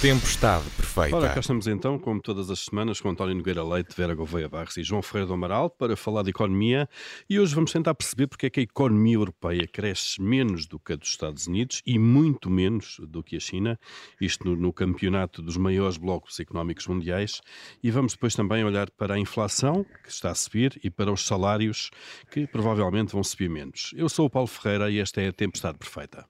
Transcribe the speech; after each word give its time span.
Tempestade 0.00 0.64
perfeita. 0.70 1.14
Ora, 1.14 1.28
cá 1.28 1.40
estamos 1.40 1.66
então, 1.66 1.98
como 1.98 2.22
todas 2.22 2.48
as 2.48 2.60
semanas, 2.60 3.02
com 3.02 3.10
António 3.10 3.34
Nogueira 3.34 3.62
Leite, 3.62 3.94
Vera 3.94 4.14
Gouveia 4.14 4.48
Barros 4.48 4.78
e 4.78 4.82
João 4.82 5.02
Ferreira 5.02 5.26
do 5.26 5.34
Amaral 5.34 5.68
para 5.68 5.94
falar 5.94 6.22
de 6.22 6.30
economia 6.30 6.88
e 7.28 7.38
hoje 7.38 7.54
vamos 7.54 7.70
tentar 7.70 7.94
perceber 7.94 8.26
porque 8.26 8.46
é 8.46 8.50
que 8.50 8.60
a 8.60 8.62
economia 8.62 9.16
europeia 9.16 9.66
cresce 9.66 10.18
menos 10.18 10.64
do 10.66 10.78
que 10.78 10.94
a 10.94 10.96
dos 10.96 11.10
Estados 11.10 11.46
Unidos 11.46 11.82
e 11.84 11.98
muito 11.98 12.48
menos 12.48 12.98
do 13.08 13.22
que 13.22 13.36
a 13.36 13.40
China, 13.40 13.78
isto 14.18 14.48
no, 14.48 14.56
no 14.56 14.72
campeonato 14.72 15.42
dos 15.42 15.58
maiores 15.58 15.98
blocos 15.98 16.40
económicos 16.40 16.86
mundiais 16.86 17.42
e 17.82 17.90
vamos 17.90 18.14
depois 18.14 18.34
também 18.34 18.64
olhar 18.64 18.90
para 18.92 19.16
a 19.16 19.18
inflação, 19.18 19.84
que 20.02 20.08
está 20.08 20.30
a 20.30 20.34
subir, 20.34 20.80
e 20.82 20.88
para 20.88 21.12
os 21.12 21.26
salários, 21.26 21.90
que 22.30 22.46
provavelmente 22.46 23.12
vão 23.12 23.22
subir 23.22 23.50
menos. 23.50 23.92
Eu 23.94 24.08
sou 24.08 24.24
o 24.24 24.30
Paulo 24.30 24.48
Ferreira 24.48 24.90
e 24.90 24.98
esta 24.98 25.20
é 25.20 25.28
a 25.28 25.32
Tempestade 25.32 25.76
Perfeita. 25.76 26.29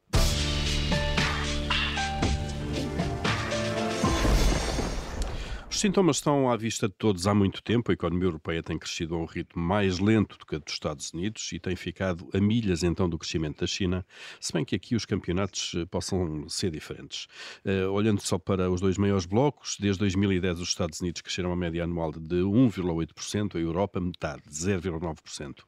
Os 5.80 5.82
sintomas 5.82 6.16
estão 6.16 6.50
à 6.50 6.58
vista 6.58 6.86
de 6.88 6.94
todos 6.94 7.26
há 7.26 7.34
muito 7.34 7.62
tempo. 7.62 7.90
A 7.90 7.94
economia 7.94 8.26
europeia 8.26 8.62
tem 8.62 8.78
crescido 8.78 9.14
a 9.14 9.18
um 9.18 9.24
ritmo 9.24 9.62
mais 9.62 9.98
lento 9.98 10.36
do 10.36 10.44
que 10.44 10.56
a 10.56 10.58
dos 10.58 10.74
Estados 10.74 11.10
Unidos 11.14 11.50
e 11.54 11.58
tem 11.58 11.74
ficado 11.74 12.28
a 12.34 12.38
milhas 12.38 12.82
então 12.82 13.08
do 13.08 13.16
crescimento 13.16 13.60
da 13.60 13.66
China, 13.66 14.04
se 14.38 14.52
bem 14.52 14.62
que 14.62 14.76
aqui 14.76 14.94
os 14.94 15.06
campeonatos 15.06 15.72
eh, 15.74 15.86
possam 15.86 16.46
ser 16.50 16.70
diferentes. 16.70 17.28
Uh, 17.64 17.90
olhando 17.92 18.20
só 18.20 18.38
para 18.38 18.70
os 18.70 18.78
dois 18.78 18.98
maiores 18.98 19.24
blocos, 19.24 19.78
desde 19.80 20.00
2010 20.00 20.60
os 20.60 20.68
Estados 20.68 21.00
Unidos 21.00 21.22
cresceram 21.22 21.50
a 21.50 21.56
média 21.56 21.84
anual 21.84 22.12
de 22.12 22.42
1,8%, 22.42 23.56
a 23.56 23.58
Europa 23.58 23.98
metade, 24.02 24.42
0,9%. 24.50 25.60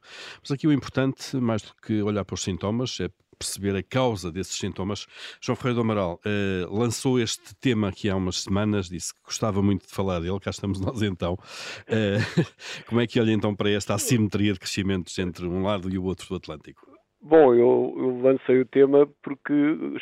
Mas 0.42 0.50
aqui 0.50 0.66
o 0.66 0.72
importante, 0.74 1.38
mais 1.38 1.62
do 1.62 1.72
que 1.76 2.02
olhar 2.02 2.26
para 2.26 2.34
os 2.34 2.42
sintomas, 2.42 3.00
é 3.00 3.08
perceber 3.38 3.76
a 3.76 3.82
causa 3.82 4.30
desses 4.30 4.56
sintomas. 4.56 5.06
João 5.40 5.56
Ferreira 5.56 5.76
do 5.76 5.80
Amaral 5.82 6.20
uh, 6.24 6.74
lançou 6.74 7.18
este 7.18 7.54
tema 7.56 7.88
aqui 7.88 8.08
há 8.08 8.16
umas 8.16 8.42
semanas, 8.42 8.88
disse 8.88 9.14
que 9.14 9.20
gostava 9.24 9.62
muito 9.62 9.86
de 9.86 9.92
falar 9.92 10.20
dele, 10.20 10.40
cá 10.40 10.50
estamos 10.50 10.80
nós 10.80 11.02
então. 11.02 11.34
Uh, 11.34 12.46
como 12.86 13.00
é 13.00 13.06
que 13.06 13.20
olha 13.20 13.32
então 13.32 13.54
para 13.54 13.70
esta 13.70 13.94
assimetria 13.94 14.52
de 14.52 14.60
crescimentos 14.60 15.18
entre 15.18 15.46
um 15.46 15.62
lado 15.62 15.90
e 15.90 15.98
o 15.98 16.04
outro 16.04 16.28
do 16.28 16.36
Atlântico? 16.36 16.92
Bom, 17.24 17.54
eu, 17.54 17.94
eu, 17.96 18.20
lancei 18.20 18.60
o 18.60 18.66
tema 18.66 19.08
porque 19.22 19.52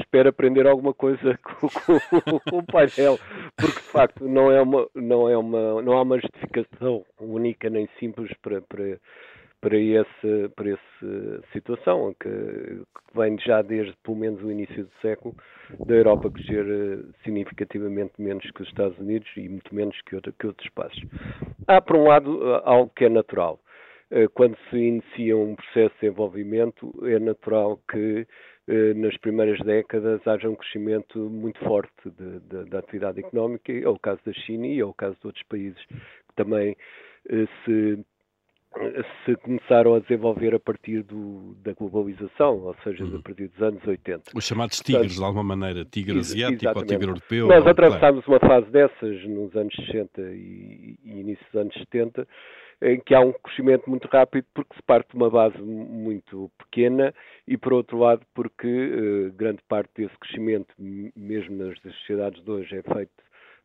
espero 0.00 0.30
aprender 0.30 0.66
alguma 0.66 0.94
coisa 0.94 1.38
com, 1.42 1.68
com, 1.68 2.40
com, 2.40 2.58
o 2.58 2.64
painel, 2.64 3.18
porque 3.54 3.78
de 3.78 3.86
facto 3.92 4.26
não 4.26 4.50
é 4.50 4.62
uma, 4.62 4.88
não 4.94 5.28
é 5.28 5.36
uma, 5.36 5.82
não 5.82 5.92
há 5.98 6.02
uma 6.02 6.18
justificação 6.18 7.04
única 7.20 7.68
nem 7.68 7.86
simples 7.98 8.32
para, 8.40 8.62
para, 8.62 8.98
para, 9.60 9.76
esse, 9.76 10.48
para 10.56 10.70
essa 10.70 11.42
situação, 11.52 12.14
que, 12.20 12.28
que, 12.28 13.18
vem 13.18 13.38
já 13.38 13.62
desde 13.62 13.94
pelo 14.02 14.16
menos 14.16 14.42
o 14.42 14.50
início 14.50 14.84
do 14.84 14.92
século, 15.02 15.34
da 15.86 15.94
Europa 15.94 16.30
crescer 16.30 16.66
eh, 16.66 17.04
significativamente 17.22 18.12
menos 18.18 18.48
que 18.50 18.62
os 18.62 18.68
Estados 18.68 18.98
Unidos 18.98 19.28
e 19.36 19.48
muito 19.48 19.74
menos 19.74 19.96
que, 20.02 20.18
que 20.20 20.46
outros 20.46 20.66
espaços. 20.66 21.02
Há, 21.66 21.80
por 21.80 21.96
um 21.96 22.04
lado, 22.04 22.42
eh, 22.42 22.62
algo 22.64 22.90
que 22.96 23.04
é 23.04 23.08
natural. 23.08 23.60
Eh, 24.10 24.28
quando 24.28 24.56
se 24.70 24.76
inicia 24.76 25.36
um 25.36 25.54
processo 25.54 25.94
de 25.94 26.00
desenvolvimento, 26.00 26.92
é 27.04 27.18
natural 27.18 27.78
que 27.90 28.26
nas 28.94 29.16
primeiras 29.16 29.58
décadas 29.66 30.24
haja 30.28 30.48
um 30.48 30.54
crescimento 30.54 31.18
muito 31.18 31.58
forte 31.64 31.90
da 32.68 32.78
atividade 32.78 33.18
económica, 33.18 33.72
é 33.72 33.88
o 33.88 33.98
caso 33.98 34.20
da 34.24 34.32
China 34.32 34.64
e 34.64 34.78
é 34.78 34.84
o 34.84 34.94
caso 34.94 35.16
de 35.20 35.26
outros 35.26 35.44
países 35.48 35.84
que 35.86 36.36
também 36.36 36.76
se 37.64 38.04
se 39.24 39.36
começaram 39.36 39.94
a 39.94 39.98
desenvolver 39.98 40.54
a 40.54 40.60
partir 40.60 41.02
do, 41.02 41.56
da 41.62 41.72
globalização, 41.72 42.60
ou 42.60 42.76
seja, 42.84 43.04
uhum. 43.04 43.16
a 43.16 43.22
partir 43.22 43.48
dos 43.48 43.60
anos 43.60 43.84
80. 43.84 44.30
Os 44.34 44.44
chamados 44.44 44.78
tigres, 44.78 45.00
Portanto, 45.00 45.18
de 45.18 45.24
alguma 45.24 45.56
maneira, 45.56 45.84
tigre 45.84 46.18
asiático 46.18 46.62
exatamente. 46.64 46.78
ou 46.78 46.98
tigre 46.98 47.10
europeu. 47.10 47.48
Nós 47.48 47.66
atravessámos 47.66 48.24
claro. 48.24 48.44
uma 48.44 48.48
fase 48.48 48.70
dessas 48.70 49.24
nos 49.24 49.54
anos 49.56 49.74
60 49.74 50.20
e, 50.20 50.96
e 51.04 51.20
início 51.20 51.44
dos 51.52 51.60
anos 51.60 51.74
70, 51.74 52.28
em 52.82 53.00
que 53.00 53.14
há 53.14 53.20
um 53.20 53.32
crescimento 53.32 53.90
muito 53.90 54.08
rápido 54.08 54.46
porque 54.54 54.74
se 54.74 54.82
parte 54.82 55.10
de 55.10 55.16
uma 55.16 55.28
base 55.28 55.58
muito 55.60 56.50
pequena 56.58 57.12
e, 57.46 57.56
por 57.58 57.72
outro 57.72 57.98
lado, 57.98 58.22
porque 58.34 58.68
uh, 58.68 59.32
grande 59.32 59.60
parte 59.68 59.90
desse 59.96 60.16
crescimento, 60.18 60.72
mesmo 60.78 61.56
nas 61.56 61.78
sociedades 61.80 62.42
de 62.42 62.50
hoje, 62.50 62.76
é 62.76 62.82
feito 62.82 63.12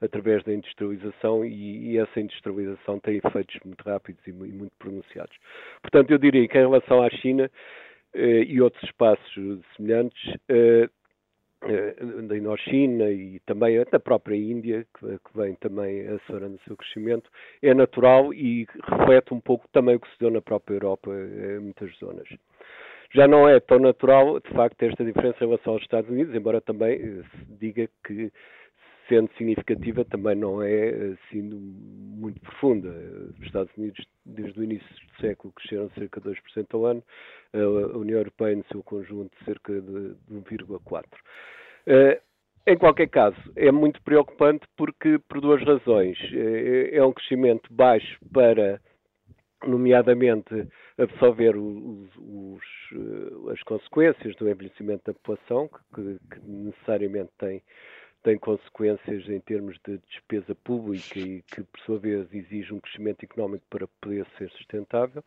através 0.01 0.43
da 0.43 0.53
industrialização 0.53 1.45
e, 1.45 1.91
e, 1.91 1.97
essa 1.97 2.19
industrialização 2.19 2.99
tem 2.99 3.21
efeitos 3.23 3.57
muito 3.63 3.81
rápidos 3.81 4.25
e, 4.27 4.29
e, 4.29 4.33
muito 4.33 4.73
pronunciados. 4.77 5.35
Portanto, 5.81 6.11
eu 6.11 6.17
diria 6.17 6.47
que 6.47 6.57
em 6.57 6.61
relação 6.61 7.01
à 7.01 7.09
China 7.09 7.49
eh, 8.15 8.43
e 8.47 8.61
outros 8.61 8.81
espaços 8.83 9.33
semelhantes, 9.75 10.37
eh, 10.47 10.89
eh, 11.63 11.95
da 12.27 12.37
Indochina 12.37 13.11
e 13.11 13.41
também 13.45 13.83
da 13.91 13.99
própria 13.99 14.35
Índia, 14.35 14.85
que, 14.97 15.37
vem 15.37 15.55
também 15.55 16.07
acelerando 16.07 16.55
o 16.55 16.63
seu 16.65 16.77
crescimento, 16.77 17.29
é 17.61 17.73
natural 17.73 18.33
e 18.33 18.65
reflete 18.83 19.33
um 19.33 19.41
pouco 19.41 19.67
também 19.73 19.95
o 19.95 19.99
que 19.99 20.09
se 20.09 20.19
deu 20.19 20.31
na 20.31 20.41
própria 20.41 20.75
Europa 20.75 21.11
em 21.11 21.59
muitas 21.59 21.93
zonas. 21.97 22.27
Já 23.13 23.27
não 23.27 23.47
é 23.47 23.59
tão 23.59 23.79
natural, 23.79 24.39
de 24.39 24.49
facto, 24.53 24.81
esta 24.83 25.03
diferença 25.03 25.43
em 25.43 25.47
relação 25.47 25.73
aos 25.73 25.81
Estados 25.81 26.09
Unidos, 26.09 26.33
embora 26.33 26.61
também 26.61 26.97
se 26.99 27.45
diga 27.59 27.89
que 28.05 28.31
sendo 29.07 29.29
significativa, 29.37 30.03
também 30.05 30.35
não 30.35 30.61
é 30.61 31.13
assim 31.13 31.41
muito 31.41 32.39
profunda. 32.41 32.89
Os 33.39 33.45
Estados 33.45 33.75
Unidos, 33.77 34.05
desde 34.25 34.59
o 34.59 34.63
início 34.63 34.87
do 34.87 35.21
século, 35.21 35.53
cresceram 35.53 35.89
cerca 35.91 36.19
de 36.19 36.29
2% 36.29 36.67
ao 36.73 36.85
ano, 36.85 37.03
a 37.53 37.97
União 37.97 38.17
Europeia, 38.17 38.55
no 38.55 38.65
seu 38.71 38.83
conjunto, 38.83 39.31
cerca 39.45 39.73
de 39.73 40.15
1,4%. 40.31 41.03
Eh, 41.87 42.21
em 42.67 42.77
qualquer 42.77 43.07
caso, 43.07 43.37
é 43.55 43.71
muito 43.71 44.01
preocupante 44.01 44.65
porque, 44.75 45.19
por 45.29 45.39
duas 45.39 45.63
razões. 45.63 46.17
Eh, 46.33 46.97
é 46.97 47.03
um 47.03 47.13
crescimento 47.13 47.71
baixo 47.71 48.17
para, 48.33 48.81
nomeadamente, 49.65 50.67
absorver 50.97 51.55
os, 51.55 52.09
os, 52.17 52.63
eh, 52.93 53.51
as 53.51 53.61
consequências 53.63 54.35
do 54.37 54.49
envelhecimento 54.49 55.03
da 55.05 55.13
população, 55.13 55.69
que, 55.93 56.19
que 56.31 56.49
necessariamente 56.49 57.31
tem 57.37 57.61
tem 58.25 58.39
consequências 58.39 59.29
em 59.29 59.39
termos 59.39 59.77
de 59.85 59.99
despesa 60.09 60.55
pública 60.55 61.19
e 61.19 61.43
que, 61.43 61.61
por 61.61 61.79
sua 61.81 61.99
vez, 61.99 62.27
exige 62.33 62.73
um 62.73 62.79
crescimento 62.79 63.23
económico 63.23 63.63
para 63.69 63.87
poder 64.01 64.25
ser 64.35 64.49
sustentável, 64.49 65.23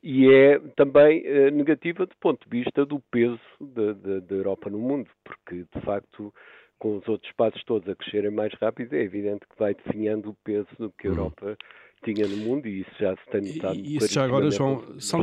e 0.00 0.32
é 0.32 0.60
também 0.76 1.26
eh, 1.26 1.50
negativa 1.50 2.06
do 2.06 2.16
ponto 2.20 2.48
de 2.48 2.62
vista 2.62 2.86
do 2.86 3.00
peso 3.10 3.40
da 3.60 4.34
Europa 4.36 4.70
no 4.70 4.78
mundo, 4.78 5.10
porque, 5.24 5.64
de 5.74 5.80
facto, 5.84 6.32
com 6.78 6.98
os 6.98 7.08
outros 7.08 7.28
espaços 7.28 7.62
todos 7.64 7.88
a 7.88 7.96
crescerem 7.96 8.30
mais 8.30 8.52
rápido, 8.54 8.94
é 8.94 9.02
evidente 9.02 9.40
que 9.40 9.58
vai 9.58 9.74
definhando 9.74 10.30
o 10.30 10.36
peso 10.44 10.68
do 10.78 10.92
que 10.92 11.08
a 11.08 11.10
uhum. 11.10 11.56
Tinha 12.04 12.26
no 12.26 12.36
mundo 12.36 12.66
e 12.66 12.80
isso 12.80 12.90
já 12.98 13.14
se 13.16 13.30
tem 13.30 13.40
notado. 13.40 13.76
E 13.76 13.96
isso 13.96 14.12
já 14.12 14.24
agora, 14.24 14.50
João, 14.50 14.82
são 14.98 15.20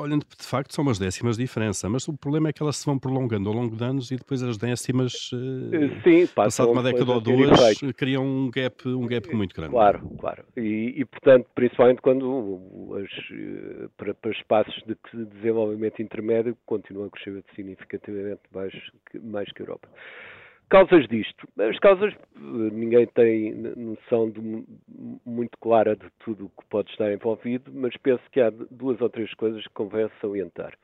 olhando 0.00 0.24
de 0.24 0.46
facto, 0.46 0.74
são 0.74 0.82
umas 0.82 0.98
décimas 0.98 1.36
de 1.36 1.44
diferença, 1.44 1.88
mas 1.88 2.08
o 2.08 2.16
problema 2.16 2.48
é 2.48 2.52
que 2.52 2.62
elas 2.62 2.76
se 2.76 2.86
vão 2.86 2.98
prolongando 2.98 3.48
ao 3.48 3.54
longo 3.54 3.76
de 3.76 3.84
anos 3.84 4.10
e 4.10 4.16
depois 4.16 4.42
as 4.42 4.56
décimas, 4.56 5.30
eh, 5.32 6.00
Sim, 6.02 6.26
passado 6.26 6.70
uma 6.70 6.82
década 6.82 7.12
ou 7.12 7.20
duas, 7.20 7.78
criam 7.96 8.24
um 8.24 8.50
gap, 8.50 8.88
um 8.88 9.06
gap 9.06 9.34
muito 9.34 9.54
grande. 9.54 9.72
Claro, 9.72 10.00
claro. 10.18 10.44
E, 10.56 10.94
e 10.96 11.04
portanto, 11.04 11.46
principalmente 11.54 12.00
quando 12.00 12.96
as, 12.96 13.10
eh, 13.32 13.88
para, 13.96 14.14
para 14.14 14.30
espaços 14.30 14.82
de 14.86 14.96
desenvolvimento 15.26 16.00
intermédio 16.00 16.56
continuam 16.64 17.06
a 17.06 17.10
crescer 17.10 17.44
significativamente 17.54 18.42
mais, 18.52 18.72
mais 19.22 19.52
que 19.52 19.62
a 19.62 19.64
Europa. 19.64 19.88
Causas 20.68 21.06
disto. 21.06 21.48
As 21.58 21.78
causas, 21.78 22.12
ninguém 22.34 23.06
tem 23.06 23.54
noção 23.54 24.28
de, 24.28 24.40
muito 25.24 25.56
clara 25.58 25.94
de 25.94 26.06
tudo 26.18 26.46
o 26.46 26.48
que 26.48 26.68
pode 26.68 26.90
estar 26.90 27.12
envolvido, 27.12 27.70
mas 27.72 27.96
penso 27.98 28.22
que 28.32 28.40
há 28.40 28.50
duas 28.50 29.00
ou 29.00 29.08
três 29.08 29.32
coisas 29.34 29.62
que 29.62 29.72
convém 29.72 30.10
salientar. 30.20 30.76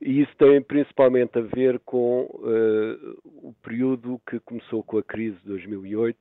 E 0.00 0.20
isso 0.20 0.32
tem 0.36 0.60
principalmente 0.60 1.38
a 1.38 1.42
ver 1.42 1.78
com 1.80 2.24
uh, 2.24 3.18
o 3.24 3.54
período 3.62 4.20
que 4.28 4.40
começou 4.40 4.82
com 4.82 4.98
a 4.98 5.02
crise 5.02 5.36
de 5.38 5.46
2008 5.46 6.18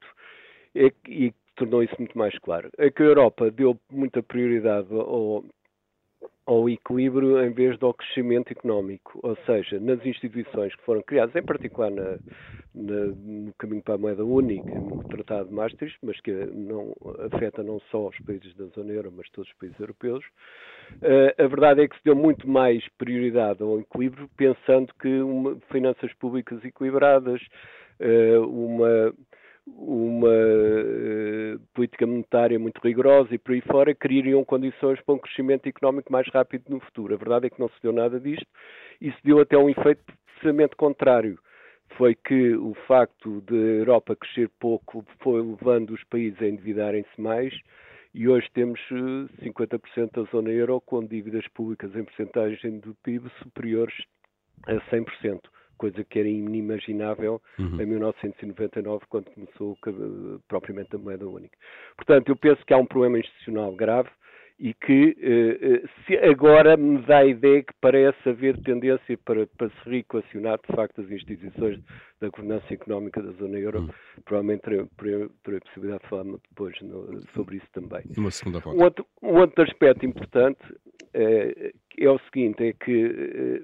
e, 0.75 0.93
e 1.09 1.33
tornou 1.55 1.83
isso 1.83 1.95
muito 1.97 2.17
mais 2.17 2.37
claro. 2.39 2.69
É 2.77 2.89
que 2.89 3.01
a 3.01 3.07
Europa 3.07 3.51
deu 3.51 3.77
muita 3.91 4.23
prioridade 4.23 4.87
ao, 4.93 5.43
ao 6.45 6.67
equilíbrio 6.69 7.43
em 7.43 7.51
vez 7.51 7.77
do 7.77 7.93
crescimento 7.93 8.51
económico, 8.51 9.19
ou 9.21 9.35
seja, 9.45 9.79
nas 9.79 10.03
instituições 10.05 10.75
que 10.75 10.83
foram 10.83 11.01
criadas, 11.01 11.35
em 11.35 11.43
particular 11.43 11.91
na, 11.91 12.17
na, 12.73 13.05
no 13.15 13.53
caminho 13.57 13.81
para 13.83 13.95
a 13.95 13.97
moeda 13.97 14.25
única, 14.25 14.69
no 14.69 15.03
Tratado 15.03 15.49
de 15.49 15.53
Maastricht, 15.53 15.97
mas 16.01 16.19
que 16.21 16.31
não 16.31 16.95
afeta 17.31 17.61
não 17.63 17.79
só 17.91 18.07
os 18.07 18.17
países 18.19 18.55
da 18.55 18.65
zona 18.67 18.91
euro, 18.91 19.13
mas 19.15 19.29
todos 19.29 19.49
os 19.49 19.57
países 19.57 19.79
europeus, 19.79 20.23
uh, 20.95 21.43
a 21.43 21.47
verdade 21.47 21.81
é 21.81 21.87
que 21.87 21.97
se 21.97 22.03
deu 22.03 22.15
muito 22.15 22.47
mais 22.49 22.87
prioridade 22.97 23.61
ao 23.61 23.79
equilíbrio, 23.79 24.29
pensando 24.35 24.91
que 24.99 25.21
uma, 25.21 25.57
finanças 25.71 26.11
públicas 26.13 26.63
equilibradas, 26.65 27.41
uh, 27.99 28.45
uma 28.47 29.13
uma 29.67 30.27
uh, 30.27 31.59
política 31.73 32.05
monetária 32.07 32.57
muito 32.57 32.79
rigorosa 32.81 33.33
e 33.33 33.37
por 33.37 33.53
aí 33.53 33.61
fora, 33.61 33.93
criariam 33.93 34.43
condições 34.43 34.99
para 35.01 35.15
um 35.15 35.19
crescimento 35.19 35.67
económico 35.67 36.11
mais 36.11 36.27
rápido 36.29 36.65
no 36.69 36.79
futuro. 36.79 37.13
A 37.13 37.17
verdade 37.17 37.47
é 37.47 37.49
que 37.49 37.59
não 37.59 37.69
se 37.69 37.81
deu 37.81 37.93
nada 37.93 38.19
disto 38.19 38.45
e 38.99 39.11
se 39.11 39.17
deu 39.23 39.39
até 39.39 39.57
um 39.57 39.69
efeito 39.69 40.03
precisamente 40.25 40.75
contrário. 40.75 41.37
foi 41.97 42.15
que 42.15 42.55
o 42.55 42.73
facto 42.87 43.41
de 43.41 43.55
a 43.55 43.79
Europa 43.79 44.15
crescer 44.15 44.49
pouco 44.59 45.05
foi 45.19 45.41
levando 45.41 45.91
os 45.91 46.03
países 46.05 46.41
a 46.41 46.47
endividarem-se 46.47 47.21
mais 47.21 47.53
e 48.13 48.27
hoje 48.27 48.47
temos 48.53 48.79
50% 48.89 49.79
eh, 49.97 50.09
da 50.13 50.23
zona 50.31 50.49
euro 50.49 50.81
com 50.81 51.05
dívidas 51.05 51.47
públicas 51.49 51.95
em 51.95 52.03
porcentagem 52.03 52.79
do 52.79 52.95
PIB 53.03 53.29
superiores 53.41 53.95
a 54.67 54.73
100%, 54.89 55.39
coisa 55.81 56.03
que 56.03 56.19
era 56.19 56.29
inimaginável 56.29 57.41
uhum. 57.57 57.81
em 57.81 57.85
1999, 57.87 59.03
quando 59.09 59.31
começou 59.31 59.75
propriamente 60.47 60.95
a 60.95 60.99
moeda 60.99 61.27
única. 61.27 61.57
Portanto, 61.95 62.29
eu 62.29 62.35
penso 62.35 62.63
que 62.63 62.71
há 62.71 62.77
um 62.77 62.85
problema 62.85 63.17
institucional 63.17 63.75
grave 63.75 64.09
e 64.59 64.75
que 64.75 65.17
eh, 65.19 65.83
se 66.05 66.15
agora 66.17 66.77
me 66.77 66.99
dá 66.99 67.17
a 67.17 67.25
ideia 67.25 67.63
que 67.63 67.73
parece 67.81 68.29
haver 68.29 68.61
tendência 68.61 69.17
para, 69.25 69.47
para 69.57 69.69
se 69.69 69.89
reequacionar 69.89 70.59
de 70.59 70.75
facto 70.75 71.01
as 71.01 71.09
instituições 71.09 71.79
da 72.19 72.29
governança 72.29 72.71
económica 72.71 73.23
da 73.23 73.31
zona 73.31 73.57
euro. 73.57 73.81
Hum. 73.81 73.89
Provavelmente 74.23 74.61
terei, 74.61 74.85
terei, 74.99 75.29
terei, 75.43 75.57
a 75.57 75.61
possibilidade 75.61 76.03
de 76.03 76.09
falar 76.09 76.25
depois 76.47 76.79
no, 76.83 77.21
sobre 77.33 77.55
isso 77.57 77.67
também. 77.73 78.03
Uma 78.15 78.29
segunda 78.29 78.59
volta. 78.59 78.79
Um 78.79 78.83
outro, 78.83 79.05
um 79.23 79.39
outro 79.39 79.63
aspecto 79.63 80.05
importante 80.05 80.61
eh, 81.15 81.73
é 81.97 82.09
o 82.11 82.19
seguinte, 82.19 82.63
é 82.63 82.73
que 82.73 83.63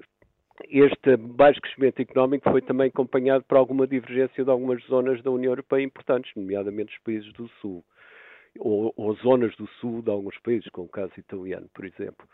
este 0.70 1.16
baixo 1.16 1.60
crescimento 1.60 2.00
económico 2.00 2.50
foi 2.50 2.62
também 2.62 2.88
acompanhado 2.88 3.44
por 3.44 3.56
alguma 3.56 3.86
divergência 3.86 4.44
de 4.44 4.50
algumas 4.50 4.82
zonas 4.84 5.22
da 5.22 5.30
União 5.30 5.52
Europeia 5.52 5.82
importantes, 5.82 6.30
nomeadamente 6.34 6.96
os 6.96 7.02
países 7.02 7.32
do 7.32 7.48
Sul 7.60 7.84
ou, 8.58 8.92
ou, 8.96 9.14
zonas 9.16 9.54
do 9.56 9.66
sul 9.80 10.02
de 10.02 10.10
alguns 10.10 10.36
países, 10.38 10.68
como 10.70 10.86
o 10.86 10.90
caso 10.90 11.12
italiano, 11.16 11.68
por 11.72 11.84
exemplo. 11.84 12.26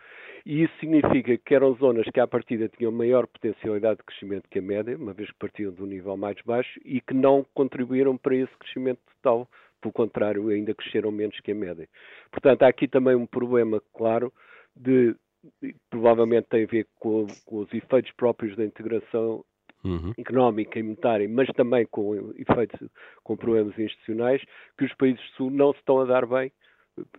E 0.44 0.62
isso 0.62 0.74
significa 0.78 1.36
que 1.36 1.54
eram 1.54 1.74
zonas 1.74 2.06
que 2.12 2.20
à 2.20 2.26
partida 2.26 2.68
tinham 2.68 2.92
maior 2.92 3.26
potencialidade 3.26 3.98
de 3.98 4.04
crescimento 4.04 4.48
que 4.48 4.58
a 4.58 4.62
média, 4.62 4.96
uma 4.96 5.12
vez 5.12 5.30
que 5.30 5.38
partiam 5.38 5.72
de 5.72 5.82
um 5.82 5.86
nível 5.86 6.16
mais 6.16 6.36
baixo, 6.44 6.80
e 6.84 7.00
que 7.00 7.14
não 7.14 7.44
contribuíram 7.54 8.16
para 8.16 8.36
esse 8.36 8.52
crescimento 8.58 9.00
total. 9.16 9.48
Pelo 9.80 9.92
contrário, 9.92 10.48
ainda 10.48 10.74
cresceram 10.74 11.10
menos 11.10 11.38
que 11.40 11.52
a 11.52 11.54
média. 11.54 11.86
Portanto, 12.30 12.62
há 12.62 12.68
aqui 12.68 12.88
também 12.88 13.14
um 13.14 13.26
problema 13.26 13.82
claro 13.92 14.32
de 14.74 15.14
provavelmente 15.90 16.48
tem 16.48 16.64
a 16.64 16.66
ver 16.66 16.86
com, 16.98 17.26
com 17.44 17.58
os 17.58 17.72
efeitos 17.72 18.12
próprios 18.12 18.56
da 18.56 18.64
integração 18.64 19.44
uhum. 19.84 20.12
económica 20.18 20.78
e 20.78 20.82
monetária, 20.82 21.28
mas 21.28 21.48
também 21.54 21.86
com 21.86 22.32
efeitos, 22.36 22.88
com 23.22 23.36
problemas 23.36 23.78
institucionais, 23.78 24.42
que 24.78 24.84
os 24.84 24.94
países 24.94 25.20
do 25.20 25.36
Sul 25.36 25.50
não 25.50 25.72
se 25.72 25.78
estão 25.78 26.00
a 26.00 26.04
dar 26.04 26.26
bem, 26.26 26.50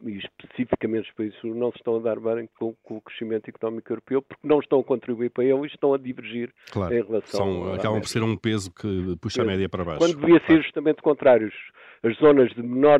e 0.04 0.18
especificamente 0.18 1.10
os 1.10 1.16
países 1.16 1.36
do 1.36 1.42
Sul 1.42 1.56
não 1.56 1.72
se 1.72 1.78
estão 1.78 1.98
a 1.98 2.00
dar 2.00 2.20
bem 2.20 2.50
com, 2.58 2.74
com, 2.84 2.98
o 2.98 3.02
crescimento 3.02 3.50
económico 3.50 3.92
europeu, 3.92 4.22
porque 4.22 4.48
não 4.48 4.60
estão 4.60 4.80
a 4.80 4.84
contribuir 4.84 5.30
para 5.30 5.44
ele 5.44 5.62
e 5.64 5.68
estão 5.68 5.94
a 5.94 5.98
divergir 5.98 6.52
claro. 6.72 6.94
em 6.94 7.04
relação 7.04 7.40
São, 7.40 7.74
Acabam 7.74 8.00
por 8.00 8.08
ser 8.08 8.24
um 8.24 8.38
peso 8.38 8.72
que 8.74 9.16
puxa 9.22 9.42
a 9.42 9.46
média 9.46 9.70
para 9.70 9.84
baixo. 9.84 10.00
Quando 10.00 10.20
devia 10.20 10.42
ser 10.48 10.62
justamente 10.62 11.00
o 11.00 11.04
contrário. 11.04 11.52
As 12.04 12.16
zonas 12.18 12.52
de 12.54 12.62
menor 12.62 13.00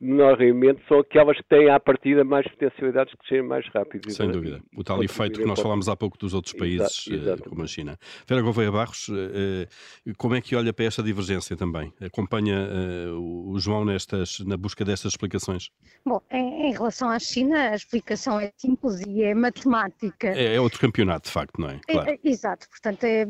menor 0.00 0.38
rendimento 0.38 0.80
são 0.86 1.00
aquelas 1.00 1.36
que 1.36 1.44
têm 1.44 1.68
à 1.70 1.80
partida 1.80 2.22
mais 2.24 2.46
potencialidades 2.46 3.12
de 3.12 3.18
crescer 3.18 3.42
mais 3.42 3.66
rápido. 3.68 4.10
Sem 4.10 4.30
dúvida. 4.30 4.60
O 4.76 4.84
tal 4.84 5.02
efeito 5.02 5.40
que 5.40 5.46
nós 5.46 5.60
falámos 5.60 5.88
há 5.88 5.96
pouco 5.96 6.16
dos 6.18 6.34
outros 6.34 6.54
países, 6.54 7.06
Exato, 7.08 7.42
eh, 7.44 7.48
como 7.48 7.62
a 7.62 7.66
China. 7.66 7.98
Vera 8.26 8.40
Gouveia 8.40 8.70
Barros, 8.70 9.08
eh, 9.10 9.66
eh, 10.06 10.12
como 10.16 10.36
é 10.36 10.40
que 10.40 10.54
olha 10.54 10.72
para 10.72 10.84
esta 10.84 11.02
divergência 11.02 11.56
também? 11.56 11.92
Acompanha 12.00 12.68
o 13.16 13.58
João 13.58 13.84
nestas, 13.84 14.38
na 14.40 14.56
busca 14.56 14.84
destas 14.84 15.12
explicações? 15.12 15.70
Bom, 16.04 16.22
em, 16.30 16.72
relação 16.72 17.08
à 17.08 17.18
China, 17.18 17.70
a 17.70 17.74
explicação 17.74 18.38
é 18.38 18.52
simples 18.56 19.00
e 19.06 19.22
é 19.22 19.34
matemática. 19.34 20.28
É, 20.28 20.54
é 20.54 20.60
outro 20.60 20.78
campeonato, 20.80 21.26
de 21.26 21.32
facto, 21.32 21.60
não 21.60 21.70
é? 21.70 21.80
Claro. 21.88 22.10
é 22.10 22.18
exato. 22.22 22.68
Portanto, 22.68 23.04
é, 23.04 23.26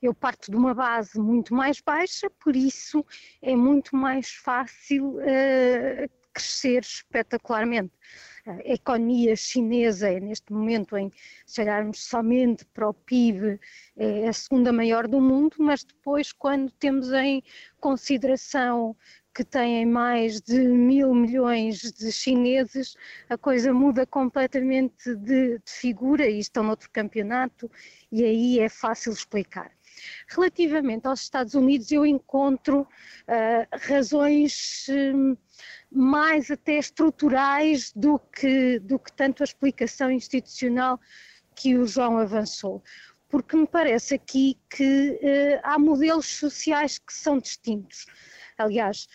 eu 0.00 0.14
parto 0.14 0.50
de 0.50 0.56
uma 0.56 0.74
base 0.74 1.18
muito 1.18 1.54
mais 1.54 1.80
baixa, 1.80 2.30
por 2.42 2.54
isso 2.54 3.04
é 3.42 3.56
muito 3.56 3.96
mais 3.96 4.30
fácil 4.30 5.18
crescer 6.32 6.82
espetacularmente. 6.82 7.92
A 8.46 8.56
economia 8.72 9.36
chinesa 9.36 10.08
é 10.08 10.18
neste 10.18 10.52
momento, 10.52 10.96
em, 10.96 11.10
se 11.44 11.60
olharmos 11.60 12.02
somente 12.02 12.64
para 12.66 12.88
o 12.88 12.94
PIB, 12.94 13.60
é 13.96 14.28
a 14.28 14.32
segunda 14.32 14.72
maior 14.72 15.06
do 15.06 15.20
mundo, 15.20 15.56
mas 15.58 15.84
depois, 15.84 16.32
quando 16.32 16.72
temos 16.72 17.12
em 17.12 17.42
consideração 17.78 18.96
que 19.34 19.44
têm 19.44 19.86
mais 19.86 20.40
de 20.40 20.58
mil 20.58 21.14
milhões 21.14 21.92
de 21.92 22.10
chineses, 22.10 22.96
a 23.28 23.36
coisa 23.36 23.72
muda 23.72 24.06
completamente 24.06 25.14
de, 25.14 25.58
de 25.58 25.70
figura 25.70 26.26
e 26.26 26.38
estão 26.38 26.64
noutro 26.64 26.90
campeonato 26.90 27.70
e 28.10 28.24
aí 28.24 28.58
é 28.58 28.68
fácil 28.68 29.12
explicar. 29.12 29.70
Relativamente 30.28 31.06
aos 31.06 31.20
Estados 31.22 31.54
Unidos, 31.54 31.90
eu 31.90 32.04
encontro 32.04 32.80
uh, 32.82 33.78
razões 33.86 34.86
uh, 34.88 35.38
mais 35.90 36.50
até 36.50 36.78
estruturais 36.78 37.92
do 37.94 38.18
que, 38.18 38.78
do 38.80 38.98
que 38.98 39.12
tanto 39.12 39.42
a 39.42 39.44
explicação 39.44 40.10
institucional 40.10 41.00
que 41.54 41.76
o 41.76 41.86
João 41.86 42.18
avançou. 42.18 42.82
Porque 43.28 43.56
me 43.56 43.66
parece 43.66 44.14
aqui 44.14 44.58
que 44.68 45.18
uh, 45.22 45.60
há 45.62 45.78
modelos 45.78 46.26
sociais 46.26 46.98
que 46.98 47.12
são 47.12 47.38
distintos. 47.38 48.06
Aliás, 48.58 49.08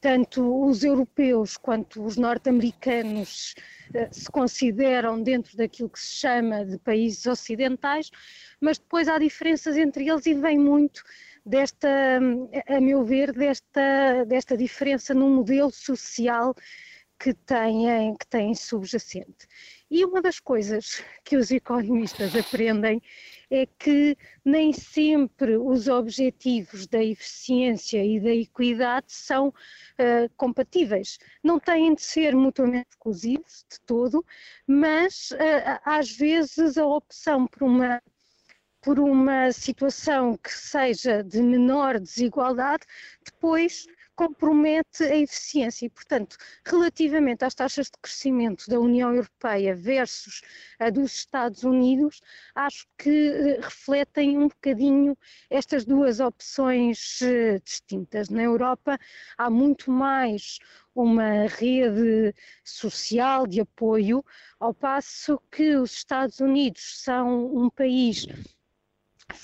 tanto 0.00 0.64
os 0.66 0.84
europeus 0.84 1.56
quanto 1.56 2.04
os 2.04 2.16
norte-americanos 2.16 3.54
uh, 3.94 4.08
se 4.10 4.30
consideram 4.30 5.22
dentro 5.22 5.56
daquilo 5.56 5.90
que 5.90 5.98
se 6.00 6.16
chama 6.16 6.64
de 6.64 6.78
países 6.78 7.26
ocidentais, 7.26 8.10
mas 8.60 8.78
depois 8.78 9.08
há 9.08 9.18
diferenças 9.18 9.76
entre 9.76 10.08
eles 10.08 10.26
e 10.26 10.34
vem 10.34 10.58
muito 10.58 11.02
desta, 11.44 11.88
a 12.66 12.80
meu 12.80 13.04
ver, 13.04 13.32
desta, 13.32 14.24
desta 14.26 14.56
diferença 14.56 15.14
no 15.14 15.30
modelo 15.30 15.70
social 15.70 16.54
que 17.18 17.34
têm, 17.34 18.16
que 18.16 18.26
têm 18.26 18.54
subjacente. 18.54 19.48
E 19.90 20.04
uma 20.04 20.22
das 20.22 20.38
coisas 20.38 21.02
que 21.24 21.36
os 21.36 21.50
economistas 21.50 22.36
aprendem 22.36 23.02
é 23.50 23.66
que 23.66 24.16
nem 24.44 24.72
sempre 24.72 25.56
os 25.56 25.88
objetivos 25.88 26.86
da 26.86 27.02
eficiência 27.02 28.04
e 28.04 28.20
da 28.20 28.30
equidade 28.30 29.06
são 29.08 29.48
uh, 29.48 30.30
compatíveis. 30.36 31.18
Não 31.42 31.58
têm 31.58 31.94
de 31.94 32.02
ser 32.02 32.36
mutuamente 32.36 32.90
exclusivos 32.90 33.64
de 33.70 33.80
todo, 33.80 34.24
mas 34.66 35.30
uh, 35.32 35.80
às 35.84 36.10
vezes 36.10 36.76
a 36.76 36.86
opção 36.86 37.46
por 37.46 37.62
uma 37.62 38.00
por 38.80 39.00
uma 39.00 39.50
situação 39.50 40.36
que 40.36 40.52
seja 40.52 41.22
de 41.22 41.42
menor 41.42 41.98
desigualdade, 41.98 42.86
depois 43.24 43.86
compromete 44.18 45.04
a 45.04 45.16
eficiência 45.16 45.86
e, 45.86 45.90
portanto, 45.90 46.36
relativamente 46.66 47.44
às 47.44 47.54
taxas 47.54 47.86
de 47.86 47.92
crescimento 48.02 48.64
da 48.68 48.80
União 48.80 49.14
Europeia 49.14 49.76
versus 49.76 50.42
a 50.80 50.90
dos 50.90 51.14
Estados 51.14 51.62
Unidos, 51.62 52.20
acho 52.52 52.84
que 52.98 53.28
eh, 53.28 53.60
refletem 53.60 54.36
um 54.36 54.48
bocadinho 54.48 55.16
estas 55.48 55.84
duas 55.84 56.18
opções 56.18 57.22
eh, 57.22 57.60
distintas. 57.64 58.28
Na 58.28 58.42
Europa 58.42 58.98
há 59.36 59.48
muito 59.48 59.92
mais 59.92 60.58
uma 60.92 61.46
rede 61.46 62.34
social 62.64 63.46
de 63.46 63.60
apoio, 63.60 64.24
ao 64.58 64.74
passo 64.74 65.40
que 65.48 65.76
os 65.76 65.92
Estados 65.92 66.40
Unidos 66.40 67.02
são 67.04 67.54
um 67.54 67.70
país 67.70 68.26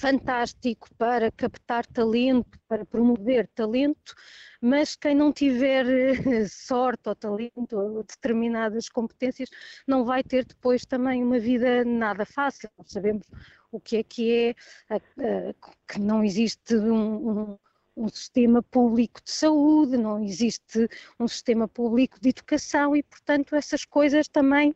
fantástico 0.04 0.86
para 0.98 1.32
captar 1.32 1.86
talento, 1.86 2.58
para 2.68 2.84
promover 2.84 3.48
talento, 3.54 4.14
mas 4.60 4.94
quem 4.94 5.14
não 5.14 5.32
tiver 5.32 5.86
eh, 5.86 6.44
sorte 6.46 7.08
ou 7.08 7.16
talento 7.16 7.72
ou 7.72 8.02
determinadas 8.02 8.90
competências 8.90 9.48
não 9.86 10.04
vai 10.04 10.22
ter 10.22 10.44
depois 10.44 10.84
também 10.84 11.24
uma 11.24 11.38
vida 11.38 11.86
nada 11.86 12.26
fácil. 12.26 12.68
Sabemos 12.84 13.26
o 13.72 13.80
que 13.80 13.96
é 13.96 14.02
que 14.02 14.54
é, 14.90 15.54
que 15.88 15.98
não 15.98 16.22
existe 16.22 16.76
um, 16.76 17.30
um 17.30 17.58
um 17.96 18.08
sistema 18.08 18.62
público 18.62 19.20
de 19.22 19.30
saúde, 19.30 19.96
não 19.96 20.22
existe 20.22 20.88
um 21.18 21.28
sistema 21.28 21.68
público 21.68 22.18
de 22.20 22.30
educação 22.30 22.96
e, 22.96 23.02
portanto, 23.02 23.54
essas 23.54 23.84
coisas 23.84 24.28
também. 24.28 24.74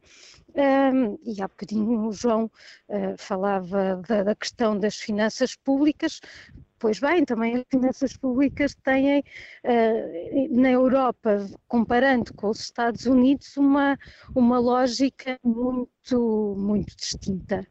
Um, 0.55 1.19
e 1.25 1.43
há 1.43 1.49
bocadinho 1.49 2.07
o 2.07 2.13
João 2.13 2.51
uh, 2.89 3.17
falava 3.19 4.03
da, 4.09 4.23
da, 4.23 4.35
questão 4.35 4.79
das 4.79 4.97
finanças 4.97 5.55
públicas, 5.55 6.21
Pois 6.81 7.01
bem, 7.01 7.25
também 7.25 7.57
as 7.57 7.65
finanças 7.69 8.17
públicas 8.17 8.73
têm, 8.85 9.19
uh, 9.19 10.61
na 10.61 10.71
Europa, 10.71 11.45
comparando 11.67 12.33
com 12.35 12.51
os 12.51 12.61
Estados 12.61 13.05
Unidos, 13.05 13.57
uma, 13.57 13.99
uma 14.33 14.61
lógica 14.61 15.37
muito, 15.43 16.55
muito 16.57 16.95
distinta. 16.97 17.67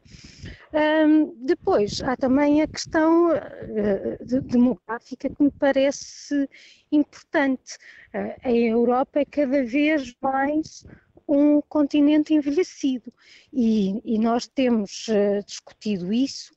Depois, 1.38 2.02
há 2.02 2.16
também 2.16 2.60
a 2.60 2.66
questão 2.66 3.30
uh, 3.30 4.26
de, 4.26 4.42
demográfica 4.42 5.30
que 5.30 5.42
me 5.42 5.50
parece 5.52 6.46
importante. 6.92 7.78
Uh, 8.14 8.36
a 8.44 8.52
Europa 8.52 9.20
é 9.20 9.24
cada 9.24 9.64
vez 9.64 10.14
mais 10.20 10.84
um 11.26 11.62
continente 11.62 12.34
envelhecido 12.34 13.12
e, 13.52 14.00
e 14.04 14.18
nós 14.18 14.46
temos 14.46 15.06
discutido 15.46 16.10
isso 16.10 16.52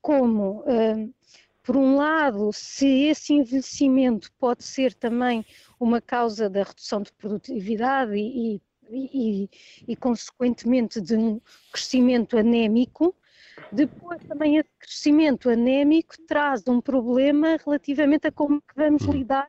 como, 0.00 0.64
por 1.68 1.76
um 1.76 1.96
lado, 1.96 2.50
se 2.50 2.86
esse 3.10 3.34
envelhecimento 3.34 4.32
pode 4.38 4.64
ser 4.64 4.94
também 4.94 5.44
uma 5.78 6.00
causa 6.00 6.48
da 6.48 6.62
redução 6.62 7.02
de 7.02 7.12
produtividade 7.12 8.16
e, 8.16 8.54
e, 8.88 9.42
e, 9.44 9.50
e 9.86 9.94
consequentemente, 9.94 10.98
de 10.98 11.14
um 11.14 11.38
crescimento 11.70 12.38
anémico, 12.38 13.14
depois 13.70 14.18
também 14.24 14.56
esse 14.56 14.70
crescimento 14.78 15.50
anémico 15.50 16.14
traz 16.26 16.66
um 16.66 16.80
problema 16.80 17.58
relativamente 17.62 18.28
a 18.28 18.32
como 18.32 18.62
que 18.62 18.74
vamos 18.74 19.06
hum. 19.06 19.12
lidar 19.12 19.46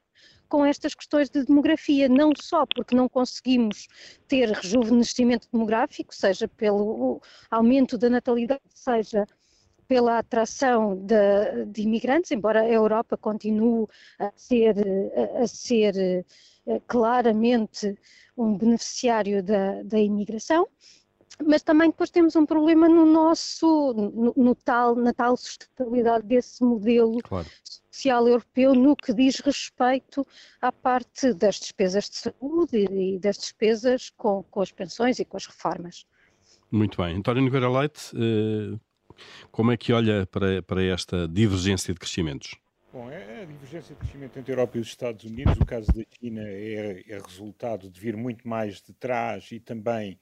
com 0.49 0.65
estas 0.65 0.93
questões 0.93 1.29
de 1.29 1.45
demografia, 1.45 2.09
não 2.09 2.33
só 2.35 2.65
porque 2.65 2.95
não 2.95 3.07
conseguimos 3.07 3.87
ter 4.27 4.49
rejuvenescimento 4.49 5.47
demográfico, 5.53 6.13
seja 6.13 6.49
pelo 6.49 7.21
aumento 7.49 7.97
da 7.97 8.09
natalidade, 8.09 8.59
seja 8.73 9.25
pela 9.89 10.19
atração 10.19 10.95
de, 10.95 11.65
de 11.65 11.81
imigrantes, 11.81 12.29
embora 12.29 12.61
a 12.61 12.69
Europa 12.69 13.17
continue 13.17 13.87
a 14.19 14.31
ser, 14.35 14.75
a, 15.41 15.47
ser 15.47 16.23
eh, 16.67 16.79
claramente 16.85 17.97
um 18.37 18.55
beneficiário 18.55 19.41
da, 19.41 19.81
da 19.81 19.99
imigração, 19.99 20.67
mas 21.43 21.63
também 21.63 21.89
depois 21.89 22.11
temos 22.11 22.35
um 22.35 22.45
problema 22.45 22.87
no 22.87 23.03
nosso, 23.03 23.93
no, 23.93 24.31
no 24.37 24.53
tal, 24.53 24.95
na 24.95 25.11
tal 25.11 25.35
sustentabilidade 25.35 26.27
desse 26.27 26.63
modelo 26.63 27.17
claro. 27.23 27.47
social 27.89 28.27
europeu 28.27 28.75
no 28.75 28.95
que 28.95 29.11
diz 29.11 29.39
respeito 29.39 30.25
à 30.61 30.71
parte 30.71 31.33
das 31.33 31.59
despesas 31.59 32.07
de 32.11 32.15
saúde 32.17 32.77
e, 32.77 33.15
e 33.15 33.19
das 33.19 33.39
despesas 33.39 34.11
com, 34.11 34.43
com 34.43 34.61
as 34.61 34.71
pensões 34.71 35.17
e 35.17 35.25
com 35.25 35.35
as 35.35 35.47
reformas. 35.47 36.05
Muito 36.71 37.01
bem. 37.01 37.17
António 37.17 37.41
Nogueira 37.41 37.67
Leite, 37.67 38.11
eh, 38.15 38.77
como 39.51 39.71
é 39.71 39.77
que 39.77 39.93
olha 39.93 40.25
para, 40.27 40.61
para 40.61 40.83
esta 40.83 41.27
divergência 41.27 41.93
de 41.93 41.99
crescimentos? 41.99 42.55
Bom, 42.91 43.07
é 43.11 43.43
a 43.43 43.45
divergência 43.45 43.93
de 43.93 43.99
crescimento 44.01 44.39
entre 44.39 44.51
a 44.51 44.53
Europa 44.53 44.79
e 44.79 44.81
os 44.81 44.87
Estados 44.87 45.23
Unidos, 45.23 45.55
o 45.57 45.65
caso 45.65 45.93
da 45.93 46.03
China 46.19 46.41
é, 46.41 47.03
é, 47.07 47.19
resultado 47.19 47.87
de 47.87 47.99
vir 47.99 48.17
muito 48.17 48.47
mais 48.47 48.81
de 48.81 48.93
trás 48.93 49.51
e 49.51 49.59
também 49.59 50.19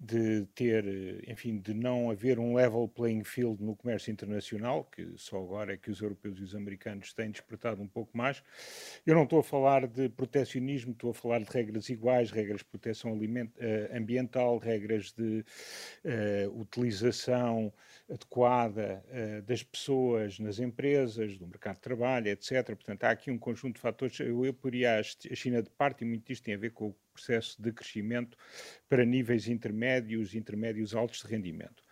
de 0.00 0.44
ter, 0.52 0.84
enfim, 1.30 1.58
de 1.58 1.72
não 1.72 2.10
haver 2.10 2.40
um 2.40 2.56
level 2.56 2.88
playing 2.88 3.22
field 3.22 3.62
no 3.62 3.76
comércio 3.76 4.10
internacional, 4.10 4.82
que 4.82 5.12
só 5.16 5.36
agora 5.36 5.74
é 5.74 5.76
que 5.76 5.92
os 5.92 6.00
europeus 6.00 6.40
e 6.40 6.42
os 6.42 6.56
americanos 6.56 7.12
têm 7.12 7.30
despertado 7.30 7.80
um 7.80 7.86
pouco 7.86 8.18
mais. 8.18 8.42
Eu 9.06 9.14
não 9.14 9.22
estou 9.22 9.38
a 9.38 9.44
falar 9.44 9.86
de 9.86 10.08
protecionismo, 10.08 10.90
estou 10.90 11.10
a 11.10 11.14
falar 11.14 11.38
de 11.38 11.50
regras 11.52 11.88
iguais, 11.88 12.32
regras 12.32 12.58
de 12.58 12.64
proteção 12.64 13.16
eh, 13.58 13.90
ambiental, 13.96 14.58
regras 14.58 15.12
de 15.12 15.44
uh, 16.04 16.60
utilização 16.60 17.72
adequada 18.10 19.04
uh, 19.06 19.42
das 19.42 19.62
pessoas 19.62 20.40
nas 20.40 20.58
empresas, 20.58 21.38
do 21.38 21.46
mercado 21.46 21.76
de 21.76 21.82
trabalho, 21.82 22.07
etc. 22.26 22.64
Portanto, 22.66 23.04
há 23.04 23.10
aqui 23.10 23.30
um 23.30 23.38
conjunto 23.38 23.76
de 23.76 23.80
fatores. 23.80 24.18
Eu, 24.20 24.44
eu 24.44 24.54
poria 24.54 24.98
a 24.98 25.02
China 25.02 25.62
de 25.62 25.70
parte, 25.70 26.02
e 26.02 26.06
muito 26.06 26.26
disto 26.26 26.44
tem 26.44 26.54
a 26.54 26.58
ver 26.58 26.70
com 26.72 26.88
o 26.88 26.96
processo 27.12 27.60
de 27.60 27.72
crescimento 27.72 28.38
para 28.88 29.04
níveis 29.04 29.48
intermédios, 29.48 30.34
intermédios 30.34 30.94
altos 30.94 31.20
de 31.22 31.26
rendimento. 31.26 31.82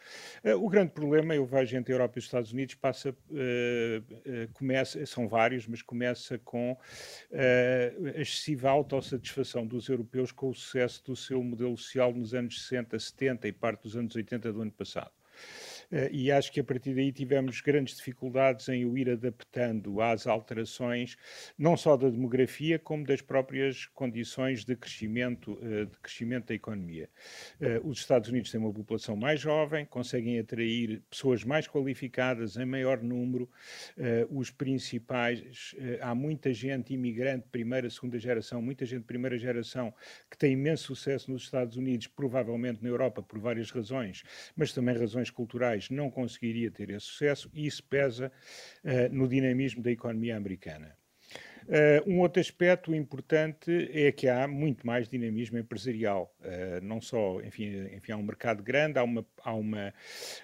Uh, 0.44 0.64
o 0.64 0.68
grande 0.68 0.92
problema, 0.92 1.34
eu 1.34 1.44
vejo 1.44 1.76
entre 1.76 1.92
a 1.92 1.96
Europa 1.96 2.14
e 2.16 2.20
os 2.20 2.24
Estados 2.24 2.52
Unidos, 2.52 2.76
passa, 2.76 3.10
uh, 3.10 3.14
uh, 3.14 4.52
começa, 4.52 5.04
são 5.04 5.28
vários, 5.28 5.66
mas 5.66 5.82
começa 5.82 6.38
com 6.38 6.78
a 7.32 8.20
excessiva 8.20 8.70
autossatisfação 8.70 9.66
dos 9.66 9.88
europeus 9.88 10.30
com 10.30 10.48
o 10.48 10.54
sucesso 10.54 11.04
do 11.04 11.16
seu 11.16 11.42
modelo 11.42 11.76
social 11.76 12.12
nos 12.14 12.32
anos 12.34 12.62
60, 12.62 12.98
70 12.98 13.48
e 13.48 13.52
parte 13.52 13.82
dos 13.82 13.96
anos 13.96 14.14
80 14.14 14.52
do 14.52 14.62
ano 14.62 14.72
passado. 14.72 15.10
Eh, 15.90 16.10
e 16.12 16.32
acho 16.32 16.52
que 16.52 16.60
a 16.60 16.64
partir 16.64 16.94
daí 16.94 17.12
tivemos 17.12 17.60
grandes 17.60 17.96
dificuldades 17.96 18.68
em 18.68 18.84
o 18.84 18.96
ir 18.96 19.10
adaptando 19.10 20.00
às 20.00 20.26
alterações, 20.26 21.16
não 21.58 21.76
só 21.76 21.96
da 21.96 22.08
demografia, 22.08 22.78
como 22.78 23.04
das 23.04 23.20
próprias 23.20 23.86
condições 23.86 24.64
de 24.64 24.76
crescimento, 24.76 25.58
eh, 25.62 25.84
de 25.84 25.98
crescimento 25.98 26.48
da 26.48 26.54
economia. 26.54 27.08
Eh, 27.60 27.80
os 27.84 27.98
Estados 27.98 28.28
Unidos 28.28 28.50
têm 28.50 28.60
uma 28.60 28.72
população 28.72 29.16
mais 29.16 29.40
jovem, 29.40 29.84
conseguem 29.84 30.38
atrair 30.38 31.02
pessoas 31.08 31.44
mais 31.44 31.68
qualificadas 31.68 32.56
em 32.56 32.64
maior 32.64 33.02
número, 33.02 33.48
os 34.30 34.50
principais, 34.50 35.74
há 36.00 36.14
muita 36.14 36.52
gente 36.52 36.92
imigrante, 36.94 37.46
primeira, 37.50 37.88
segunda 37.90 38.18
geração, 38.18 38.60
muita 38.60 38.84
gente 38.84 39.00
de 39.00 39.06
primeira 39.06 39.38
geração, 39.38 39.94
que 40.30 40.36
tem 40.36 40.52
imenso 40.52 40.84
sucesso 40.84 41.30
nos 41.30 41.42
Estados 41.42 41.76
Unidos, 41.76 42.06
provavelmente 42.06 42.82
na 42.82 42.88
Europa, 42.88 43.22
por 43.22 43.38
várias 43.38 43.70
razões, 43.70 44.22
mas 44.56 44.72
também 44.72 44.96
razões 44.96 45.30
culturais 45.30 45.75
não 45.90 46.10
conseguiria 46.10 46.70
ter 46.70 46.90
esse 46.90 47.06
sucesso 47.06 47.50
e 47.54 47.66
isso 47.66 47.82
pesa 47.84 48.32
uh, 48.84 49.14
no 49.14 49.28
dinamismo 49.28 49.82
da 49.82 49.90
economia 49.90 50.36
americana. 50.36 50.96
Uh, 51.66 52.08
um 52.08 52.20
outro 52.20 52.40
aspecto 52.40 52.94
importante 52.94 53.90
é 53.92 54.12
que 54.12 54.28
há 54.28 54.46
muito 54.46 54.86
mais 54.86 55.08
dinamismo 55.08 55.58
empresarial. 55.58 56.32
Uh, 56.40 56.84
não 56.84 57.00
só, 57.00 57.40
enfim, 57.40 57.88
enfim, 57.92 58.12
há 58.12 58.16
um 58.16 58.22
mercado 58.22 58.62
grande, 58.62 58.98
há 59.00 59.02
uma, 59.02 59.26
há, 59.42 59.52
uma, 59.52 59.94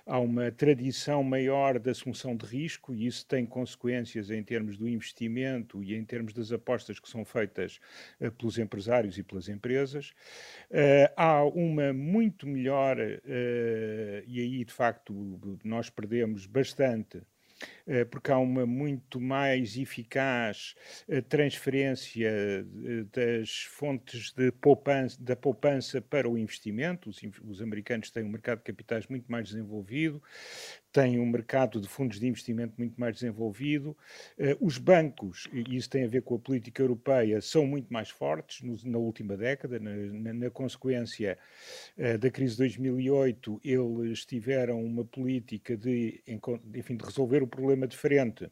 há 0.04 0.18
uma 0.18 0.50
tradição 0.50 1.22
maior 1.22 1.78
de 1.78 1.90
assunção 1.90 2.36
de 2.36 2.44
risco 2.44 2.92
e 2.92 3.06
isso 3.06 3.24
tem 3.24 3.46
consequências 3.46 4.30
em 4.30 4.42
termos 4.42 4.76
do 4.76 4.88
investimento 4.88 5.82
e 5.82 5.94
em 5.94 6.04
termos 6.04 6.32
das 6.32 6.50
apostas 6.50 6.98
que 6.98 7.08
são 7.08 7.24
feitas 7.24 7.78
uh, 8.20 8.32
pelos 8.32 8.58
empresários 8.58 9.16
e 9.16 9.22
pelas 9.22 9.48
empresas. 9.48 10.12
há 11.16 11.44
uma 11.44 11.92
muito 11.92 12.46
melhor, 12.46 12.96
e 14.26 14.40
aí 14.40 14.64
de 14.64 14.72
facto 14.72 15.40
nós 15.64 15.88
perdemos 15.88 16.46
bastante 16.46 17.22
porque 18.10 18.30
há 18.30 18.38
uma 18.38 18.64
muito 18.66 19.20
mais 19.20 19.76
eficaz 19.76 20.74
eh, 21.08 21.20
transferência 21.20 22.28
eh, 22.28 22.64
das 23.12 23.64
fontes 23.64 24.32
de 24.32 24.50
poupança, 24.52 25.16
da 25.20 25.36
poupança 25.36 26.00
para 26.00 26.28
o 26.28 26.38
investimento. 26.38 27.10
Os, 27.10 27.20
os 27.44 27.60
americanos 27.60 28.10
têm 28.10 28.24
um 28.24 28.28
mercado 28.28 28.58
de 28.58 28.64
capitais 28.64 29.06
muito 29.06 29.30
mais 29.30 29.48
desenvolvido, 29.48 30.22
têm 30.92 31.18
um 31.18 31.26
mercado 31.26 31.80
de 31.80 31.88
fundos 31.88 32.20
de 32.20 32.26
investimento 32.26 32.74
muito 32.78 33.00
mais 33.00 33.14
desenvolvido. 33.14 33.96
Os 34.60 34.78
bancos, 34.78 35.48
e 35.52 35.76
isso 35.76 35.88
tem 35.88 36.04
a 36.04 36.08
ver 36.08 36.22
com 36.22 36.34
a 36.34 36.38
política 36.38 36.82
europeia, 36.82 37.40
são 37.40 37.66
muito 37.66 37.92
mais 37.92 38.10
fortes 38.10 38.62
na 38.84 38.98
última 38.98 39.36
década. 39.36 39.78
Na, 39.78 40.32
na, 40.34 40.50
consequência 40.50 41.38
da 42.20 42.30
crise 42.30 42.52
de 42.52 42.58
2008, 42.58 43.60
eles 43.64 44.24
tiveram 44.26 44.84
uma 44.84 45.04
política 45.04 45.76
de, 45.76 46.22
enfim, 46.74 46.96
de 46.96 47.04
resolver 47.04 47.42
o 47.42 47.46
problema 47.46 47.86
diferente 47.86 48.50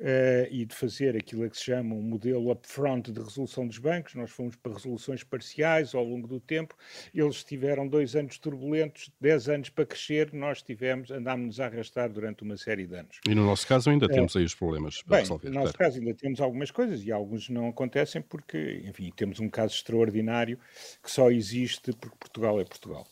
uh, 0.00 0.48
e 0.50 0.64
de 0.64 0.74
fazer 0.74 1.16
aquilo 1.16 1.48
que 1.48 1.56
se 1.56 1.64
chama 1.64 1.94
um 1.94 2.02
modelo 2.02 2.50
upfront 2.50 3.12
de 3.12 3.20
resolução 3.20 3.66
dos 3.66 3.78
bancos. 3.78 4.14
Nós 4.14 4.30
fomos 4.30 4.56
para 4.56 4.72
resoluções 4.72 5.22
parciais 5.22 5.94
ao 5.94 6.04
longo 6.04 6.26
do 6.26 6.40
tempo. 6.40 6.74
Eles 7.14 7.44
tiveram 7.44 7.86
dois 7.86 8.16
anos 8.16 8.38
turbulentos, 8.38 9.10
dez 9.20 9.48
anos 9.48 9.68
para 9.68 9.86
crescer. 9.86 10.32
Nós 10.32 10.62
tivemos, 10.62 11.10
andámos-nos 11.10 11.60
a 11.60 11.66
arrastar 11.66 12.10
durante 12.10 12.42
uma 12.42 12.56
série 12.56 12.86
de 12.86 12.94
anos. 12.94 13.20
E 13.28 13.34
no 13.34 13.44
nosso 13.44 13.66
caso 13.66 13.90
ainda 13.90 14.06
uh, 14.06 14.08
temos 14.08 14.34
aí 14.34 14.44
os 14.44 14.54
problemas 14.54 15.02
para 15.02 15.16
bem, 15.16 15.20
resolver. 15.20 15.50
No 15.50 15.60
nosso 15.60 15.74
caso 15.74 15.98
ainda 15.98 16.14
temos 16.14 16.40
algumas 16.40 16.70
coisas 16.70 17.04
e 17.04 17.12
alguns 17.12 17.48
não 17.48 17.68
acontecem 17.68 18.22
porque, 18.22 18.82
enfim, 18.84 19.12
temos 19.14 19.40
um 19.40 19.48
caso 19.48 19.74
extraordinário 19.74 20.58
que 21.02 21.10
só 21.10 21.30
existe 21.30 21.92
porque 21.92 22.16
Portugal 22.18 22.60
é 22.60 22.64
Portugal. 22.64 23.06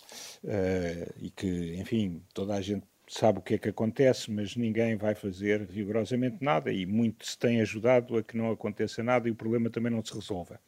Uh, 0.44 1.12
e 1.20 1.30
que, 1.30 1.74
enfim, 1.76 2.22
toda 2.32 2.54
a 2.54 2.60
gente 2.60 2.86
sabe 3.08 3.38
o 3.38 3.42
que 3.42 3.54
é 3.54 3.58
que 3.58 3.68
acontece, 3.68 4.30
mas 4.30 4.56
ninguém 4.56 4.96
vai 4.96 5.14
fazer 5.14 5.62
rigorosamente 5.70 6.38
nada 6.40 6.72
e 6.72 6.86
muito 6.86 7.26
se 7.26 7.38
tem 7.38 7.60
ajudado 7.60 8.16
a 8.16 8.22
que 8.22 8.36
não 8.36 8.50
aconteça 8.50 9.02
nada 9.02 9.28
e 9.28 9.30
o 9.32 9.36
problema 9.36 9.70
também 9.70 9.92
não 9.92 10.04
se 10.04 10.14
resolva. 10.14 10.60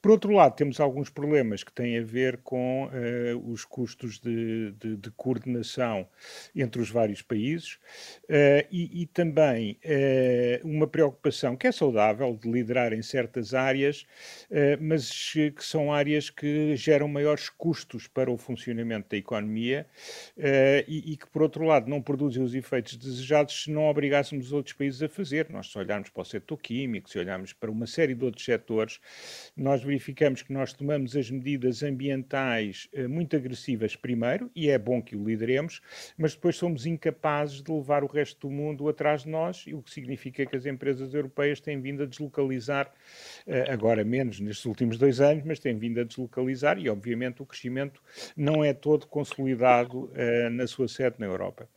Por 0.00 0.10
outro 0.10 0.32
lado, 0.32 0.54
temos 0.54 0.80
alguns 0.80 1.10
problemas 1.10 1.64
que 1.64 1.72
têm 1.72 1.98
a 1.98 2.02
ver 2.02 2.38
com 2.38 2.86
uh, 2.86 3.50
os 3.50 3.64
custos 3.64 4.18
de, 4.18 4.72
de, 4.72 4.96
de, 4.96 5.10
coordenação 5.12 6.08
entre 6.54 6.80
os 6.80 6.90
vários 6.90 7.22
países 7.22 7.74
uh, 8.24 8.66
e, 8.70 9.02
e, 9.02 9.06
também 9.06 9.78
uh, 9.84 10.66
uma 10.66 10.86
preocupação 10.86 11.56
que 11.56 11.66
é 11.66 11.72
saudável 11.72 12.38
de 12.40 12.50
liderar 12.50 12.92
em 12.92 13.02
certas 13.02 13.54
áreas, 13.54 14.06
mas 14.80 15.32
que 15.32 15.64
são 15.64 15.92
áreas 15.92 16.30
que 16.30 16.76
geram 16.76 17.08
maiores 17.08 17.48
custos 17.48 18.06
para 18.06 18.30
o 18.30 18.36
funcionamento 18.36 19.08
da 19.10 19.16
economia 19.16 19.86
e, 20.86 21.12
e, 21.12 21.16
que, 21.16 21.26
por 21.26 21.42
outro 21.42 21.64
lado, 21.64 21.88
não 21.88 22.02
produzem 22.02 22.42
os 22.42 22.54
efeitos 22.54 22.96
desejados 22.96 23.64
se 23.64 23.70
não 23.70 23.88
obrigássemos 23.88 24.46
os 24.46 24.52
outros 24.52 24.74
países 24.74 25.02
a 25.02 25.08
fazer. 25.08 25.48
Nós, 25.50 25.70
se 25.70 25.78
olharmos 25.78 26.10
para 26.10 26.22
o 26.22 26.24
setor 26.24 26.58
químico, 26.58 27.10
se 27.10 27.18
olharmos 27.18 27.52
para 27.52 27.70
uma 27.70 27.86
série 27.86 28.14
de 28.14 28.24
outros 28.24 28.44
setores, 28.44 29.00
nós 29.56 29.82
verificamos 29.82 30.42
que 30.42 30.52
nós 30.52 30.72
tomamos 30.72 31.16
as 31.16 31.30
medidas 31.30 31.82
ambientais 31.82 32.88
eh, 32.92 33.08
muito 33.08 33.34
agressivas 33.34 33.96
primeiro, 33.96 34.50
e 34.54 34.68
é 34.68 34.78
bom 34.78 35.00
que 35.00 35.16
o 35.16 35.24
lideremos, 35.24 35.80
mas 36.18 36.34
depois 36.34 36.56
somos 36.56 36.84
incapazes 36.84 37.62
de 37.62 37.72
levar 37.72 38.04
o 38.04 38.06
resto 38.06 38.48
do 38.48 38.52
mundo 38.52 38.88
atrás 38.88 39.22
de 39.22 39.30
nós, 39.30 39.66
o 39.68 39.82
que 39.82 39.90
significa 39.90 40.44
que 40.44 40.54
as 40.54 40.66
empresas 40.66 41.14
europeias 41.14 41.60
têm 41.60 41.80
vindo 41.80 42.02
a 42.02 42.06
deslocalizar, 42.06 42.92
eh, 43.46 43.64
agora 43.72 44.04
menos 44.04 44.40
nestes 44.40 44.66
últimos 44.66 44.98
dois 44.98 45.20
anos, 45.20 45.42
mas 45.44 45.58
têm 45.58 45.78
vindo 45.78 46.00
a 46.00 46.04
deslocalizar 46.04 46.78
e, 46.78 46.90
obviamente, 46.90 47.42
o 47.42 47.46
crescimento 47.46 48.02
não 48.36 48.62
é 48.62 48.74
todo 48.74 49.06
consolidado 49.06 50.10
eh, 50.14 50.50
na 50.50 50.66
sua 50.66 50.86
sede 50.86 51.16
na 51.18 51.26
Europa. 51.26 51.68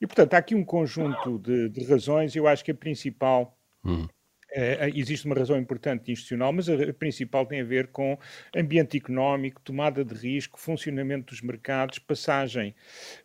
E, 0.00 0.06
portanto, 0.06 0.34
há 0.34 0.38
aqui 0.38 0.54
um 0.54 0.64
conjunto 0.64 1.38
de, 1.38 1.68
de 1.68 1.84
razões. 1.84 2.34
Eu 2.34 2.46
acho 2.46 2.64
que 2.64 2.70
a 2.70 2.74
principal 2.74 3.56
hum. 3.84 4.06
Uh, 4.52 4.88
existe 4.94 5.26
uma 5.26 5.34
razão 5.34 5.58
importante 5.58 6.10
institucional, 6.10 6.52
mas 6.52 6.68
a, 6.68 6.92
principal 6.94 7.44
tem 7.44 7.60
a 7.60 7.64
ver 7.64 7.88
com 7.88 8.16
ambiente 8.56 8.96
económico, 8.96 9.60
tomada 9.60 10.04
de 10.04 10.14
risco, 10.14 10.58
funcionamento 10.58 11.32
dos 11.32 11.42
mercados, 11.42 11.98
passagem. 11.98 12.74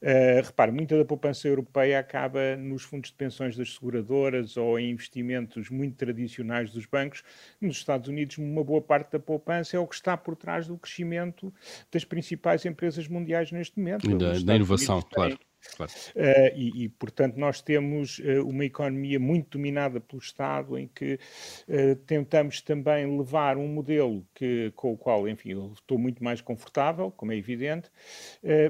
Uh, 0.01 0.43
repare, 0.43 0.71
muita 0.71 0.97
da 0.97 1.05
poupança 1.05 1.47
europeia 1.47 1.99
acaba 1.99 2.55
nos 2.57 2.83
fundos 2.83 3.11
de 3.11 3.15
pensões 3.15 3.55
das 3.55 3.73
seguradoras 3.73 4.57
ou 4.57 4.79
em 4.79 4.89
investimentos 4.89 5.69
muito 5.69 5.95
tradicionais 5.95 6.71
dos 6.71 6.85
bancos. 6.85 7.23
Nos 7.61 7.77
Estados 7.77 8.09
Unidos, 8.09 8.37
uma 8.37 8.63
boa 8.63 8.81
parte 8.81 9.11
da 9.11 9.19
poupança 9.19 9.77
é 9.77 9.79
o 9.79 9.87
que 9.87 9.95
está 9.95 10.17
por 10.17 10.35
trás 10.35 10.67
do 10.67 10.77
crescimento 10.77 11.53
das 11.91 12.03
principais 12.03 12.65
empresas 12.65 13.07
mundiais 13.07 13.51
neste 13.51 13.77
momento. 13.79 14.17
Da, 14.17 14.33
da 14.39 14.55
inovação, 14.55 15.01
claro. 15.01 15.37
Claro. 15.75 15.91
Uh, 16.15 16.55
e, 16.55 16.83
e, 16.83 16.89
portanto, 16.89 17.37
nós 17.37 17.61
temos 17.61 18.19
uh, 18.19 18.47
uma 18.47 18.65
economia 18.65 19.19
muito 19.19 19.57
dominada 19.57 19.99
pelo 19.99 20.21
Estado, 20.21 20.77
em 20.77 20.87
que 20.87 21.19
uh, 21.67 21.95
tentamos 22.07 22.61
também 22.61 23.17
levar 23.17 23.57
um 23.57 23.67
modelo 23.67 24.25
que, 24.33 24.71
com 24.75 24.93
o 24.93 24.97
qual, 24.97 25.27
enfim, 25.27 25.51
eu 25.51 25.73
estou 25.73 25.97
muito 25.97 26.23
mais 26.23 26.41
confortável, 26.41 27.11
como 27.11 27.31
é 27.31 27.35
evidente, 27.35 27.89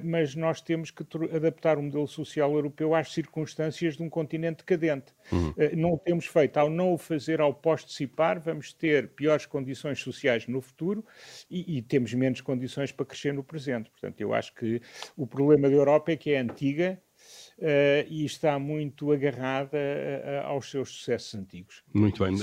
mas 0.03 0.35
nós 0.35 0.61
temos 0.61 0.91
que 0.91 1.03
adaptar 1.33 1.77
o 1.77 1.81
modelo 1.81 2.07
social 2.07 2.53
europeu 2.53 2.93
às 2.93 3.11
circunstâncias 3.11 3.95
de 3.95 4.03
um 4.03 4.09
continente 4.09 4.57
decadente. 4.59 5.13
Uhum. 5.31 5.53
não 5.75 5.93
o 5.93 5.97
temos 5.97 6.25
feito. 6.25 6.57
Ao 6.57 6.69
não 6.69 6.93
o 6.93 6.97
fazer, 6.97 7.39
ao 7.39 7.53
pós-dissipar, 7.53 8.39
vamos 8.39 8.73
ter 8.73 9.09
piores 9.09 9.45
condições 9.45 9.99
sociais 9.99 10.47
no 10.47 10.61
futuro 10.61 11.05
e, 11.49 11.77
e 11.77 11.81
temos 11.81 12.13
menos 12.13 12.41
condições 12.41 12.91
para 12.91 13.05
crescer 13.05 13.33
no 13.33 13.43
presente. 13.43 13.89
Portanto, 13.89 14.19
eu 14.19 14.33
acho 14.33 14.53
que 14.55 14.81
o 15.15 15.25
problema 15.25 15.69
da 15.69 15.75
Europa 15.75 16.11
é 16.11 16.17
que 16.17 16.31
é 16.31 16.39
antiga 16.39 16.80
uh, 17.61 18.07
e 18.09 18.25
está 18.25 18.57
muito 18.57 19.11
agarrada 19.11 19.77
uh, 19.77 20.47
aos 20.47 20.69
seus 20.69 20.89
sucessos 20.89 21.35
antigos. 21.35 21.83
Muito 21.93 22.23
bem. 22.23 22.35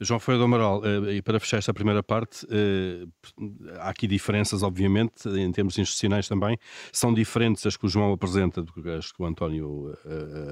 João 0.00 0.20
Ferreira 0.20 0.38
do 0.38 0.44
Amaral, 0.44 0.82
e 1.12 1.20
para 1.22 1.38
fechar 1.38 1.58
esta 1.58 1.72
primeira 1.72 2.02
parte, 2.02 2.46
há 3.78 3.90
aqui 3.90 4.06
diferenças, 4.06 4.62
obviamente, 4.62 5.28
em 5.28 5.52
termos 5.52 5.78
institucionais 5.78 6.26
também, 6.26 6.58
são 6.92 7.14
diferentes 7.14 7.64
as 7.66 7.76
que 7.76 7.86
o 7.86 7.88
João 7.88 8.12
apresenta 8.12 8.62
do 8.62 8.72
que 8.72 8.88
as 8.90 9.12
que 9.12 9.22
o 9.22 9.26
António 9.26 9.96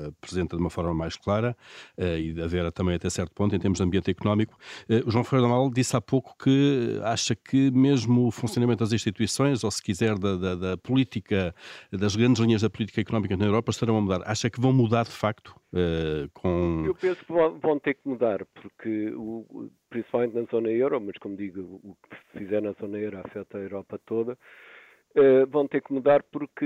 apresenta 0.06 0.56
de 0.56 0.62
uma 0.62 0.70
forma 0.70 0.94
mais 0.94 1.16
clara, 1.16 1.56
e 1.98 2.32
da 2.32 2.46
Vera 2.46 2.70
também 2.70 2.94
até 2.94 3.10
certo 3.10 3.32
ponto, 3.32 3.54
em 3.54 3.58
termos 3.58 3.78
de 3.78 3.82
ambiente 3.82 4.08
económico. 4.08 4.56
o 5.04 5.10
João 5.10 5.24
Ferreira 5.24 5.48
do 5.48 5.52
Amaral 5.52 5.70
disse 5.70 5.96
há 5.96 6.00
pouco 6.00 6.36
que 6.38 7.00
acha 7.02 7.34
que 7.34 7.72
mesmo 7.72 8.28
o 8.28 8.30
funcionamento 8.30 8.84
das 8.84 8.92
instituições, 8.92 9.64
ou 9.64 9.70
se 9.70 9.82
quiser 9.82 10.16
da, 10.16 10.36
da, 10.36 10.54
da 10.54 10.76
política, 10.76 11.52
das 11.90 12.14
grandes 12.14 12.40
linhas 12.40 12.62
da 12.62 12.70
política 12.70 13.00
económica 13.00 13.36
na 13.36 13.46
Europa 13.46 13.59
estarão 13.68 13.98
a 13.98 14.00
mudar. 14.00 14.22
Acha 14.24 14.48
que 14.48 14.60
vão 14.60 14.72
mudar 14.72 15.04
de 15.04 15.12
facto? 15.12 15.54
Uh, 15.72 16.28
com... 16.32 16.84
Eu 16.86 16.94
penso 16.94 17.24
que 17.24 17.32
vão, 17.32 17.78
ter 17.78 17.94
que 17.94 18.08
mudar, 18.08 18.44
porque 18.46 19.12
o, 19.14 19.70
principalmente 19.90 20.34
na 20.34 20.42
zona 20.44 20.70
euro, 20.70 21.00
mas 21.00 21.18
como 21.18 21.36
digo, 21.36 21.80
o 21.82 21.96
que 22.08 22.38
fizer 22.38 22.62
na 22.62 22.72
zona 22.72 22.98
euro 22.98 23.18
afeta 23.18 23.58
a 23.58 23.60
Europa 23.60 24.00
toda, 24.06 24.32
uh, 25.16 25.46
vão 25.48 25.68
ter 25.68 25.82
que 25.82 25.92
mudar 25.92 26.22
porque 26.22 26.64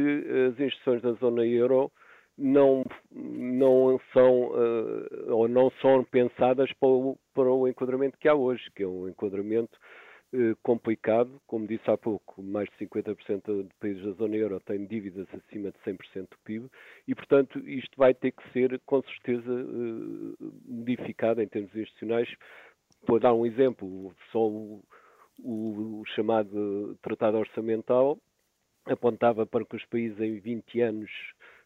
as 0.49 0.61
instituições 0.61 1.03
da 1.03 1.13
zona 1.15 1.45
euro 1.45 1.91
não, 2.37 2.85
não 3.13 4.01
são 4.13 4.49
uh, 4.49 5.33
ou 5.33 5.49
não 5.49 5.71
são 5.81 6.05
pensadas 6.05 6.73
para 6.75 6.89
o, 6.89 7.19
para 7.33 7.51
o 7.51 7.69
enquadramento 7.69 8.19
que 8.19 8.29
há 8.29 8.35
hoje, 8.35 8.71
que 8.75 8.83
é 8.83 8.87
um 8.87 9.09
enquadramento 9.09 9.79
complicado. 10.63 11.41
Como 11.47 11.67
disse 11.67 11.89
há 11.91 11.97
pouco, 11.97 12.43
mais 12.43 12.69
de 12.71 12.87
50% 12.87 13.63
de 13.63 13.75
países 13.81 14.03
da 14.05 14.13
zona 14.13 14.37
euro 14.37 14.61
têm 14.61 14.87
dívidas 14.87 15.27
acima 15.33 15.71
de 15.71 15.79
100% 15.79 16.29
do 16.31 16.39
PIB 16.45 16.69
e, 17.07 17.15
portanto, 17.15 17.59
isto 17.69 17.97
vai 17.97 18.15
ter 18.15 18.33
que 18.33 18.53
ser, 18.53 18.81
com 18.87 19.03
certeza, 19.03 19.53
eh, 19.53 20.45
modificado 20.67 21.41
em 21.41 21.49
termos 21.49 21.75
institucionais. 21.75 22.29
Vou 23.07 23.21
dar 23.21 23.35
um 23.35 23.47
exemplo, 23.47 24.15
só 24.33 24.47
o, 24.47 24.83
o 25.39 26.03
chamado 26.15 26.97
Tratado 27.03 27.39
Orçamental 27.39 28.19
apontava 28.87 29.47
para 29.47 29.65
que 29.65 29.77
os 29.77 29.85
países 29.87 30.21
em 30.21 30.39
20 30.39 30.81
anos 30.81 31.11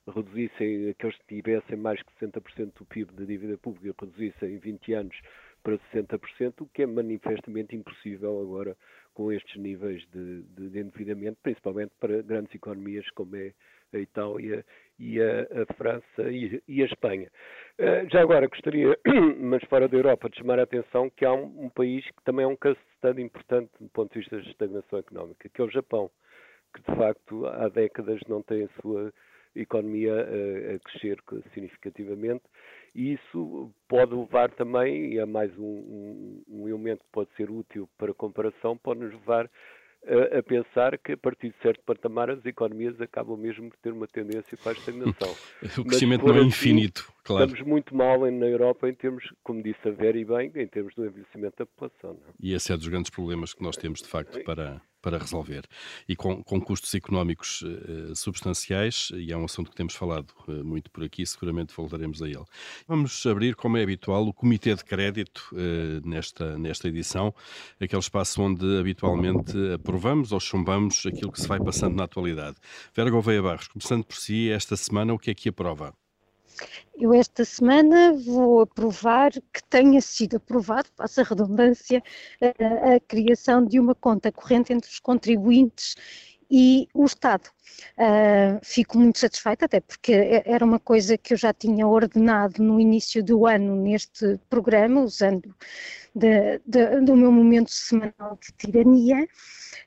reduzissem, 0.07 0.90
aqueles 0.90 1.16
que 1.19 1.37
tivessem 1.37 1.77
mais 1.77 2.01
que 2.03 2.12
60% 2.25 2.73
do 2.79 2.85
PIB 2.87 3.12
da 3.12 3.25
dívida 3.25 3.59
pública, 3.59 3.95
reduzissem 4.01 4.55
em 4.55 4.59
20 4.59 4.93
anos 4.95 5.16
para 5.62 5.79
60%, 5.92 6.61
o 6.61 6.66
que 6.66 6.83
é 6.83 6.87
manifestamente 6.87 7.77
impossível 7.77 8.40
agora 8.40 8.77
com 9.14 9.33
estes 9.33 9.57
níveis 9.61 10.07
de, 10.12 10.42
de, 10.42 10.79
endividamento, 10.79 11.38
principalmente 11.42 11.92
para 11.99 12.23
grandes 12.23 12.55
economias 12.55 13.09
como 13.11 13.35
é 13.35 13.53
a 13.92 13.99
Itália 13.99 14.64
e 14.99 15.21
a, 15.21 15.40
a 15.62 15.75
França 15.75 16.31
e, 16.31 16.62
e, 16.68 16.83
a 16.83 16.87
Espanha. 16.87 17.29
Uh, 17.79 18.09
já 18.12 18.21
agora 18.21 18.47
gostaria, 18.47 18.97
mas 19.40 19.62
fora 19.64 19.88
da 19.88 19.97
Europa, 19.97 20.29
de 20.29 20.38
chamar 20.38 20.61
a 20.61 20.62
atenção 20.62 21.11
que 21.11 21.25
há 21.25 21.33
um, 21.33 21.64
um 21.64 21.68
país 21.71 22.05
que 22.05 22.23
também 22.25 22.44
é 22.44 22.49
um 22.49 22.57
caso 22.57 22.79
de 23.14 23.23
importante 23.23 23.71
do 23.81 23.88
ponto 23.88 24.12
de 24.12 24.21
vista 24.21 24.40
de 24.40 24.49
estagnação 24.51 24.99
económica, 24.99 25.49
que 25.49 25.61
é 25.61 25.64
o 25.64 25.71
Japão, 25.71 26.11
que 26.75 26.81
de 26.81 26.97
facto 26.97 27.47
há 27.47 27.68
décadas 27.68 28.21
não 28.29 28.42
tem 28.42 28.64
a 28.64 28.83
sua 28.83 29.12
economia 29.55 30.14
a, 30.14 30.75
a 30.75 30.79
crescer 30.79 31.18
significativamente 31.55 32.44
e 32.94 33.14
isso 33.14 33.70
pode 33.88 34.14
levar 34.14 34.51
também, 34.51 35.14
e 35.14 35.18
é 35.18 35.27
mais 35.27 35.57
um, 35.59 35.62
um, 35.62 36.42
um 36.48 36.68
elemento 36.68 37.01
que 37.01 37.11
pode 37.12 37.31
ser 37.37 37.51
útil 37.51 37.88
para 37.98 38.14
comparação, 38.14 38.77
pode 38.77 39.01
nos 39.01 39.12
levar 39.12 39.51
a, 40.07 40.38
a, 40.38 40.42
pensar 40.42 40.96
que 40.98 41.12
a 41.12 41.16
partir 41.16 41.48
de 41.51 41.57
certo 41.61 41.83
patamar 41.85 42.31
as 42.31 42.44
economias 42.44 43.01
acabam 43.01 43.37
mesmo 43.37 43.68
por 43.70 43.77
ter 43.79 43.92
uma 43.92 44.07
tendência 44.07 44.57
para 44.57 44.72
a 44.72 44.74
estagnação. 44.74 45.35
o 45.79 45.85
crescimento 45.85 46.24
não 46.24 46.35
é 46.35 46.38
assim, 46.38 46.48
infinito, 46.48 47.12
claro. 47.24 47.44
Estamos 47.44 47.66
muito 47.66 47.94
mal 47.94 48.20
na 48.31 48.46
Europa 48.46 48.88
em 48.88 48.94
termos, 48.94 49.24
como 49.42 49.62
disse 49.62 49.87
a 49.87 49.90
Vera 49.90 50.18
e 50.18 50.24
bem, 50.24 50.53
em 50.55 50.66
termos 50.66 50.94
do 50.94 51.05
envelhecimento 51.05 51.57
da 51.59 51.66
população. 51.66 52.14
Não? 52.14 52.29
É? 52.29 52.33
E 52.40 52.55
esse 52.55 52.72
é 52.72 52.77
dos 52.77 52.88
grandes 52.88 53.11
problemas 53.11 53.53
que 53.53 53.62
nós 53.62 53.77
temos, 53.77 54.01
de 54.01 54.09
facto, 54.09 54.42
para, 54.44 54.81
para 55.01 55.19
resolver. 55.19 55.65
E 56.09 56.17
com, 56.17 56.43
com 56.43 56.61
custos 56.61 56.95
económicos 56.95 57.63
uh, 57.63 58.15
substanciais, 58.15 59.11
e 59.15 59.33
é 59.33 59.37
um 59.37 59.45
assunto 59.45 59.71
que 59.71 59.77
temos 59.77 59.95
falado 59.95 60.33
uh, 60.47 60.65
muito 60.65 60.91
por 60.91 61.05
aqui, 61.05 61.25
seguramente 61.25 61.75
voltaremos 61.75 62.23
a 62.23 62.27
ele. 62.27 62.45
Vamos 62.87 63.25
abrir, 63.27 63.55
como 63.55 63.77
é 63.77 63.83
habitual, 63.83 64.27
o 64.27 64.33
Comitê 64.33 64.75
de 64.75 64.85
Crédito 64.85 65.49
uh, 65.53 66.09
nesta, 66.09 66.59
nesta 66.59 66.89
edição, 66.89 67.35
aquele 67.81 68.01
espaço 68.01 68.43
onde 68.43 68.79
habitualmente 68.79 69.53
aprovamos 69.75 70.33
ou 70.33 70.41
chumbamos 70.41 71.05
aquilo 71.07 71.33
que 71.33 71.41
se 71.41 71.49
vai 71.49 71.61
passando 71.61 71.97
na 71.97 72.05
atualidade. 72.05 72.57
Vera 72.95 73.11
Gouveia 73.11 73.43
Barros, 73.43 73.69
começando 73.69 74.05
por 74.05 74.17
si, 74.17 74.51
esta 74.51 74.77
semana 74.77 75.13
o 75.15 75.19
que 75.19 75.31
é 75.31 75.35
que 75.35 75.49
aprova? 75.49 75.95
Eu 76.97 77.14
esta 77.14 77.44
semana 77.44 78.12
vou 78.12 78.61
aprovar 78.61 79.33
que 79.33 79.62
tenha 79.68 80.01
sido 80.01 80.37
aprovado, 80.37 80.88
passa 80.97 81.23
a 81.23 81.25
redundância, 81.25 82.03
a, 82.40 82.94
a 82.94 83.01
criação 83.01 83.64
de 83.64 83.79
uma 83.79 83.94
conta 83.94 84.33
corrente 84.33 84.73
entre 84.73 84.90
os 84.90 84.99
contribuintes 84.99 85.94
e 86.51 86.88
o 86.94 87.05
Estado. 87.05 87.49
Uh, 87.97 88.59
fico 88.64 88.99
muito 88.99 89.18
satisfeita, 89.18 89.66
até 89.66 89.81
porque 89.81 90.42
era 90.44 90.64
uma 90.64 90.81
coisa 90.81 91.18
que 91.18 91.35
eu 91.35 91.37
já 91.37 91.53
tinha 91.53 91.87
ordenado 91.87 92.62
no 92.62 92.81
início 92.81 93.23
do 93.23 93.47
ano 93.47 93.77
neste 93.77 94.38
programa, 94.49 95.03
usando 95.03 95.55
de, 96.14 96.61
de, 96.66 97.01
do 97.03 97.14
meu 97.14 97.31
momento 97.31 97.71
semanal 97.71 98.38
de 98.40 98.53
tirania, 98.57 99.29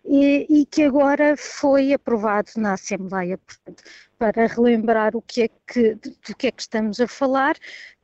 e, 0.03 0.45
e, 0.49 0.65
que 0.65 0.83
agora 0.83 1.35
foi 1.37 1.93
aprovado 1.93 2.51
na 2.57 2.73
Assembleia. 2.73 3.37
Portanto, 3.37 3.83
para 4.17 4.47
relembrar 4.47 5.15
o 5.15 5.21
que 5.21 5.43
é 5.43 5.49
que, 5.67 5.95
do 5.95 6.35
que 6.35 6.47
é 6.47 6.51
que 6.51 6.61
estamos 6.61 6.99
a 6.99 7.07
falar, 7.07 7.55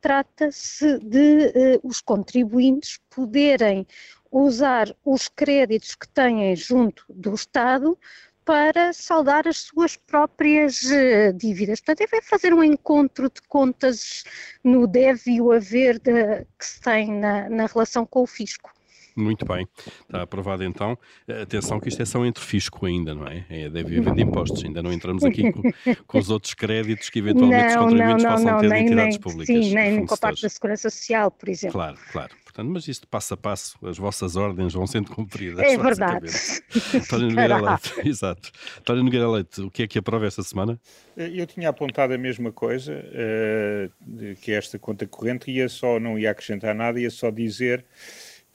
trata-se 0.02 1.00
de 1.00 1.48
uh, 1.48 1.88
os 1.88 2.02
contribuintes 2.02 3.00
poderem 3.10 3.86
usar 4.32 4.96
os 5.04 5.28
créditos 5.28 5.96
que 5.96 6.08
têm 6.10 6.56
junto 6.56 7.04
do 7.10 7.34
Estado 7.34 7.98
para 8.46 8.94
saldar 8.94 9.48
as 9.48 9.58
suas 9.58 9.98
próprias 9.98 10.82
uh, 10.84 11.34
dívidas. 11.34 11.82
Portanto, 11.82 12.10
é 12.14 12.22
fazer 12.22 12.54
um 12.54 12.64
encontro 12.64 13.30
de 13.30 13.42
contas 13.42 14.24
no 14.64 14.88
deve 14.88 15.32
e 15.32 15.42
o 15.42 15.52
haver 15.52 16.00
de, 16.00 16.46
que 16.58 16.66
se 16.66 16.80
tem 16.80 17.12
na, 17.12 17.50
na 17.50 17.66
relação 17.66 18.06
com 18.06 18.22
o 18.22 18.28
fisco. 18.28 18.72
Muito 19.18 19.46
bem, 19.48 19.68
está 20.02 20.22
aprovado 20.22 20.64
então. 20.64 20.96
Atenção 21.42 21.80
que 21.80 21.90
isto 21.90 22.00
é 22.04 22.06
só 22.06 22.24
entre 22.24 22.44
fisco 22.44 22.86
ainda, 22.86 23.16
não 23.16 23.28
é? 23.28 23.44
é 23.50 23.68
deve 23.68 23.98
haver 23.98 24.14
de 24.14 24.22
impostos, 24.22 24.64
ainda 24.64 24.84
não 24.84 24.94
entramos 24.94 25.24
aqui 25.24 25.52
com, 25.52 25.64
com 26.06 26.20
os 26.20 26.30
outros 26.30 26.54
créditos 26.54 27.10
que 27.10 27.18
eventualmente 27.18 27.74
não, 27.74 27.86
os 27.86 27.90
contribuintes 27.90 28.24
não, 28.24 28.30
não, 28.30 28.38
possam 28.38 28.60
ter 28.60 28.70
nem, 28.70 28.86
entidades 28.86 29.16
nem, 29.16 29.20
públicas. 29.20 29.66
Sim, 29.66 29.74
nem 29.74 30.06
com 30.06 30.14
a 30.14 30.18
parte 30.18 30.44
da 30.44 30.50
Segurança 30.50 30.90
Social, 30.92 31.32
por 31.32 31.50
exemplo. 31.50 31.74
Claro, 31.74 31.98
claro. 32.12 32.36
Portanto, 32.58 32.72
mas 32.72 32.88
isto 32.88 33.08
passo 33.08 33.34
a 33.34 33.38
passo, 33.38 33.78
as 33.88 33.98
vossas 33.98 34.36
ordens 34.36 34.74
vão 34.74 34.88
sendo 34.88 35.12
cumpridas. 35.12 35.64
É 35.64 35.78
verdade. 35.78 36.28
António 36.94 37.30
Nogueira 37.30 37.58
Leite, 37.58 37.94
exato. 38.08 38.52
António 38.80 39.04
Nogueira 39.04 39.30
Leite, 39.30 39.62
o 39.62 39.70
que 39.70 39.84
é 39.84 39.88
que 39.88 40.00
aprova 40.00 40.26
esta 40.26 40.42
semana? 40.42 40.80
Eu 41.16 41.46
tinha 41.46 41.70
apontado 41.70 42.14
a 42.14 42.18
mesma 42.18 42.52
coisa, 42.52 42.94
uh, 42.94 44.36
que 44.42 44.52
esta 44.52 44.80
conta 44.80 45.06
corrente, 45.06 45.52
ia 45.52 45.70
só, 45.70 46.00
não 46.00 46.18
ia 46.18 46.32
acrescentar 46.32 46.74
nada, 46.74 47.00
ia 47.00 47.12
só 47.12 47.30
dizer 47.30 47.86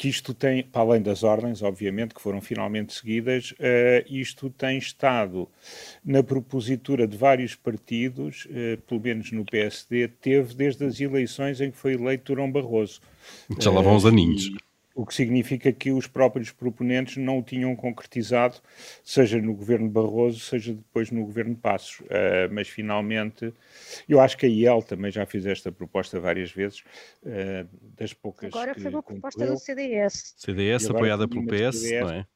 que 0.03 0.09
isto 0.09 0.35
tem, 0.35 0.65
para 0.65 0.81
além 0.81 1.01
das 1.01 1.23
ordens, 1.23 1.62
obviamente, 1.62 2.12
que 2.12 2.21
foram 2.21 2.41
finalmente 2.41 2.93
seguidas, 2.93 3.53
uh, 3.53 4.05
isto 4.11 4.51
tem 4.51 4.77
estado 4.77 5.49
na 6.05 6.25
propositura 6.25 7.07
de 7.07 7.17
vários 7.17 7.55
partidos, 7.55 8.47
uh, 8.47 8.83
pelo 8.83 9.01
menos 9.01 9.31
no 9.31 9.45
PSD, 9.45 10.09
teve 10.09 10.55
desde 10.57 10.85
as 10.85 11.01
eleições 11.01 11.61
em 11.61 11.71
que 11.71 11.77
foi 11.77 11.93
eleito 11.95 12.35
Durão 12.35 12.51
Barroso. 12.51 13.01
Já 13.61 13.71
lá 13.71 13.81
vão 13.81 13.95
os 13.95 14.05
aninhos. 14.05 14.47
E, 14.47 14.57
o 14.94 15.07
que 15.07 15.14
significa 15.14 15.72
que 15.72 15.90
os 15.90 16.07
próprios 16.07 16.50
proponentes 16.50 17.16
não 17.16 17.38
o 17.38 17.42
tinham 17.42 17.74
concretizado, 17.74 18.57
seja 19.02 19.40
no 19.40 19.55
governo 19.55 19.88
Barroso, 19.88 20.40
seja 20.40 20.74
depois 20.74 21.11
no 21.11 21.24
governo 21.24 21.57
Passos. 21.57 22.00
Uh, 22.00 22.52
mas 22.52 22.68
finalmente, 22.68 23.52
eu 24.09 24.20
acho 24.20 24.37
que 24.37 24.46
a 24.46 24.48
IEL 24.48 24.83
também 24.83 25.11
já 25.11 25.24
fez 25.24 25.46
esta 25.46 25.72
proposta 25.72 26.20
várias 26.20 26.50
vezes, 26.50 26.81
uh, 27.22 27.68
das 27.96 28.12
poucas. 28.12 28.52
Agora 28.52 28.74
foi 28.74 28.90
uma 28.90 29.02
proposta 29.02 29.46
do 29.46 29.59
CDS. 29.59 30.35
CDS, 30.37 30.90
apoiada 30.90 31.26
pelo 31.26 31.46
PS, 31.46 31.78
CDS, 31.78 32.00
não 32.00 32.11
é? 32.11 32.26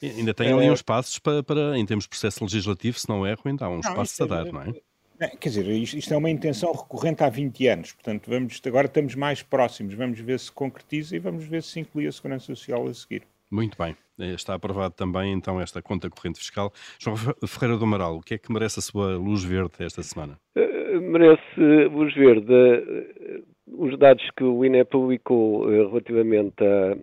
E 0.00 0.10
ainda 0.10 0.32
tem 0.32 0.52
ali 0.52 0.70
uns 0.70 0.82
passos 0.82 1.18
para, 1.18 1.42
para, 1.42 1.76
em 1.76 1.84
termos 1.84 2.04
de 2.04 2.08
processo 2.08 2.44
legislativo, 2.44 2.98
se 2.98 3.08
não 3.08 3.26
erro, 3.26 3.42
ainda 3.44 3.66
há 3.66 3.68
uns 3.68 3.84
não, 3.84 3.94
passos 3.94 4.20
a 4.20 4.26
dar, 4.26 4.44
não 4.44 4.62
é? 4.62 4.72
Quer 5.18 5.48
dizer, 5.48 5.66
isto, 5.66 6.14
é 6.14 6.16
uma 6.16 6.30
intenção 6.30 6.70
recorrente 6.72 7.24
há 7.24 7.28
20 7.28 7.66
anos, 7.66 7.92
portanto, 7.92 8.30
vamos, 8.30 8.60
agora 8.64 8.86
estamos 8.86 9.16
mais 9.16 9.42
próximos, 9.42 9.94
vamos 9.94 10.20
ver 10.20 10.38
se 10.38 10.52
concretiza 10.52 11.16
e 11.16 11.18
vamos 11.18 11.44
ver 11.44 11.62
se 11.64 11.80
inclui 11.80 12.06
a 12.06 12.12
Segurança 12.12 12.46
Social 12.46 12.86
a 12.86 12.94
seguir. 12.94 13.22
Muito 13.50 13.76
bem. 13.76 13.96
Eh, 14.20 14.34
está 14.34 14.54
aprovado 14.54 14.94
também 14.94 15.32
então 15.32 15.60
esta 15.60 15.82
conta 15.82 16.10
corrente 16.10 16.38
fiscal. 16.38 16.72
João 17.00 17.16
Ferreira 17.46 17.76
do 17.76 17.84
Amaral, 17.84 18.16
o 18.16 18.20
que 18.20 18.34
é 18.34 18.38
que 18.38 18.52
merece 18.52 18.78
a 18.78 18.82
sua 18.82 19.16
luz 19.16 19.42
verde 19.42 19.72
esta 19.80 20.02
semana? 20.02 20.38
Uh, 20.56 21.00
merece 21.00 21.60
luz 21.90 22.14
verde. 22.14 22.52
Uh, 22.52 23.44
os 23.66 23.98
dados 23.98 24.24
que 24.36 24.44
o 24.44 24.64
INE 24.64 24.84
publicou 24.84 25.64
uh, 25.64 25.88
relativamente 25.88 26.62
a, 26.62 26.96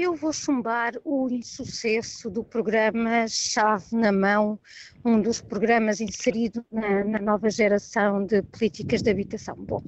Eu 0.00 0.14
vou 0.14 0.32
chumbar 0.32 0.92
o 1.04 1.28
insucesso 1.28 2.30
do 2.30 2.44
programa 2.44 3.26
Chave 3.26 3.96
na 3.96 4.12
Mão, 4.12 4.56
um 5.04 5.20
dos 5.20 5.40
programas 5.40 6.00
inserido 6.00 6.64
na, 6.70 7.02
na 7.02 7.18
nova 7.18 7.50
geração 7.50 8.24
de 8.24 8.40
políticas 8.42 9.02
de 9.02 9.10
habitação. 9.10 9.56
Bom, 9.58 9.82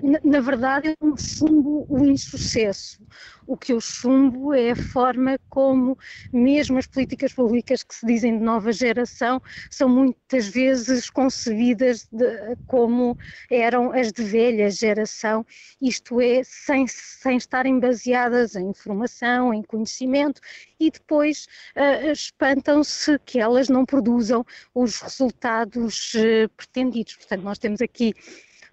na, 0.00 0.20
na 0.22 0.40
verdade, 0.40 0.90
eu 0.90 1.08
não 1.08 1.16
chumbo 1.16 1.84
o 1.88 2.04
insucesso. 2.04 3.04
O 3.44 3.56
que 3.56 3.72
eu 3.72 3.80
chumbo 3.80 4.54
é 4.54 4.70
a 4.70 4.76
forma 4.76 5.36
como, 5.48 5.98
mesmo 6.32 6.78
as 6.78 6.86
políticas 6.86 7.32
públicas 7.32 7.82
que 7.82 7.94
se 7.96 8.06
dizem 8.06 8.38
de 8.38 8.44
nova 8.44 8.72
geração, 8.72 9.42
são 9.68 9.88
muitas 9.88 10.46
vezes 10.46 11.10
concebidas 11.10 12.06
de, 12.12 12.56
como 12.66 13.18
eram 13.50 13.92
as 13.92 14.12
de 14.12 14.22
velha 14.22 14.70
geração, 14.70 15.44
isto 15.80 16.20
é, 16.20 16.42
sem, 16.44 16.86
sem 16.86 17.36
estarem 17.36 17.80
baseadas 17.80 18.54
em 18.54 18.68
informação, 18.68 19.31
em 19.54 19.62
conhecimento, 19.62 20.40
e 20.80 20.90
depois 20.90 21.46
uh, 21.76 22.10
espantam-se 22.10 23.18
que 23.20 23.38
elas 23.38 23.68
não 23.68 23.86
produzam 23.86 24.44
os 24.74 25.00
resultados 25.00 26.14
uh, 26.14 26.48
pretendidos. 26.56 27.16
Portanto, 27.16 27.42
nós 27.42 27.58
temos 27.58 27.80
aqui 27.80 28.12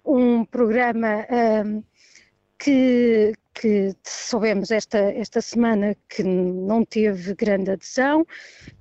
um 0.04 0.44
programa. 0.44 1.24
Uh, 1.30 1.84
que, 2.60 3.32
que 3.54 3.94
soubemos 4.04 4.70
esta, 4.70 4.98
esta 4.98 5.40
semana 5.40 5.96
que 6.08 6.22
não 6.22 6.84
teve 6.84 7.34
grande 7.34 7.70
adesão. 7.70 8.26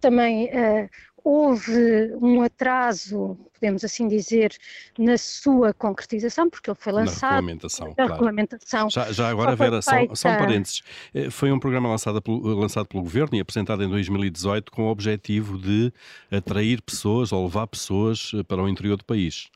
Também 0.02 0.48
uh, 0.48 0.90
houve 1.24 2.14
um 2.22 2.42
atraso, 2.42 3.38
podemos 3.54 3.84
assim 3.84 4.08
dizer, 4.08 4.56
na 4.98 5.18
sua 5.18 5.74
concretização, 5.74 6.50
porque 6.50 6.70
ele 6.70 6.78
foi 6.80 6.94
lançado. 6.94 7.32
Na 7.32 7.36
regulamentação, 7.36 7.94
claro. 7.94 8.14
regulamentação. 8.14 8.90
Já, 8.90 9.12
já 9.12 9.30
agora, 9.30 9.56
Vera, 9.56 9.82
feita... 9.82 10.16
só, 10.16 10.30
um 10.30 10.38
parênteses. 10.38 10.82
Eh, 11.14 11.30
foi 11.30 11.52
um 11.52 11.60
programa 11.60 11.90
lançado 11.90 12.22
pelo, 12.22 12.40
lançado 12.56 12.88
pelo 12.88 13.04
Governo 13.04 13.36
e 13.36 13.40
apresentado 13.40 13.84
em 13.84 13.90
2018 13.90 14.72
com 14.72 14.84
o 14.84 14.90
objetivo 14.90 15.58
de 15.58 15.92
atrair 16.32 16.82
pessoas 16.82 17.32
ou 17.32 17.44
levar 17.44 17.68
pessoas 17.68 18.32
eh, 18.34 18.44
para 18.44 18.62
o 18.62 18.70
interior 18.70 18.98
do 18.98 19.06
país. 19.06 19.50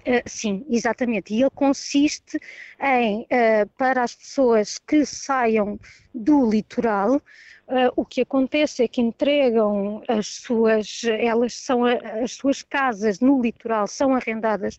Uh, 0.00 0.22
sim, 0.26 0.66
exatamente. 0.68 1.32
E 1.32 1.42
ele 1.42 1.50
consiste 1.50 2.38
em, 2.80 3.22
uh, 3.22 3.68
para 3.78 4.02
as 4.02 4.14
pessoas 4.14 4.78
que 4.78 5.06
saiam 5.06 5.78
do 6.12 6.50
litoral, 6.50 7.22
Uh, 7.68 7.92
o 7.94 8.04
que 8.04 8.22
acontece 8.22 8.82
é 8.82 8.88
que 8.88 9.00
entregam 9.00 10.02
as 10.08 10.26
suas, 10.26 11.02
elas 11.04 11.54
são 11.54 11.84
a, 11.84 11.92
as 12.22 12.32
suas 12.32 12.60
casas 12.60 13.20
no 13.20 13.40
litoral 13.40 13.86
são 13.86 14.14
arrendadas 14.14 14.76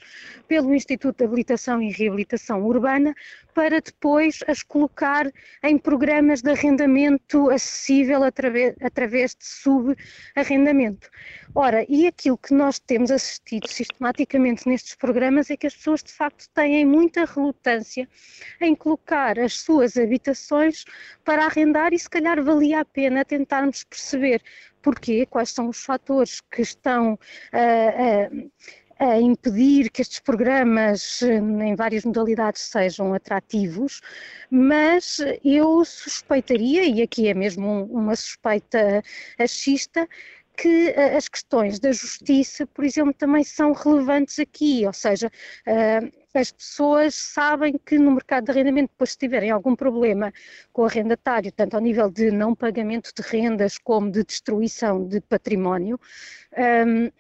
pelo 0.49 0.73
Instituto 0.75 1.19
de 1.19 1.23
Habilitação 1.23 1.81
e 1.81 1.89
Reabilitação 1.89 2.61
Urbana 2.63 3.15
para 3.53 3.79
depois 3.79 4.39
as 4.47 4.63
colocar 4.63 5.31
em 5.63 5.77
programas 5.77 6.41
de 6.41 6.51
arrendamento 6.51 7.49
acessível 7.49 8.23
através, 8.23 8.75
através 8.81 9.35
de 9.35 9.45
subarrendamento. 9.45 11.09
Ora, 11.55 11.85
e 11.87 12.07
aquilo 12.07 12.37
que 12.37 12.53
nós 12.53 12.79
temos 12.79 13.11
assistido 13.11 13.67
sistematicamente 13.67 14.67
nestes 14.67 14.95
programas 14.95 15.51
é 15.51 15.57
que 15.57 15.67
as 15.67 15.75
pessoas 15.75 16.03
de 16.03 16.11
facto 16.11 16.49
têm 16.53 16.83
muita 16.83 17.25
relutância 17.25 18.09
em 18.59 18.75
colocar 18.75 19.37
as 19.39 19.53
suas 19.53 19.95
habitações 19.95 20.83
para 21.23 21.45
arrendar 21.45 21.93
e 21.93 21.99
se 21.99 22.09
calhar 22.09 22.43
valia 22.43 22.72
a 22.75 22.85
pena 22.85 23.25
tentarmos 23.25 23.83
perceber 23.83 24.41
porquê, 24.81 25.25
quais 25.25 25.49
são 25.49 25.69
os 25.69 25.83
fatores 25.83 26.41
que 26.51 26.61
estão 26.61 27.13
uh, 27.13 28.35
uh, 28.35 28.51
a 28.99 29.19
impedir 29.19 29.89
que 29.89 30.01
estes 30.01 30.19
programas 30.19 31.21
em 31.21 31.75
várias 31.75 32.05
modalidades 32.05 32.61
sejam 32.61 33.13
atrativos, 33.13 34.01
mas 34.49 35.17
eu 35.43 35.83
suspeitaria, 35.83 36.85
e 36.85 37.01
aqui 37.01 37.27
é 37.27 37.33
mesmo 37.33 37.85
uma 37.91 38.15
suspeita 38.15 39.03
achista, 39.37 40.07
que 40.57 40.89
uh, 40.91 41.17
as 41.17 41.27
questões 41.27 41.79
da 41.79 41.91
justiça, 41.91 42.65
por 42.67 42.85
exemplo, 42.85 43.13
também 43.13 43.43
são 43.43 43.73
relevantes 43.73 44.39
aqui, 44.39 44.85
ou 44.85 44.93
seja, 44.93 45.27
uh, 45.67 46.23
as 46.33 46.51
pessoas 46.51 47.15
sabem 47.15 47.79
que 47.85 47.97
no 47.97 48.11
mercado 48.11 48.45
de 48.45 48.51
arrendamento, 48.51 48.91
depois 48.91 49.11
se 49.11 49.17
tiverem 49.17 49.51
algum 49.51 49.75
problema 49.75 50.33
com 50.71 50.81
o 50.83 50.85
arrendatário, 50.85 51.51
tanto 51.51 51.75
ao 51.75 51.81
nível 51.81 52.09
de 52.09 52.31
não 52.31 52.55
pagamento 52.55 53.11
de 53.15 53.21
rendas 53.21 53.77
como 53.77 54.11
de 54.11 54.23
destruição 54.23 55.07
de 55.07 55.21
património, 55.21 55.99
um, 56.87 57.11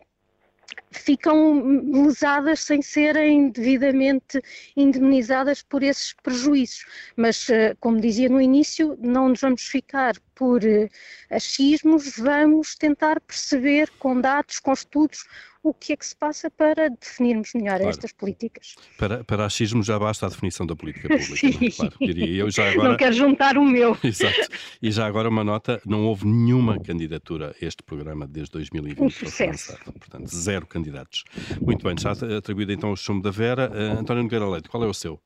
ficam 0.91 1.61
lesadas 2.05 2.61
sem 2.61 2.81
serem 2.81 3.49
devidamente 3.49 4.41
indemnizadas 4.75 5.61
por 5.61 5.83
esses 5.83 6.13
prejuízos. 6.13 6.85
Mas, 7.15 7.49
eh, 7.49 7.75
como 7.79 7.99
dizia 7.99 8.29
no 8.29 8.39
início, 8.39 8.97
não 9.01 9.29
nos 9.29 9.41
vamos 9.41 9.63
ficar 9.63 10.13
por 10.35 10.63
eh, 10.63 10.89
achismos, 11.29 12.17
vamos 12.17 12.75
tentar 12.75 13.19
perceber 13.21 13.89
com 13.99 14.19
dados, 14.19 14.59
com 14.59 14.71
estudos, 14.71 15.25
o 15.63 15.73
que 15.73 15.93
é 15.93 15.95
que 15.95 16.05
se 16.05 16.15
passa 16.15 16.51
para 16.51 16.89
definirmos 16.89 17.53
melhor 17.53 17.77
claro. 17.77 17.89
estas 17.89 18.11
políticas. 18.11 18.75
Para, 18.97 19.23
para 19.23 19.45
achismo 19.45 19.81
já 19.81 19.97
basta 19.97 20.25
a 20.25 20.29
definição 20.29 20.65
da 20.65 20.75
política 20.75 21.07
pública, 21.17 21.35
Sim. 21.35 21.69
claro, 21.71 21.95
diria 21.99 22.41
eu. 22.41 22.51
Já 22.51 22.69
agora... 22.69 22.89
Não 22.89 22.97
quero 22.97 23.13
juntar 23.13 23.57
o 23.57 23.63
meu. 23.63 23.97
Exato. 24.03 24.49
E 24.81 24.91
já 24.91 25.07
agora 25.07 25.29
uma 25.29 25.43
nota, 25.43 25.81
não 25.85 26.05
houve 26.05 26.27
nenhuma 26.27 26.77
candidatura 26.79 27.55
a 27.59 27.65
este 27.65 27.81
programa 27.81 28.27
desde 28.27 28.51
2020. 28.51 29.01
Um 29.01 29.09
sucesso. 29.09 29.77
Portanto, 29.85 30.35
zero 30.35 30.67
candidatos. 30.67 31.23
Muito 31.61 31.83
bem, 31.85 31.95
já 31.97 32.11
atribuído 32.11 32.73
então 32.73 32.91
o 32.91 32.97
chumbo 32.97 33.23
da 33.23 33.31
Vera. 33.31 33.71
Uh, 33.71 33.99
António 33.99 34.23
Nogueira 34.23 34.47
Leite, 34.49 34.67
qual 34.67 34.83
é 34.83 34.87
o 34.87 34.93
seu? 34.93 35.19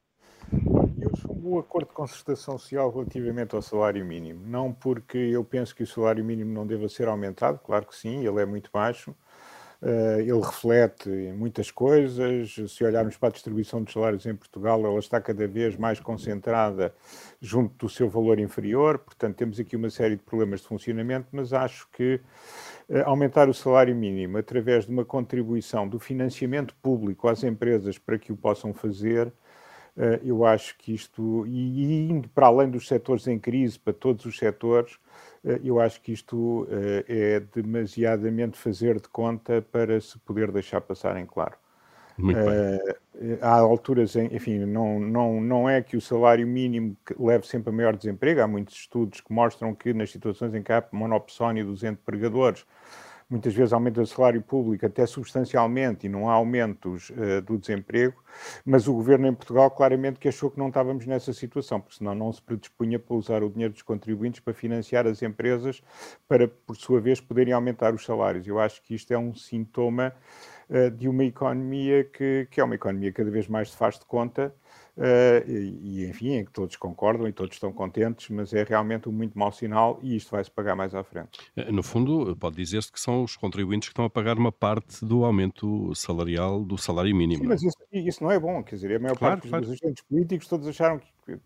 Eu 1.01 1.15
chumbo 1.15 1.55
o 1.55 1.59
acordo 1.59 1.87
de 1.87 1.93
concertação 1.93 2.57
social 2.57 2.91
relativamente 2.91 3.55
ao 3.55 3.61
salário 3.61 4.05
mínimo. 4.05 4.45
Não 4.45 4.71
porque 4.71 5.17
eu 5.17 5.43
penso 5.43 5.75
que 5.75 5.83
o 5.83 5.87
salário 5.87 6.23
mínimo 6.23 6.53
não 6.53 6.67
deva 6.67 6.87
ser 6.87 7.07
aumentado, 7.07 7.59
claro 7.59 7.87
que 7.87 7.95
sim, 7.95 8.25
ele 8.25 8.41
é 8.41 8.45
muito 8.45 8.69
baixo, 8.71 9.15
ele 9.81 10.39
reflete 10.39 11.09
muitas 11.35 11.69
coisas. 11.69 12.55
Se 12.67 12.83
olharmos 12.83 13.15
para 13.17 13.29
a 13.29 13.31
distribuição 13.31 13.83
dos 13.83 13.93
salários 13.93 14.25
em 14.25 14.35
Portugal, 14.35 14.83
ela 14.85 14.99
está 14.99 15.21
cada 15.21 15.47
vez 15.47 15.77
mais 15.77 15.99
concentrada 15.99 16.93
junto 17.39 17.85
do 17.85 17.89
seu 17.89 18.09
valor 18.09 18.39
inferior. 18.39 18.99
Portanto, 18.99 19.35
temos 19.35 19.59
aqui 19.59 19.75
uma 19.75 19.89
série 19.89 20.15
de 20.15 20.23
problemas 20.23 20.61
de 20.61 20.67
funcionamento, 20.67 21.27
mas 21.31 21.53
acho 21.53 21.87
que 21.91 22.19
uh, 22.89 23.03
aumentar 23.05 23.49
o 23.49 23.53
salário 23.53 23.95
mínimo 23.95 24.37
através 24.37 24.85
de 24.85 24.91
uma 24.91 25.05
contribuição 25.05 25.87
do 25.87 25.99
financiamento 25.99 26.75
público 26.81 27.27
às 27.27 27.43
empresas 27.43 27.97
para 27.97 28.17
que 28.17 28.31
o 28.31 28.37
possam 28.37 28.73
fazer. 28.73 29.27
Uh, 29.95 30.21
eu 30.23 30.45
acho 30.45 30.77
que 30.77 30.93
isto, 30.93 31.45
e, 31.47 32.09
indo 32.09 32.29
para 32.29 32.47
além 32.47 32.69
dos 32.69 32.87
setores 32.87 33.27
em 33.27 33.39
crise, 33.39 33.79
para 33.79 33.93
todos 33.93 34.25
os 34.25 34.37
setores, 34.37 34.93
eh, 34.93 34.99
eu 35.63 35.79
acho 35.79 36.01
que 36.01 36.11
isto 36.11 36.67
eh, 36.69 37.05
é 37.07 37.39
demasiadamente 37.39 38.57
fazer 38.57 38.99
de 38.99 39.07
conta 39.07 39.61
para 39.71 39.99
se 40.01 40.17
poder 40.19 40.51
deixar 40.51 40.81
passar 40.81 41.17
em 41.17 41.25
claro. 41.25 41.55
Muito 42.17 42.39
bem. 42.39 42.47
Uh, 42.49 43.37
há 43.41 43.57
alturas, 43.57 44.15
em, 44.15 44.35
enfim, 44.35 44.59
não, 44.65 44.99
não, 44.99 45.39
não 45.39 45.69
é 45.69 45.81
que 45.81 45.95
o 45.95 46.01
salário 46.01 46.47
mínimo 46.47 46.97
leve 47.17 47.45
sempre 47.45 47.69
a 47.69 47.73
maior 47.73 47.95
desemprego. 47.95 48.41
Há 48.41 48.47
muitos 48.47 48.75
estudos 48.75 49.21
que 49.21 49.31
mostram 49.31 49.73
que 49.75 49.93
nas 49.93 50.11
situações 50.11 50.53
em 50.55 50.63
que 50.63 50.71
há 50.71 50.83
monopsónia 50.91 51.63
dos 51.63 51.83
empregadores, 51.83 52.65
muitas 53.29 53.53
vezes 53.53 53.73
aumenta 53.73 54.01
o 54.01 54.07
salário 54.07 54.41
público 54.41 54.85
até 54.85 55.05
substancialmente 55.05 56.05
e 56.05 56.09
não 56.09 56.29
há 56.29 56.33
aumentos 56.33 57.09
uh, 57.09 57.41
do 57.41 57.57
desemprego, 57.57 58.23
mas 58.65 58.87
o 58.87 58.93
governo 58.93 59.27
em 59.27 59.33
Portugal 59.33 59.69
claramente 59.69 60.19
que 60.19 60.27
achou 60.27 60.49
que 60.49 60.57
não 60.57 60.69
estávamos 60.69 61.05
nessa 61.05 61.33
situação, 61.33 61.79
porque 61.79 61.97
senão 61.97 62.15
não 62.15 62.31
se 62.31 62.41
predispunha 62.41 62.97
para 62.97 63.15
usar 63.15 63.43
o 63.43 63.49
dinheiro 63.49 63.73
dos 63.73 63.81
contribuintes 63.81 64.39
para 64.39 64.53
financiar 64.53 65.05
as 65.05 65.21
empresas 65.21 65.81
para, 66.27 66.47
por 66.47 66.75
sua 66.75 67.01
vez, 67.01 67.19
poderem 67.19 67.53
aumentar 67.53 67.93
os 67.93 68.05
salários. 68.05 68.47
Eu 68.47 68.59
acho 68.59 68.81
que 68.81 68.95
isto 68.95 69.11
é 69.11 69.17
um 69.17 69.35
sintoma 69.35 70.13
uh, 70.69 70.89
de 70.91 71.09
uma 71.09 71.25
economia 71.25 72.05
que, 72.05 72.47
que 72.49 72.61
é 72.61 72.63
uma 72.63 72.75
economia 72.75 73.11
cada 73.11 73.29
vez 73.29 73.47
mais 73.47 73.71
se 73.71 73.77
faz 73.77 73.99
de 73.99 74.05
conta 74.05 74.53
Uh, 74.97 75.47
e, 75.47 76.01
e, 76.01 76.09
enfim, 76.09 76.37
em 76.37 76.45
que 76.45 76.51
todos 76.51 76.75
concordam 76.75 77.27
e 77.27 77.31
todos 77.31 77.53
estão 77.53 77.71
contentes, 77.71 78.29
mas 78.29 78.51
é 78.51 78.63
realmente 78.63 79.07
um 79.07 79.11
muito 79.11 79.37
mau 79.37 79.51
sinal 79.51 79.99
e 80.01 80.15
isto 80.15 80.31
vai-se 80.31 80.49
pagar 80.49 80.75
mais 80.75 80.95
à 80.95 81.03
frente. 81.03 81.39
Eh, 81.55 81.71
no 81.71 81.83
fundo, 81.83 82.35
pode 82.35 82.55
dizer-se 82.55 82.91
que 82.91 82.99
são 82.99 83.23
os 83.23 83.35
contribuintes 83.35 83.89
que 83.89 83.93
estão 83.93 84.05
a 84.05 84.09
pagar 84.09 84.39
uma 84.39 84.51
parte 84.51 85.05
do 85.05 85.23
aumento 85.23 85.93
salarial 85.93 86.65
do 86.65 86.79
salário 86.79 87.15
mínimo. 87.15 87.43
Sim, 87.43 87.47
mas 87.47 87.61
isso, 87.61 87.77
isso 87.93 88.23
não 88.23 88.31
é 88.31 88.39
bom, 88.39 88.63
quer 88.63 88.73
dizer, 88.73 88.95
a 88.95 88.99
maior 88.99 89.15
claro, 89.15 89.35
parte 89.35 89.49
claro. 89.49 89.65
dos 89.65 89.79
agentes 89.79 90.03
políticos 90.03 90.47
todos 90.47 90.67
acharam 90.67 90.97
que 90.97 91.37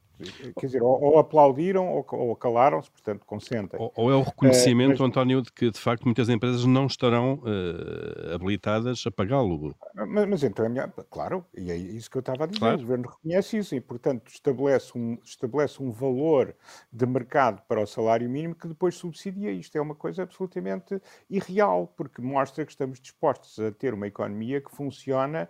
quer 0.59 0.65
dizer, 0.65 0.83
ou, 0.83 1.01
ou 1.01 1.19
aplaudiram 1.19 1.87
ou, 1.87 2.05
ou 2.11 2.35
calaram-se, 2.35 2.89
portanto, 2.91 3.25
consentem. 3.25 3.79
Ou, 3.79 3.91
ou, 3.95 4.11
é 4.11 4.15
o 4.15 4.21
reconhecimento, 4.21 4.99
uh, 4.99 5.01
mas, 5.01 5.09
António, 5.09 5.41
de 5.41 5.51
que 5.51 5.69
de 5.69 5.79
facto 5.79 6.03
muitas 6.03 6.29
empresas 6.29 6.65
não 6.65 6.85
estarão 6.85 7.35
uh, 7.35 8.33
habilitadas 8.33 9.03
a 9.05 9.11
pagá-lo. 9.11 9.75
Mas, 9.95 10.27
mas, 10.27 10.43
então, 10.43 10.65
é 10.65 10.69
minha, 10.69 10.87
claro, 11.09 11.45
e 11.55 11.71
é 11.71 11.75
isso 11.75 12.09
que 12.09 12.17
eu 12.17 12.21
estava 12.21 12.43
a 12.43 12.47
dizer, 12.47 12.59
claro. 12.59 12.77
o 12.77 12.81
governo 12.81 13.09
reconhece 13.09 13.57
isso 13.57 13.75
e, 13.75 13.81
portanto, 13.81 14.29
estabelece 14.29 14.97
um, 14.97 15.17
estabelece 15.23 15.81
um 15.81 15.91
valor 15.91 16.55
de 16.91 17.05
mercado 17.05 17.61
para 17.67 17.81
o 17.81 17.87
salário 17.87 18.29
mínimo 18.29 18.55
que 18.55 18.67
depois 18.67 18.95
subsidia. 18.95 19.51
Isto 19.51 19.77
é 19.77 19.81
uma 19.81 19.95
coisa 19.95 20.23
absolutamente 20.23 21.01
irreal, 21.29 21.93
porque 21.95 22.21
mostra 22.21 22.65
que 22.65 22.71
estamos 22.71 22.99
dispostos 22.99 23.59
a 23.59 23.71
ter 23.71 23.93
uma 23.93 24.07
economia 24.07 24.61
que 24.61 24.71
funciona, 24.71 25.49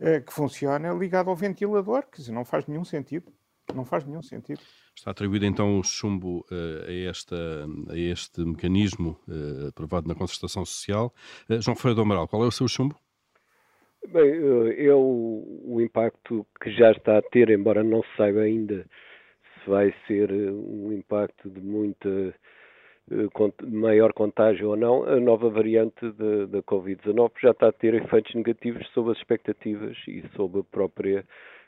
uh, 0.00 0.24
que 0.24 0.32
funciona 0.32 0.92
ligada 0.92 1.30
ao 1.30 1.36
ventilador, 1.36 2.04
dizer, 2.14 2.32
não 2.32 2.44
faz 2.44 2.66
nenhum 2.66 2.84
sentido. 2.84 3.32
Não 3.72 3.84
faz 3.84 4.04
nenhum 4.04 4.22
sentido. 4.22 4.60
Está 4.94 5.10
atribuído 5.10 5.46
então 5.46 5.78
o 5.78 5.82
chumbo 5.82 6.44
uh, 6.50 6.88
a, 6.88 7.08
esta, 7.08 7.36
a 7.90 7.96
este 7.96 8.40
mecanismo 8.44 9.18
uh, 9.28 9.68
aprovado 9.68 10.06
na 10.06 10.14
concertação 10.14 10.64
social. 10.64 11.12
Uh, 11.48 11.60
João 11.60 11.76
Ferreira 11.76 11.96
do 11.96 12.02
Amaral, 12.02 12.28
qual 12.28 12.44
é 12.44 12.46
o 12.46 12.52
seu 12.52 12.68
chumbo? 12.68 12.96
Bem, 14.06 14.32
é 14.76 14.92
o, 14.92 15.62
o, 15.64 15.80
impacto 15.80 16.46
que 16.60 16.70
já 16.70 16.92
está 16.92 17.16
a 17.16 17.22
ter, 17.22 17.48
embora 17.48 17.82
não 17.82 18.02
se 18.02 18.16
saiba 18.18 18.40
ainda 18.40 18.86
se 19.62 19.70
vai 19.70 19.94
ser 20.06 20.30
um 20.30 20.92
impacto 20.92 21.48
de 21.48 21.60
muita 21.60 22.34
maior 23.66 24.12
contágio 24.12 24.70
ou 24.70 24.76
não, 24.76 25.04
a 25.04 25.18
nova 25.20 25.50
variante 25.50 26.10
da 26.48 26.62
Covid-19 26.62 27.32
já 27.42 27.50
está 27.50 27.68
a 27.68 27.72
ter 27.72 27.94
efeitos 27.94 28.34
negativos 28.34 28.86
sobre 28.92 29.12
as 29.12 29.18
expectativas 29.18 29.96
e 30.08 30.24
sobre 30.34 30.60
a 30.60 30.64
própria 30.64 31.24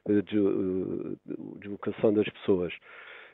eh, 0.08 1.16
deslocação 1.60 2.12
das 2.12 2.28
pessoas. 2.28 2.72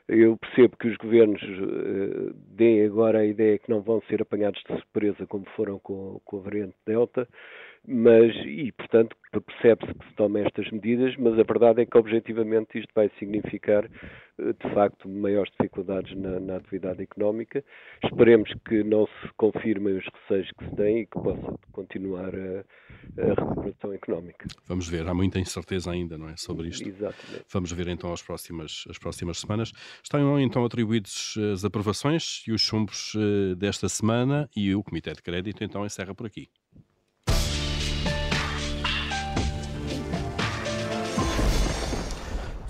Eu 0.07 0.35
percebo 0.37 0.75
que 0.75 0.89
os 0.89 0.97
governos 0.97 1.41
uh, 1.41 2.33
deem 2.33 2.85
agora 2.85 3.19
a 3.19 3.25
ideia 3.25 3.57
que 3.57 3.69
não 3.69 3.81
vão 3.81 4.01
ser 4.09 4.21
apanhados 4.21 4.61
de 4.67 4.75
surpresa 4.75 5.25
como 5.27 5.45
foram 5.55 5.79
com, 5.79 6.19
com 6.25 6.39
a 6.39 6.41
variante 6.41 6.75
Delta, 6.85 7.25
mas, 7.87 8.35
e 8.45 8.69
portanto, 8.73 9.15
percebe-se 9.41 9.93
que 9.93 10.07
se 10.07 10.15
tomam 10.15 10.45
estas 10.45 10.69
medidas, 10.71 11.15
mas 11.17 11.33
a 11.33 11.43
verdade 11.43 11.81
é 11.81 11.85
que 11.85 11.97
objetivamente 11.97 12.79
isto 12.79 12.89
vai 12.95 13.09
significar, 13.19 13.85
eh, 13.85 14.53
de 14.53 14.73
facto, 14.73 15.07
maiores 15.09 15.51
dificuldades 15.51 16.15
na, 16.17 16.39
na 16.39 16.57
atividade 16.57 17.01
económica. 17.01 17.63
Esperemos 18.03 18.51
que 18.67 18.83
não 18.83 19.05
se 19.05 19.29
confirmem 19.37 19.97
os 19.97 20.05
receios 20.05 20.49
que 20.57 20.65
se 20.65 20.75
têm 20.75 20.99
e 20.99 21.05
que 21.05 21.19
possa 21.19 21.57
continuar 21.71 22.33
a, 22.35 22.63
a 23.21 23.33
recuperação 23.33 23.93
económica. 23.93 24.47
Vamos 24.67 24.87
ver, 24.87 25.07
há 25.07 25.13
muita 25.13 25.39
incerteza 25.39 25.91
ainda, 25.91 26.17
não 26.17 26.29
é, 26.29 26.35
sobre 26.35 26.67
isto. 26.67 26.87
Exatamente. 26.87 27.45
Vamos 27.51 27.71
ver 27.71 27.87
então 27.87 28.11
as 28.11 28.21
próximas, 28.21 28.85
as 28.89 28.97
próximas 28.97 29.39
semanas. 29.39 29.71
Estão 30.03 30.39
então 30.39 30.65
atribuídos 30.65 31.35
as 31.53 31.65
aprovações 31.65 32.43
e 32.47 32.51
os 32.51 32.61
chumbos 32.61 33.13
eh, 33.15 33.55
desta 33.55 33.89
semana 33.89 34.49
e 34.55 34.73
o 34.75 34.83
Comitê 34.83 35.13
de 35.13 35.21
Crédito 35.21 35.63
então 35.63 35.85
encerra 35.85 36.13
por 36.13 36.25
aqui. 36.25 36.49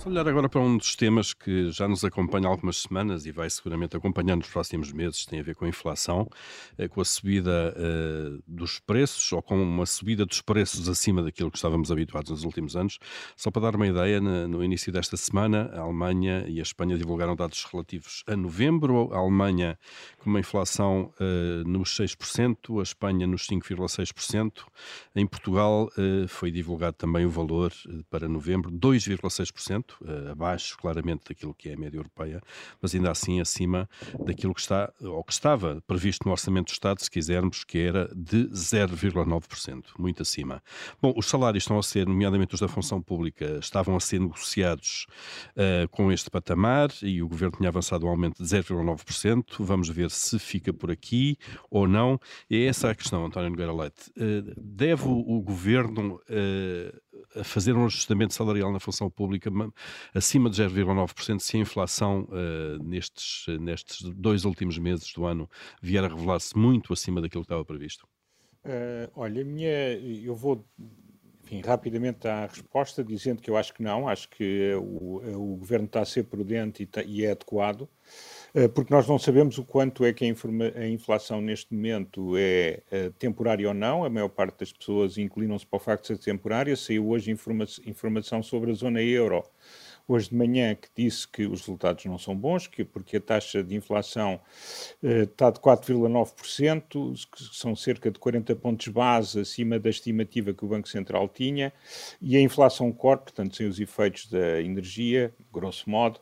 Vamos 0.04 0.18
olhar 0.18 0.28
agora 0.30 0.50
para 0.50 0.60
um 0.60 0.76
dos 0.76 0.98
temas 0.98 1.34
que 1.34 1.72
já 1.72 1.88
nos 1.88 2.04
acompanha 2.04 2.48
há 2.48 2.52
algumas 2.52 2.82
semanas 2.82 3.26
e 3.26 3.32
vai 3.32 3.50
seguramente 3.50 3.96
acompanhar 3.96 4.36
nos 4.36 4.50
próximos 4.50 4.92
meses, 4.92 5.26
tem 5.26 5.39
a 5.39 5.44
ver 5.44 5.56
com 5.56 5.63
a 5.63 5.70
inflação, 5.70 6.28
eh, 6.78 6.89
com 6.89 7.00
a 7.00 7.06
subida 7.06 7.74
uh, 7.74 8.44
dos 8.46 8.82
preços 8.82 9.32
ou 9.32 9.42
com 9.42 9.63
uma 9.63 9.86
subida 9.86 10.26
dos 10.26 10.42
preços 10.42 10.89
acima 10.89 11.24
daquilo 11.24 11.50
que 11.50 11.58
estávamos 11.58 11.89
habituados 11.89 12.32
nos 12.32 12.44
últimos 12.44 12.76
anos. 12.76 13.00
Só 13.38 13.50
para 13.50 13.62
dar 13.62 13.78
uma 13.78 13.88
ideia, 13.88 14.20
no 14.20 14.62
início 14.62 14.92
desta 14.92 15.16
semana, 15.16 15.72
a 15.74 15.80
Alemanha 15.80 16.44
e 16.50 16.60
a 16.60 16.63
Espanha 16.63 16.98
divulgaram 16.98 17.34
dados 17.34 17.66
relativos 17.72 18.26
a 18.28 18.36
novembro. 18.36 19.10
A 19.13 19.20
Alemanha 19.20 19.80
com 20.18 20.30
uma 20.30 20.42
inflação 20.42 21.13
uh, 21.18 21.66
nos 21.66 21.98
6%, 21.98 22.78
a 22.78 22.84
Espanha 22.84 23.26
nos 23.26 23.48
5,6%. 23.48 24.66
Em 25.16 25.26
Portugal 25.26 25.89
foi 26.28 26.52
divulgado 26.52 26.98
também 26.98 27.26
o 27.26 27.30
valor 27.30 27.72
para 28.10 28.28
novembro, 28.28 28.70
2,6% 28.72 29.92
uh, 30.01 30.32
abaixo 30.32 30.77
claramente 30.77 31.23
daquilo 31.29 31.53
que 31.53 31.69
é 31.69 31.73
a 31.73 31.77
média 31.77 31.97
europeia, 31.97 32.41
mas 32.82 32.93
ainda 32.93 33.12
assim 33.12 33.39
acima 33.39 33.89
daquilo 34.25 34.53
que 34.53 34.62
está, 34.62 34.91
ou 35.01 35.23
que 35.23 35.34
estava 35.34 35.82
previsto 35.88 36.25
no 36.25 36.32
Orçamento 36.32 36.67
do 36.67 36.73
Estado, 36.73 37.01
se 37.01 37.10
quisermos, 37.10 37.63
que 37.63 37.79
era 37.79 38.10
de 38.15 38.47
0,9%, 38.49 39.84
muito 39.97 40.21
acima. 40.21 40.62
Bom, 41.01 41.13
os 41.15 41.27
salários 41.27 41.63
estão 41.63 41.77
a 41.77 41.84
ser, 41.84 42.08
nomeadamente 42.08 42.53
os 42.53 42.60
da 42.60 42.67
função 42.67 43.01
pública, 43.01 43.60
estavam 43.60 43.95
a 43.95 43.99
ser 43.99 44.19
negociados 44.19 45.06
uh, 45.51 45.88
com 45.89 46.12
este 46.12 46.29
patamar 46.29 46.89
e 47.01 47.21
o 47.21 47.27
Governo 47.27 47.58
tinha 47.58 47.69
avançado 47.69 48.06
um 48.06 48.10
aumento 48.10 48.43
de 48.43 48.49
0,9%. 48.49 49.43
Vamos 49.60 49.89
ver 49.89 50.10
se 50.10 50.39
fica 50.39 50.73
por 50.73 50.91
aqui 50.91 51.38
ou 51.69 51.88
não. 51.88 52.19
E 52.49 52.58
é 52.58 52.65
essa 52.65 52.89
a 52.89 52.95
questão, 52.95 53.25
António 53.25 53.49
Nogueira 53.49 53.73
Leite. 53.73 54.12
Uh, 54.17 54.53
deve 54.58 55.08
o, 55.08 55.17
o 55.17 55.41
Governo 55.41 56.19
a 57.36 57.43
fazer 57.43 57.73
um 57.73 57.86
ajustamento 57.86 58.34
salarial 58.34 58.71
na 58.71 58.79
função 58.79 59.10
pública 59.10 59.51
acima 60.13 60.50
de 60.50 60.62
0,9% 60.62 61.39
se 61.39 61.58
a 61.58 61.60
inflação 61.60 62.28
uh, 62.30 62.84
nestes, 62.84 63.46
nestes 63.60 64.02
dois 64.02 64.46
últimos 64.46 64.78
meses 64.78 65.12
do 65.13 65.26
ano 65.26 65.50
vier 65.82 66.04
a 66.04 66.08
revelar-se 66.08 66.58
muito 66.58 66.93
acima 66.93 67.22
daquilo 67.22 67.43
que 67.43 67.48
estava 67.48 67.65
previsto? 67.65 68.08
Uh, 68.65 69.12
olha, 69.15 69.43
minha, 69.43 69.98
eu 70.00 70.36
vou 70.36 70.65
enfim, 71.43 71.62
rapidamente 71.62 72.28
à 72.28 72.46
resposta, 72.46 73.04
dizendo 73.04 73.41
que 73.41 73.50
eu 73.50 73.58
acho 73.58 73.74
que 73.74 73.84
não, 73.84 74.08
acho 74.08 74.30
que 74.30 74.74
o, 74.76 75.17
o 75.17 75.56
governo 75.58 75.86
está 75.86 76.02
a 76.02 76.06
ser 76.06 76.24
prudente 76.24 76.84
e, 76.84 77.02
e 77.06 77.26
é 77.26 77.32
adequado. 77.32 77.88
Eh, 78.56 78.68
porque 78.68 78.94
nós 78.94 79.08
não 79.08 79.18
sabemos 79.18 79.58
o 79.58 79.66
quanto 79.66 80.06
é 80.06 80.13
que 80.13 80.24
a, 80.24 80.88
inflação 80.88 81.42
neste 81.42 81.74
momento 81.74 82.38
é, 82.38 82.84
é 82.92 83.10
temporária 83.18 83.68
ou 83.68 83.74
não. 83.74 84.04
A 84.06 84.10
maior 84.10 84.30
parte 84.30 84.60
das 84.60 84.72
pessoas 84.72 85.18
inclinam-se 85.18 85.66
para 85.66 85.78
o 85.78 85.80
facto 85.80 86.04
de 86.04 86.08
ser 86.10 86.18
temporária. 86.20 86.76
Saiu 86.76 87.10
hoje 87.10 87.32
informa 87.32 87.66
informação 87.86 88.44
sobre 88.44 88.72
a 88.72 88.74
zona 88.76 89.02
euro 89.02 89.44
hoje 90.08 90.30
de 90.30 90.36
manhã 90.36 90.76
que 90.76 90.89
disse 90.96 91.28
que 91.28 91.46
os 91.46 91.62
resultados 91.62 92.04
não 92.06 92.18
são 92.18 92.36
bons, 92.36 92.68
que, 92.68 92.84
porque 92.84 93.18
a 93.18 93.22
taxa 93.22 93.63
de 93.63 93.76
inflação 93.76 94.39
eh, 95.02 95.24
está 95.24 95.50
de 95.50 95.60
4,9%, 95.60 97.28
que 97.32 97.44
são 97.56 97.76
cerca 97.76 98.12
de 98.12 98.20
40 98.20 98.56
pontos 98.56 98.88
base 98.89 99.39
acima 99.39 99.80
da 99.80 99.89
estimativa 99.89 100.54
que 100.54 100.66
o 100.66 100.68
Banco 100.68 100.89
Central 100.89 101.30
tinha, 101.30 101.72
e 102.22 102.36
a 102.36 102.42
inflação 102.42 102.92
core, 102.92 103.22
portanto, 103.22 103.56
sem 103.56 103.68
os 103.68 103.80
efeitos 103.80 104.28
da 104.28 104.62
energia, 104.62 105.34
grosso 105.52 105.89
modo, 105.89 106.20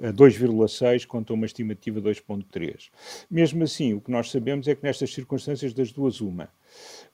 2,6 0.00 1.06
contra 1.06 1.34
uma 1.34 1.46
estimativa 1.46 2.00
de 2.00 2.08
2,3. 2.08 2.90
Mesmo 3.30 3.62
assim, 3.62 3.94
o 3.94 4.00
que 4.00 4.10
nós 4.10 4.30
sabemos 4.30 4.66
é 4.66 4.74
que 4.74 4.82
nestas 4.82 5.12
circunstâncias 5.12 5.72
das 5.72 5.92
duas 5.92 6.20
uma, 6.20 6.48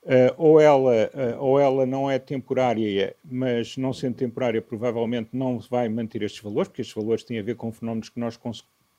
Uh, 0.03 0.31
ou, 0.37 0.59
ela, 0.59 1.09
uh, 1.13 1.43
ou 1.43 1.59
ela 1.59 1.85
não 1.85 2.09
é 2.09 2.17
temporária, 2.17 3.13
mas 3.25 3.75
não 3.75 3.91
sendo 3.91 4.15
temporária, 4.15 4.61
provavelmente 4.61 5.31
não 5.33 5.59
vai 5.59 5.89
manter 5.89 6.21
estes 6.21 6.41
valores, 6.41 6.69
porque 6.69 6.81
estes 6.81 6.95
valores 6.95 7.23
têm 7.23 7.39
a 7.39 7.43
ver 7.43 7.55
com 7.55 7.71
fenómenos 7.73 8.07
que 8.07 8.19
nós 8.19 8.37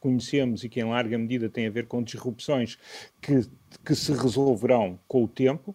conhecemos 0.01 0.62
e 0.62 0.68
que, 0.68 0.81
em 0.81 0.85
larga 0.85 1.16
medida, 1.18 1.49
têm 1.49 1.66
a 1.66 1.71
ver 1.71 1.87
com 1.87 2.03
disrupções 2.03 2.79
que, 3.21 3.40
que 3.85 3.94
se 3.94 4.12
resolverão 4.12 4.99
com 5.09 5.25
o 5.25 5.29
tempo. 5.29 5.75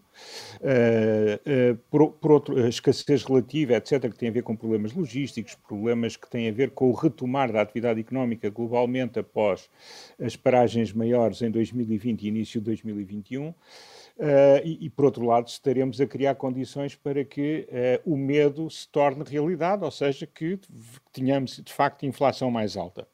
Uh, 0.60 1.76
por, 1.90 2.12
por, 2.14 2.32
outro, 2.32 2.64
a 2.64 2.70
escassez 2.70 3.24
relativa, 3.24 3.74
etc., 3.74 4.10
que 4.10 4.18
tem 4.18 4.30
a 4.30 4.32
ver 4.32 4.44
com 4.44 4.56
problemas 4.56 4.94
logísticos, 4.94 5.56
problemas 5.56 6.16
que 6.16 6.30
têm 6.30 6.48
a 6.48 6.52
ver 6.52 6.72
com 6.72 6.90
o 6.90 6.94
retomar 6.94 7.52
da 7.52 7.62
atividade 7.62 8.00
económica 8.00 8.50
globalmente 8.50 9.20
após 9.20 9.70
as 10.20 10.36
paragens 10.36 10.94
maiores 10.94 11.42
em 11.42 11.52
2020 11.52 12.24
e 12.24 12.28
início 12.28 12.60
de 12.62 12.66
2021. 12.66 13.54
Uh, 14.16 14.62
e, 14.64 14.86
e, 14.86 14.90
por 14.92 15.06
outro 15.06 15.26
lado, 15.26 15.48
estaremos 15.48 16.00
a 16.00 16.06
criar 16.06 16.36
condições 16.36 16.96
para 16.96 17.26
que 17.26 17.68
uh, 18.06 18.14
o 18.14 18.16
medo 18.16 18.70
se 18.70 18.88
torne 18.88 19.24
realidade, 19.24 19.84
ou 19.84 19.90
seja, 19.90 20.28
que 20.28 20.60
tenhamos 21.12 21.60
de 21.64 21.74
facto 21.74 22.06
inflação 22.06 22.52
mais 22.52 22.78
alta. 22.78 23.08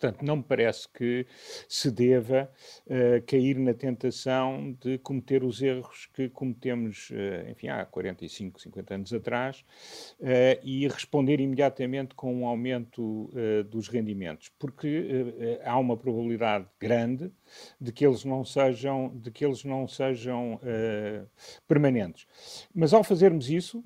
Portanto, 0.00 0.24
não 0.24 0.36
me 0.36 0.42
parece 0.42 0.88
que 0.88 1.26
se 1.68 1.90
deva 1.90 2.50
uh, 2.86 3.22
cair 3.26 3.58
na 3.58 3.74
tentação 3.74 4.74
de 4.80 4.96
cometer 4.96 5.44
os 5.44 5.60
erros 5.60 6.08
que 6.14 6.30
cometemos, 6.30 7.10
uh, 7.10 7.50
enfim, 7.50 7.68
há 7.68 7.84
45, 7.84 8.62
50 8.62 8.94
anos 8.94 9.12
atrás 9.12 9.62
uh, 10.18 10.24
e 10.62 10.88
responder 10.88 11.38
imediatamente 11.38 12.14
com 12.14 12.34
um 12.34 12.46
aumento 12.46 13.30
dos 13.70 13.88
rendimentos, 13.88 14.50
porque 14.58 15.58
há 15.64 15.78
uma 15.78 15.96
probabilidade 15.96 16.66
grande 16.78 17.30
de 17.80 17.92
que 17.92 18.06
eles 18.06 18.24
não 18.24 18.44
sejam, 18.44 19.10
de 19.14 19.30
que 19.30 19.44
eles 19.44 19.64
não 19.64 19.86
sejam 19.86 20.60
permanentes. 21.66 22.26
Mas 22.74 22.94
ao 22.94 23.02
fazermos 23.02 23.50
isso, 23.50 23.84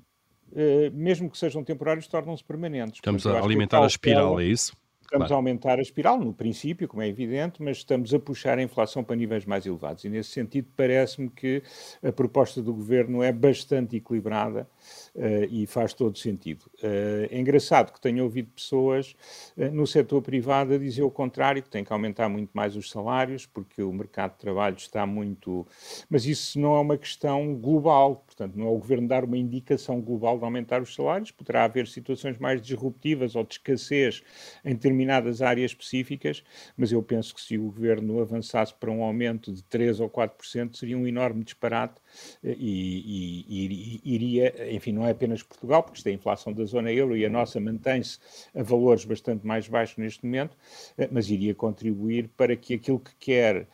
mesmo 0.93 1.29
que 1.29 1.37
sejam 1.37 1.63
temporários, 1.63 2.07
tornam-se 2.07 2.43
permanentes. 2.43 2.95
Estamos 2.95 3.25
a 3.25 3.39
alimentar 3.39 3.83
a 3.83 3.87
espiral, 3.87 4.39
é 4.39 4.45
isso? 4.45 4.75
Estamos 5.15 5.29
claro. 5.29 5.35
a 5.35 5.37
aumentar 5.37 5.79
a 5.79 5.81
espiral, 5.81 6.19
no 6.19 6.33
princípio, 6.33 6.89
como 6.89 7.01
é 7.01 7.07
evidente, 7.07 7.63
mas 7.63 7.77
estamos 7.77 8.13
a 8.13 8.19
puxar 8.19 8.59
a 8.59 8.61
inflação 8.61 9.01
para 9.01 9.15
níveis 9.15 9.45
mais 9.45 9.65
elevados. 9.65 10.03
E, 10.03 10.09
nesse 10.09 10.31
sentido, 10.31 10.67
parece-me 10.75 11.29
que 11.29 11.63
a 12.03 12.11
proposta 12.11 12.61
do 12.61 12.73
governo 12.73 13.23
é 13.23 13.31
bastante 13.31 13.95
equilibrada 13.95 14.67
uh, 15.15 15.45
e 15.49 15.65
faz 15.65 15.93
todo 15.93 16.17
sentido. 16.17 16.63
Uh, 16.83 17.27
é 17.29 17.39
engraçado 17.39 17.91
que 17.91 18.01
tenho 18.01 18.23
ouvido 18.23 18.49
pessoas 18.55 19.15
uh, 19.57 19.71
no 19.71 19.85
setor 19.87 20.21
privado 20.21 20.73
a 20.73 20.77
dizer 20.77 21.03
o 21.03 21.11
contrário, 21.11 21.61
que 21.63 21.69
tem 21.69 21.83
que 21.83 21.91
aumentar 21.91 22.29
muito 22.29 22.51
mais 22.53 22.75
os 22.75 22.89
salários, 22.89 23.45
porque 23.45 23.81
o 23.81 23.91
mercado 23.91 24.33
de 24.33 24.39
trabalho 24.39 24.75
está 24.75 25.05
muito. 25.05 25.65
Mas 26.09 26.25
isso 26.25 26.59
não 26.59 26.75
é 26.75 26.79
uma 26.79 26.97
questão 26.97 27.55
global, 27.55 28.23
portanto, 28.25 28.55
não 28.55 28.67
é 28.67 28.69
o 28.69 28.77
governo 28.77 29.07
dar 29.07 29.23
uma 29.23 29.37
indicação 29.37 30.01
global 30.01 30.37
de 30.37 30.43
aumentar 30.45 30.81
os 30.81 30.93
salários, 30.93 31.31
poderá 31.31 31.63
haver 31.63 31.87
situações 31.87 32.37
mais 32.37 32.61
disruptivas 32.61 33.35
ou 33.35 33.43
de 33.43 33.55
escassez 33.55 34.23
em 34.63 34.73
determinadas 34.73 35.41
áreas 35.41 35.71
específicas, 35.71 36.43
mas 36.77 36.91
eu 36.91 37.01
penso 37.01 37.33
que 37.33 37.41
se 37.41 37.57
o 37.57 37.65
governo 37.65 38.19
avançasse 38.19 38.73
para 38.73 38.91
um 38.91 39.03
aumento 39.03 39.51
de 39.51 39.63
3 39.63 39.99
ou 39.99 40.09
4%, 40.09 40.75
seria 40.75 40.97
um 40.97 41.07
enorme 41.07 41.43
disparate 41.43 41.95
e, 42.43 43.45
e, 43.47 43.99
e 44.03 44.15
iria, 44.15 44.74
enfim, 44.75 44.91
não 44.91 45.05
é 45.05 45.11
apenas 45.11 45.41
Portugal, 45.41 45.83
porque 45.83 45.97
isto 45.97 46.07
é 46.07 46.11
a 46.11 46.13
inflação 46.13 46.53
da 46.53 46.65
zona 46.65 46.91
euro 46.91 47.15
e 47.15 47.25
a 47.25 47.29
nossa 47.29 47.59
mantém-se 47.59 48.19
a 48.53 48.63
valores 48.63 49.05
bastante 49.05 49.45
mais 49.45 49.67
baixos 49.67 49.97
neste 49.97 50.25
momento, 50.25 50.57
eh, 50.97 51.09
mas 51.11 51.29
iria 51.29 51.53
contribuir 51.55 52.29
para 52.35 52.55
que 52.55 52.73
aquilo 52.73 52.99
que 52.99 53.15
quer 53.19 53.55
eh, 53.55 53.67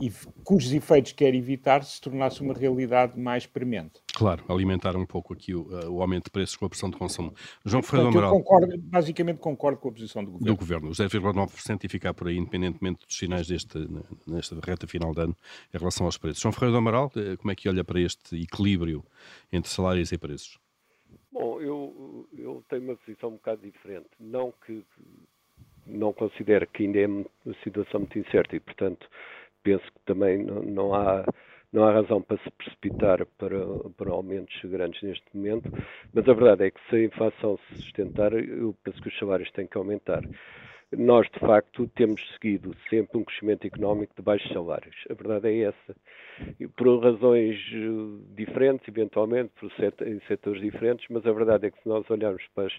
e 0.00 0.12
cujos 0.44 0.72
efeitos 0.72 1.12
quer 1.12 1.34
evitar 1.34 1.84
se 1.84 2.00
tornasse 2.00 2.40
uma 2.40 2.54
realidade 2.54 3.18
mais 3.18 3.46
premente. 3.46 4.00
Claro, 4.20 4.44
alimentar 4.50 4.94
um 4.96 5.06
pouco 5.06 5.32
aqui 5.32 5.54
o, 5.54 5.66
eh, 5.80 5.88
o 5.88 6.02
aumento 6.02 6.24
de 6.24 6.30
preços 6.30 6.54
com 6.54 6.66
a 6.66 6.68
pressão 6.68 6.90
de 6.90 6.96
consumo. 6.98 7.32
João 7.64 7.82
Ferreira 7.82 8.10
Amaral. 8.10 8.30
Concordo, 8.32 8.76
basicamente 8.76 9.38
concordo 9.38 9.78
com 9.78 9.88
a 9.88 9.92
posição 9.92 10.22
do 10.22 10.32
governo. 10.32 10.54
Do 10.54 10.58
governo, 10.58 10.90
os 10.90 10.98
10,9% 10.98 11.84
e 11.84 11.88
ficar 11.88 12.12
por 12.12 12.28
aí, 12.28 12.36
independentemente 12.36 13.06
dos 13.06 13.16
sinais 13.16 13.46
deste, 13.46 13.78
nesta 14.26 14.56
reta 14.62 14.86
final 14.86 15.14
de 15.14 15.22
ano, 15.22 15.36
em 15.72 15.78
relação 15.78 16.04
aos 16.04 16.18
preços. 16.18 16.42
João 16.42 16.52
Ferreira 16.52 16.72
do 16.72 16.76
Amaral, 16.76 17.10
como 17.38 17.50
é 17.50 17.54
que 17.54 17.66
olha 17.66 17.82
para 17.82 17.98
este 17.98 18.36
equilíbrio 18.36 19.02
entre 19.50 19.70
salários 19.70 20.12
e 20.12 20.18
preços? 20.18 20.58
Bom, 21.32 21.58
eu, 21.58 22.28
eu 22.36 22.62
tenho 22.68 22.82
uma 22.82 22.96
posição 22.96 23.30
um 23.30 23.36
bocado 23.36 23.62
diferente. 23.62 24.10
Não 24.20 24.52
que 24.66 24.84
não 25.86 26.12
considero 26.12 26.66
que 26.66 26.82
ainda 26.82 26.98
é 26.98 27.06
uma 27.06 27.24
situação 27.64 28.00
muito 28.00 28.18
incerta 28.18 28.54
e, 28.54 28.60
portanto, 28.60 29.08
penso 29.62 29.84
que 29.84 30.00
também 30.04 30.44
não, 30.44 30.62
não 30.62 30.94
há 30.94 31.24
não 31.72 31.84
há 31.84 31.92
razão 31.92 32.20
para 32.20 32.38
se 32.38 32.50
precipitar 32.50 33.24
para, 33.38 33.56
para 33.96 34.10
aumentos 34.10 34.58
grandes 34.64 35.00
neste 35.02 35.24
momento, 35.34 35.70
mas 36.12 36.28
a 36.28 36.32
verdade 36.32 36.64
é 36.64 36.70
que 36.70 36.80
se 36.88 36.96
a 36.96 37.04
inflação 37.04 37.58
se 37.68 37.82
sustentar, 37.82 38.32
eu 38.32 38.74
penso 38.82 39.00
que 39.00 39.08
os 39.08 39.18
salários 39.18 39.50
têm 39.52 39.66
que 39.66 39.78
aumentar 39.78 40.22
nós, 40.96 41.28
de 41.30 41.38
facto, 41.38 41.86
temos 41.94 42.20
seguido 42.32 42.74
sempre 42.88 43.16
um 43.16 43.24
crescimento 43.24 43.64
económico 43.64 44.12
de 44.16 44.22
baixos 44.22 44.52
salários. 44.52 44.96
A 45.08 45.14
verdade 45.14 45.48
é 45.48 45.68
essa. 45.68 45.96
E 46.58 46.66
por 46.66 47.00
razões 47.00 47.56
eh, 47.72 48.34
diferentes, 48.34 48.88
eventualmente, 48.88 49.52
por 49.60 49.70
em 50.04 50.20
setores 50.26 50.60
diferentes, 50.60 51.06
mas 51.08 51.24
a 51.24 51.32
verdade 51.32 51.66
é 51.66 51.70
que 51.70 51.80
se 51.80 51.88
nós 51.88 52.08
olharmos 52.10 52.42
para 52.54 52.66
as, 52.66 52.72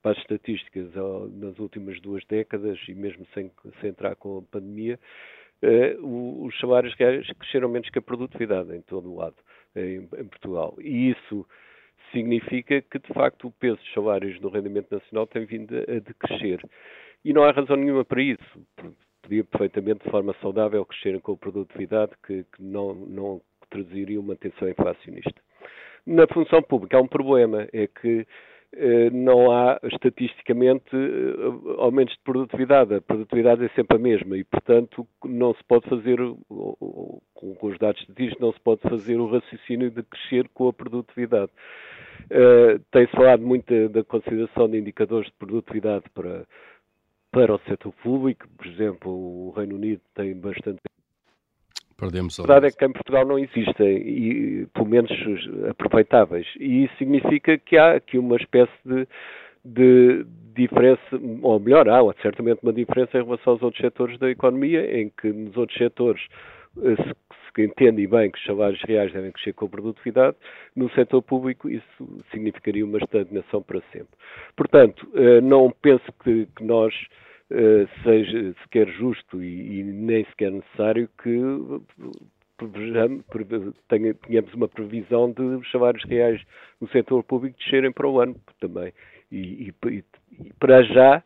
para 0.00 0.12
as 0.12 0.18
estatísticas 0.18 0.94
nas 1.32 1.58
últimas 1.58 2.00
duas 2.00 2.24
décadas, 2.26 2.78
e 2.88 2.94
mesmo 2.94 3.26
sem, 3.34 3.50
sem 3.80 3.90
entrar 3.90 4.14
com 4.14 4.38
a 4.38 4.42
pandemia, 4.42 4.98
os 6.02 6.58
salários 6.58 6.94
reais 6.94 7.26
cresceram 7.38 7.68
menos 7.68 7.88
que 7.90 7.98
a 7.98 8.02
produtividade 8.02 8.74
em 8.74 8.80
todo 8.82 9.10
o 9.10 9.16
lado, 9.16 9.36
em, 9.74 10.08
em 10.18 10.24
Portugal. 10.24 10.74
E 10.80 11.10
isso 11.10 11.46
significa 12.12 12.80
que, 12.82 12.98
de 12.98 13.12
facto, 13.12 13.48
o 13.48 13.52
peso 13.52 13.76
dos 13.76 13.92
salários 13.92 14.40
no 14.40 14.48
rendimento 14.48 14.90
nacional 14.90 15.26
tem 15.26 15.44
vindo 15.44 15.74
a 15.76 15.98
decrescer. 15.98 16.60
E 17.24 17.32
não 17.32 17.42
há 17.42 17.50
razão 17.50 17.76
nenhuma 17.76 18.04
para 18.04 18.22
isso. 18.22 18.66
Podia 19.22 19.44
perfeitamente, 19.44 20.04
de 20.04 20.10
forma 20.10 20.34
saudável, 20.40 20.84
crescerem 20.84 21.20
com 21.20 21.32
a 21.32 21.36
produtividade 21.36 22.12
que, 22.24 22.44
que 22.44 22.62
não, 22.62 22.94
não 22.94 23.42
traduziria 23.68 24.20
uma 24.20 24.36
tensão 24.36 24.68
inflacionista. 24.68 25.34
Na 26.06 26.26
função 26.28 26.62
pública 26.62 26.96
há 26.96 27.00
um 27.00 27.08
problema, 27.08 27.66
é 27.72 27.88
que 27.88 28.20
eh, 28.20 28.26
não 29.12 29.50
há 29.50 29.78
estatisticamente 29.84 30.94
eh, 30.94 31.74
aumentos 31.78 32.14
de 32.14 32.22
produtividade. 32.22 32.94
A 32.94 33.00
produtividade 33.00 33.64
é 33.64 33.68
sempre 33.70 33.96
a 33.96 34.00
mesma 34.00 34.36
e, 34.36 34.44
portanto, 34.44 35.06
não 35.24 35.54
se 35.54 35.64
pode 35.64 35.88
fazer, 35.88 36.18
com 36.48 37.58
os 37.62 37.78
dados 37.78 38.00
estatísticos, 38.02 38.40
não 38.40 38.52
se 38.52 38.60
pode 38.60 38.82
fazer 38.82 39.16
o 39.16 39.30
raciocínio 39.30 39.90
de 39.90 40.02
crescer 40.02 40.48
com 40.52 40.68
a 40.68 40.72
produtividade. 40.72 41.50
Uh, 42.24 42.78
Tem-se 42.90 43.12
falado 43.12 43.42
muito 43.46 43.88
da 43.88 44.02
consideração 44.04 44.68
de 44.68 44.78
indicadores 44.78 45.28
de 45.28 45.34
produtividade 45.38 46.04
para, 46.12 46.44
para 47.30 47.54
o 47.54 47.60
setor 47.60 47.92
público. 48.02 48.46
Por 48.56 48.66
exemplo, 48.66 49.10
o 49.10 49.50
Reino 49.56 49.76
Unido 49.76 50.00
tem 50.14 50.34
bastante. 50.34 50.80
Perdemos 51.98 52.38
a 52.38 52.42
verdade 52.42 52.66
é 52.66 52.70
que 52.70 52.84
em 52.84 52.92
Portugal 52.92 53.24
não 53.24 53.38
existem, 53.38 53.96
e, 53.96 54.66
pelo 54.74 54.86
menos 54.86 55.10
aproveitáveis. 55.70 56.46
E 56.60 56.84
isso 56.84 56.96
significa 56.98 57.56
que 57.56 57.78
há 57.78 57.94
aqui 57.94 58.18
uma 58.18 58.36
espécie 58.36 58.72
de, 58.84 59.08
de 59.64 60.26
diferença, 60.54 61.00
ou 61.42 61.58
melhor, 61.58 61.88
há 61.88 62.00
certamente 62.20 62.60
uma 62.62 62.72
diferença 62.72 63.18
em 63.18 63.24
relação 63.24 63.54
aos 63.54 63.62
outros 63.62 63.80
setores 63.80 64.18
da 64.18 64.30
economia, 64.30 65.00
em 65.00 65.10
que 65.10 65.32
nos 65.32 65.56
outros 65.56 65.78
setores 65.78 66.22
eh, 66.82 66.96
se, 66.96 67.14
se 67.54 67.64
entende 67.64 68.06
bem 68.06 68.30
que 68.30 68.38
os 68.38 68.44
salários 68.44 68.82
reais 68.82 69.12
devem 69.12 69.32
crescer 69.32 69.54
com 69.54 69.64
a 69.64 69.68
produtividade, 69.68 70.36
no 70.74 70.90
setor 70.90 71.22
público 71.22 71.68
isso 71.68 72.22
significaria 72.30 72.84
uma 72.84 72.98
estagnação 72.98 73.62
para 73.62 73.80
sempre. 73.92 74.14
Portanto, 74.54 75.08
eh, 75.14 75.40
não 75.40 75.70
penso 75.82 76.04
que, 76.22 76.46
que 76.56 76.64
nós 76.64 76.94
seja 78.02 78.54
sequer 78.62 78.88
justo 78.88 79.42
e, 79.42 79.80
e, 79.80 79.82
nem 79.82 80.24
sequer 80.26 80.50
necessário 80.50 81.08
que 81.22 81.38
tenhamos 83.88 84.54
uma 84.54 84.68
previsão 84.68 85.30
de 85.30 85.42
os 85.42 85.70
salários 85.70 86.04
reais 86.04 86.42
no 86.80 86.88
setor 86.88 87.22
público 87.22 87.58
descerem 87.58 87.92
para 87.92 88.08
o 88.08 88.20
ano 88.20 88.36
também. 88.60 88.92
E, 89.30 89.68
e, 89.68 89.74
e 89.90 90.04
para 90.58 90.82
já 90.82 91.22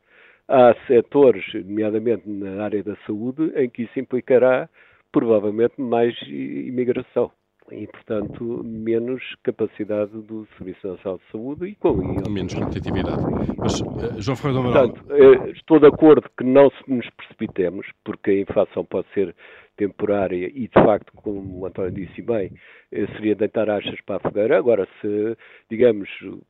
há 0.49 0.75
setores, 0.87 1.45
nomeadamente 1.55 2.29
na 2.29 2.65
área 2.65 2.83
da 2.83 2.97
saúde, 3.07 3.53
em 3.57 3.69
que 3.69 3.83
isso 3.83 3.99
implicará 3.99 4.69
provavelmente 5.13 5.81
mais 5.81 6.15
imigração 6.23 7.31
e, 7.73 7.87
portanto, 7.87 8.63
menos 8.65 9.23
capacidade 9.43 10.11
do 10.13 10.47
Serviço 10.57 10.87
Nacional 10.87 11.19
de 11.19 11.33
Saúde 11.33 11.67
e 11.67 11.75
com 11.77 12.03
e, 12.03 12.31
menos 12.31 12.55
competitividade. 12.55 13.23
Mas, 13.57 13.81
uh, 13.81 14.21
João 14.21 14.37
Ferreira 14.37 14.63
Portanto, 14.63 15.05
uh, 15.11 15.51
estou 15.51 15.79
de 15.79 15.87
acordo 15.87 16.29
que 16.37 16.45
não 16.45 16.71
nos 16.87 17.09
precipitemos, 17.11 17.87
porque 18.05 18.31
a 18.31 18.41
inflação 18.41 18.85
pode 18.85 19.07
ser 19.15 19.35
temporária 19.81 20.47
e, 20.55 20.69
de 20.69 20.75
facto, 20.75 21.11
como 21.15 21.61
o 21.61 21.67
António 21.67 21.91
disse 21.91 22.21
bem, 22.21 22.53
eh, 22.93 23.07
seria 23.15 23.35
deitar 23.35 23.71
achas 23.71 23.99
para 24.03 24.17
a 24.17 24.21
fogueira. 24.21 24.59
Agora, 24.59 24.87
se, 25.01 25.37
digamos, 25.71 26.07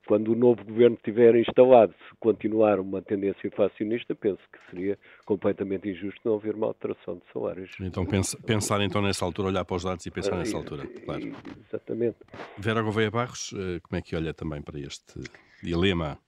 quando 0.09 0.33
o 0.33 0.35
novo 0.35 0.65
governo 0.65 0.97
estiver 0.97 1.37
instalado, 1.37 1.93
se 1.93 2.17
continuar 2.19 2.81
uma 2.81 3.01
tendência 3.01 3.47
inflacionista, 3.47 4.17
penso 4.17 4.41
que 4.53 4.59
seria 4.69 4.99
completamente 5.25 5.89
injusto 5.89 6.21
não 6.25 6.35
haver 6.35 6.57
uma 6.57 6.67
alteração 6.67 7.15
de 7.15 7.23
salários. 7.33 7.71
Então, 7.81 8.05
pensa, 8.05 8.37
pensar 8.45 8.81
então 8.81 9.01
nessa 9.01 9.25
altura, 9.25 9.49
olhar 9.49 9.65
para 9.65 9.77
os 9.77 9.85
dados 9.85 10.05
e 10.05 10.11
pensar 10.11 10.37
nessa 10.37 10.57
altura, 10.57 10.85
claro. 11.05 11.33
Exatamente. 11.69 12.17
Vera 12.59 12.83
Gouveia 12.83 13.13
Barros, 13.13 13.55
eh, 13.55 13.79
como 13.81 13.97
é 13.97 14.03
que 14.03 14.17
olha 14.17 14.35
também 14.35 14.61
para 14.61 14.81
este 14.81 15.21
dilema? 15.63 16.19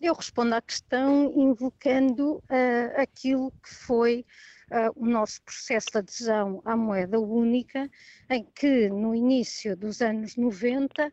Eu 0.00 0.14
respondo 0.14 0.54
à 0.54 0.60
questão 0.60 1.32
invocando 1.36 2.38
uh, 2.38 3.00
aquilo 3.00 3.52
que 3.62 3.72
foi 3.86 4.24
uh, 4.72 4.92
o 4.96 5.06
nosso 5.06 5.42
processo 5.42 5.88
de 5.92 5.98
adesão 5.98 6.62
à 6.64 6.76
moeda 6.76 7.20
única, 7.20 7.88
em 8.28 8.44
que 8.54 8.88
no 8.88 9.14
início 9.14 9.76
dos 9.76 10.00
anos 10.00 10.36
90 10.36 11.12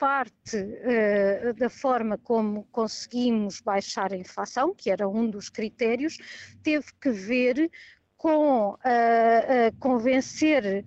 parte 0.00 0.56
uh, 0.56 1.52
da 1.54 1.68
forma 1.68 2.16
como 2.16 2.64
conseguimos 2.72 3.60
baixar 3.60 4.14
a 4.14 4.16
inflação, 4.16 4.74
que 4.74 4.90
era 4.90 5.06
um 5.06 5.28
dos 5.28 5.50
critérios, 5.50 6.16
teve 6.62 6.86
que 6.98 7.10
ver 7.10 7.70
com 8.16 8.70
uh, 8.70 8.74
uh, 8.74 9.76
convencer 9.78 10.84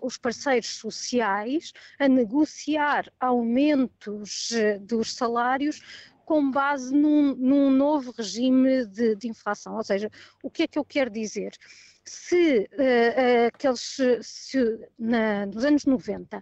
os 0.00 0.16
parceiros 0.16 0.68
sociais 0.68 1.72
a 1.98 2.08
negociar 2.08 3.12
aumentos 3.20 4.50
dos 4.80 5.14
salários 5.14 5.80
com 6.28 6.50
base 6.50 6.94
num, 6.94 7.34
num 7.34 7.70
novo 7.70 8.12
regime 8.12 8.84
de, 8.84 9.16
de, 9.16 9.28
inflação. 9.28 9.76
Ou 9.76 9.82
seja, 9.82 10.10
o 10.42 10.50
que 10.50 10.64
é 10.64 10.66
que 10.66 10.78
eu 10.78 10.84
quero 10.84 11.08
dizer? 11.08 11.56
Se 12.04 12.68
uh, 12.74 13.46
aqueles, 13.46 13.96
se, 14.20 14.78
na, 14.98 15.46
nos 15.46 15.64
anos 15.64 15.86
90 15.86 16.38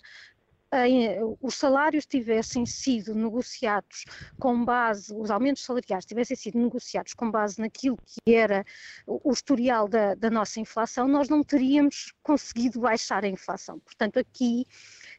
os 1.41 1.55
salários 1.55 2.05
tivessem 2.05 2.67
sido 2.67 3.15
negociados 3.15 4.05
com 4.39 4.65
base, 4.65 5.15
os 5.15 5.31
aumentos 5.31 5.63
salariais 5.63 6.05
tivessem 6.05 6.37
sido 6.37 6.59
negociados 6.59 7.15
com 7.15 7.31
base 7.31 7.61
naquilo 7.61 7.97
que 8.05 8.35
era 8.35 8.65
o 9.07 9.33
historial 9.33 9.87
da, 9.87 10.17
da 10.17 10.29
nossa 10.29 10.59
inflação, 10.59 11.07
nós 11.07 11.29
não 11.29 11.45
teríamos 11.45 12.13
conseguido 12.23 12.81
baixar 12.81 13.25
a 13.25 13.29
inflação. 13.29 13.79
Portanto, 13.79 14.19
aqui, 14.19 14.67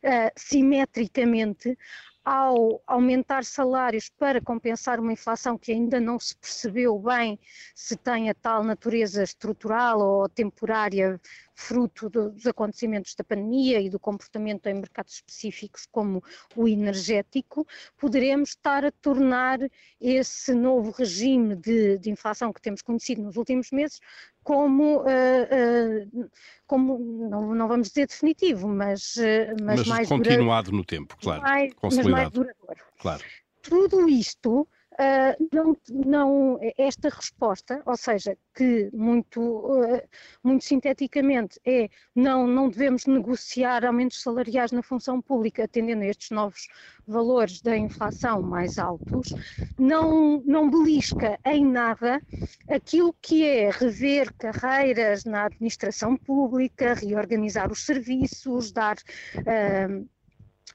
uh, 0.04 0.30
simetricamente, 0.36 1.78
ao 2.28 2.84
aumentar 2.86 3.46
salários 3.46 4.10
para 4.10 4.42
compensar 4.42 5.00
uma 5.00 5.14
inflação 5.14 5.58
que 5.58 5.72
ainda 5.72 5.98
não 5.98 6.20
se 6.20 6.36
percebeu 6.36 7.00
bem 7.00 7.40
se 7.74 7.96
tem 7.96 8.30
a 8.30 8.34
tal 8.34 8.66
natureza 8.66 9.24
estrutural 9.24 10.02
ou 10.02 10.28
temporária 10.28 11.22
fruto 11.58 12.08
dos 12.08 12.46
acontecimentos 12.46 13.16
da 13.16 13.24
pandemia 13.24 13.82
e 13.82 13.90
do 13.90 14.00
comportamento 14.00 14.68
em 14.68 14.76
mercados 14.76 15.16
específicos 15.16 15.88
como 15.92 16.24
o 16.56 16.68
energético, 16.68 17.68
poderemos 17.98 18.50
estar 18.50 18.86
a 18.86 18.92
tornar 18.92 19.60
esse 20.00 20.54
novo 20.54 20.92
regime 20.92 21.56
de, 21.56 21.98
de 21.98 22.12
inflação 22.12 22.54
que 22.54 22.62
temos 22.62 22.84
conhecido 22.84 23.24
nos 23.24 23.38
últimos 23.38 23.72
meses 23.72 24.00
como, 24.44 25.00
uh, 25.00 25.04
uh, 25.04 26.30
como 26.68 27.00
não, 27.00 27.56
não, 27.56 27.68
vamos 27.68 27.88
dizer 27.90 28.06
definitivo, 28.06 28.68
mas, 28.68 29.16
uh, 29.16 29.58
mas, 29.62 29.80
mas, 29.80 29.88
mais 29.88 30.10
continuado 30.10 30.72
no 30.72 30.86
tempo, 30.86 31.18
claro, 31.20 31.42
mais, 31.42 31.74
consolidado. 31.74 32.12
Mas 32.12 32.22
mais 32.22 32.32
duradouro. 32.32 32.86
Claro. 33.00 33.24
Tudo 33.64 34.08
isto 34.08 34.68
Uh, 35.00 35.48
não, 35.54 35.78
não, 35.90 36.60
esta 36.76 37.10
resposta, 37.10 37.84
ou 37.86 37.96
seja, 37.96 38.36
que 38.56 38.90
muito, 38.92 39.40
uh, 39.40 40.02
muito 40.44 40.64
sinteticamente 40.64 41.60
é 41.64 41.88
não, 42.16 42.48
não 42.48 42.68
devemos 42.68 43.06
negociar 43.06 43.86
aumentos 43.86 44.24
salariais 44.24 44.72
na 44.72 44.82
função 44.82 45.22
pública 45.22 45.66
atendendo 45.66 46.02
a 46.02 46.08
estes 46.08 46.32
novos 46.32 46.68
valores 47.06 47.62
da 47.62 47.78
inflação 47.78 48.42
mais 48.42 48.80
altos, 48.80 49.36
não, 49.78 50.42
não 50.44 50.68
belisca 50.68 51.40
em 51.46 51.64
nada 51.64 52.20
aquilo 52.68 53.16
que 53.22 53.46
é 53.46 53.70
rever 53.70 54.34
carreiras 54.34 55.26
na 55.26 55.46
administração 55.46 56.18
pública, 56.18 56.96
reorganizar 56.96 57.72
os 57.72 57.86
serviços, 57.86 58.72
dar 58.72 58.98
uh, 58.98 60.08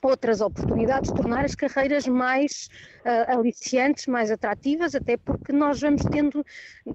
outras 0.01 0.40
oportunidades, 0.40 1.11
tornar 1.11 1.45
as 1.45 1.55
carreiras 1.55 2.07
mais 2.07 2.68
uh, 3.05 3.38
aliciantes, 3.38 4.07
mais 4.07 4.30
atrativas, 4.30 4.95
até 4.95 5.16
porque 5.16 5.53
nós 5.53 5.80
vamos 5.80 6.03
tendo, 6.05 6.45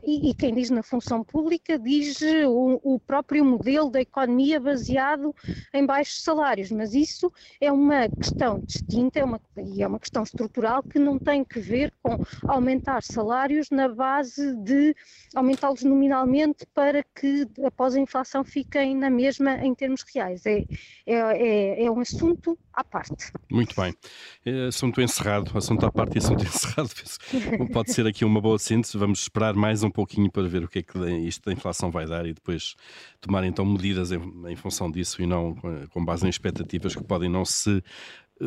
e, 0.04 0.30
e 0.30 0.34
quem 0.34 0.54
diz 0.54 0.70
na 0.70 0.84
função 0.84 1.24
pública 1.24 1.78
diz 1.78 2.22
o, 2.48 2.80
o, 2.84 3.00
próprio 3.00 3.46
modelo 3.46 3.90
da 3.90 4.02
economia 4.02 4.60
baseado 4.60 5.34
em 5.74 5.86
baixos 5.86 6.24
salários, 6.24 6.72
mas 6.72 6.94
isso 6.94 7.32
é 7.62 7.72
uma 7.72 8.10
questão 8.10 8.60
distinta 8.60 9.20
é 9.20 9.24
uma, 9.24 9.40
e 9.58 9.82
é 9.82 9.88
uma 9.88 10.00
questão 10.00 10.24
estrutural 10.24 10.84
que 10.84 11.00
não 11.00 11.18
tem 11.18 11.44
que 11.44 11.60
ver 11.60 11.94
com 12.02 12.18
aumentar 12.48 13.02
salários 13.04 13.70
na 13.70 13.88
base 13.88 14.56
de 14.58 14.96
aumentá-los 15.36 15.84
nominalmente 15.84 16.66
para 16.74 17.04
que 17.16 17.48
após 17.64 17.96
a 17.96 18.00
inflação 18.00 18.44
fiquem 18.44 18.96
na 18.96 19.10
mesma 19.10 19.56
em 19.66 19.74
termos 19.74 20.04
reais. 20.14 20.46
É, 20.46 20.64
é, 21.06 21.16
é, 21.16 21.86
é 21.86 21.92
um 21.92 22.00
assunto 22.00 22.58
à 22.74 22.84
parte. 22.88 23.32
Muito 23.52 23.80
bem. 23.80 23.94
É 24.46 24.68
assunto 24.68 25.02
encerrado, 25.02 25.56
assunto 25.58 25.86
à 25.86 25.92
parte 25.92 26.16
e 26.16 26.18
assunto 26.20 26.44
encerrado. 26.46 26.90
Pode 27.72 27.92
ser 27.92 28.08
aqui 28.08 28.26
uma 28.26 28.42
boa 28.42 28.58
síntese. 28.58 28.98
Vamos 28.98 29.22
esperar 29.22 29.54
mais 29.54 29.84
um 29.84 29.92
pouquinho 29.92 30.32
para 30.32 30.48
ver 30.48 30.64
o 30.64 30.68
que 30.68 30.80
é 30.80 30.84
que 30.84 30.98
isto 31.20 31.46
da 31.46 31.54
inflação 31.54 31.92
vai 31.92 32.06
dar 32.06 32.26
e 32.26 32.34
depois 32.34 32.76
tomar 33.22 33.44
então 33.44 33.66
medidas 33.66 34.12
em, 34.12 34.22
em 34.48 34.56
função 34.56 34.90
disso 34.90 35.22
e 35.22 35.26
não 35.26 35.56
eh, 35.64 35.88
com 35.90 36.04
base 36.04 36.26
em 36.26 36.30
expectativas 36.30 36.96
que 36.96 37.04
podem 37.04 37.30
não 37.30 37.46
se 37.46 37.84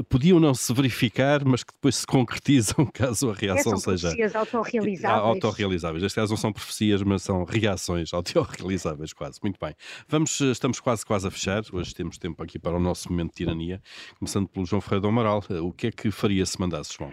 podiam 0.08 0.38
não 0.38 0.54
se 0.54 0.72
verificar, 0.72 1.44
mas 1.44 1.64
que 1.64 1.72
depois 1.72 1.96
se 1.96 2.06
concretizam 2.06 2.86
caso 2.92 3.30
a 3.30 3.34
reação 3.34 3.76
são 3.76 3.96
seja. 3.96 4.08
Profecias 4.08 4.36
autorrealizáveis. 4.36 5.24
autorrealizáveis. 5.24 6.02
Neste 6.02 6.16
caso 6.16 6.32
não 6.32 6.36
são 6.36 6.52
profecias, 6.52 7.02
mas 7.02 7.22
são 7.22 7.44
reações 7.44 8.12
autorrealizáveis, 8.14 9.12
quase. 9.12 9.38
Muito 9.42 9.58
bem. 9.60 9.74
Vamos, 10.08 10.40
estamos 10.40 10.80
quase, 10.80 11.04
quase 11.04 11.26
a 11.26 11.30
fechar. 11.30 11.62
Hoje 11.72 11.94
temos 11.94 12.18
tempo 12.18 12.42
aqui 12.42 12.58
para 12.58 12.76
o 12.76 12.80
nosso 12.80 13.10
momento 13.10 13.30
de 13.30 13.36
tirania. 13.36 13.80
Começando 14.18 14.48
pelo 14.48 14.66
João 14.66 14.80
Ferreira 14.80 15.02
do 15.02 15.08
Amaral. 15.08 15.42
O 15.62 15.72
que 15.72 15.88
é 15.88 15.90
que 15.90 16.10
faria 16.10 16.44
se 16.46 16.60
mandasse, 16.60 16.96
João? 16.96 17.12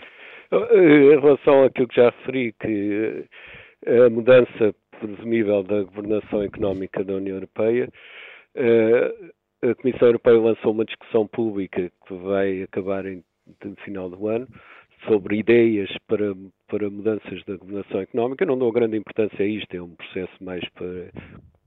Em 0.51 1.19
relação 1.19 1.63
àquilo 1.63 1.88
que 1.88 1.95
já 1.95 2.09
referi, 2.09 2.53
que 2.59 3.25
a 3.86 4.09
mudança 4.09 4.73
presumível 4.99 5.63
da 5.63 5.84
governação 5.84 6.41
económica 6.41 7.03
da 7.03 7.13
União 7.13 7.36
Europeia 7.36 7.89
eh, 8.55 9.13
a 9.64 9.76
Comissão 9.76 10.08
Europeia 10.10 10.39
lançou 10.39 10.72
uma 10.72 10.86
discussão 10.86 11.28
pública 11.28 11.91
que 12.08 12.14
vai 12.14 12.62
acabar 12.64 13.05
em, 13.05 13.24
no 13.64 13.76
final 13.78 14.10
do 14.10 14.28
ano 14.28 14.47
sobre 15.08 15.38
ideias 15.38 15.89
para, 16.08 16.36
para 16.68 16.89
mudanças 16.89 17.43
da 17.45 17.55
governação 17.55 18.01
económica. 18.01 18.45
Não 18.45 18.58
dou 18.58 18.72
grande 18.72 18.97
importância 18.97 19.43
a 19.43 19.47
isto, 19.47 19.74
é 19.76 19.82
um 19.82 19.95
processo 19.95 20.43
mais 20.43 20.68
para, 20.70 21.12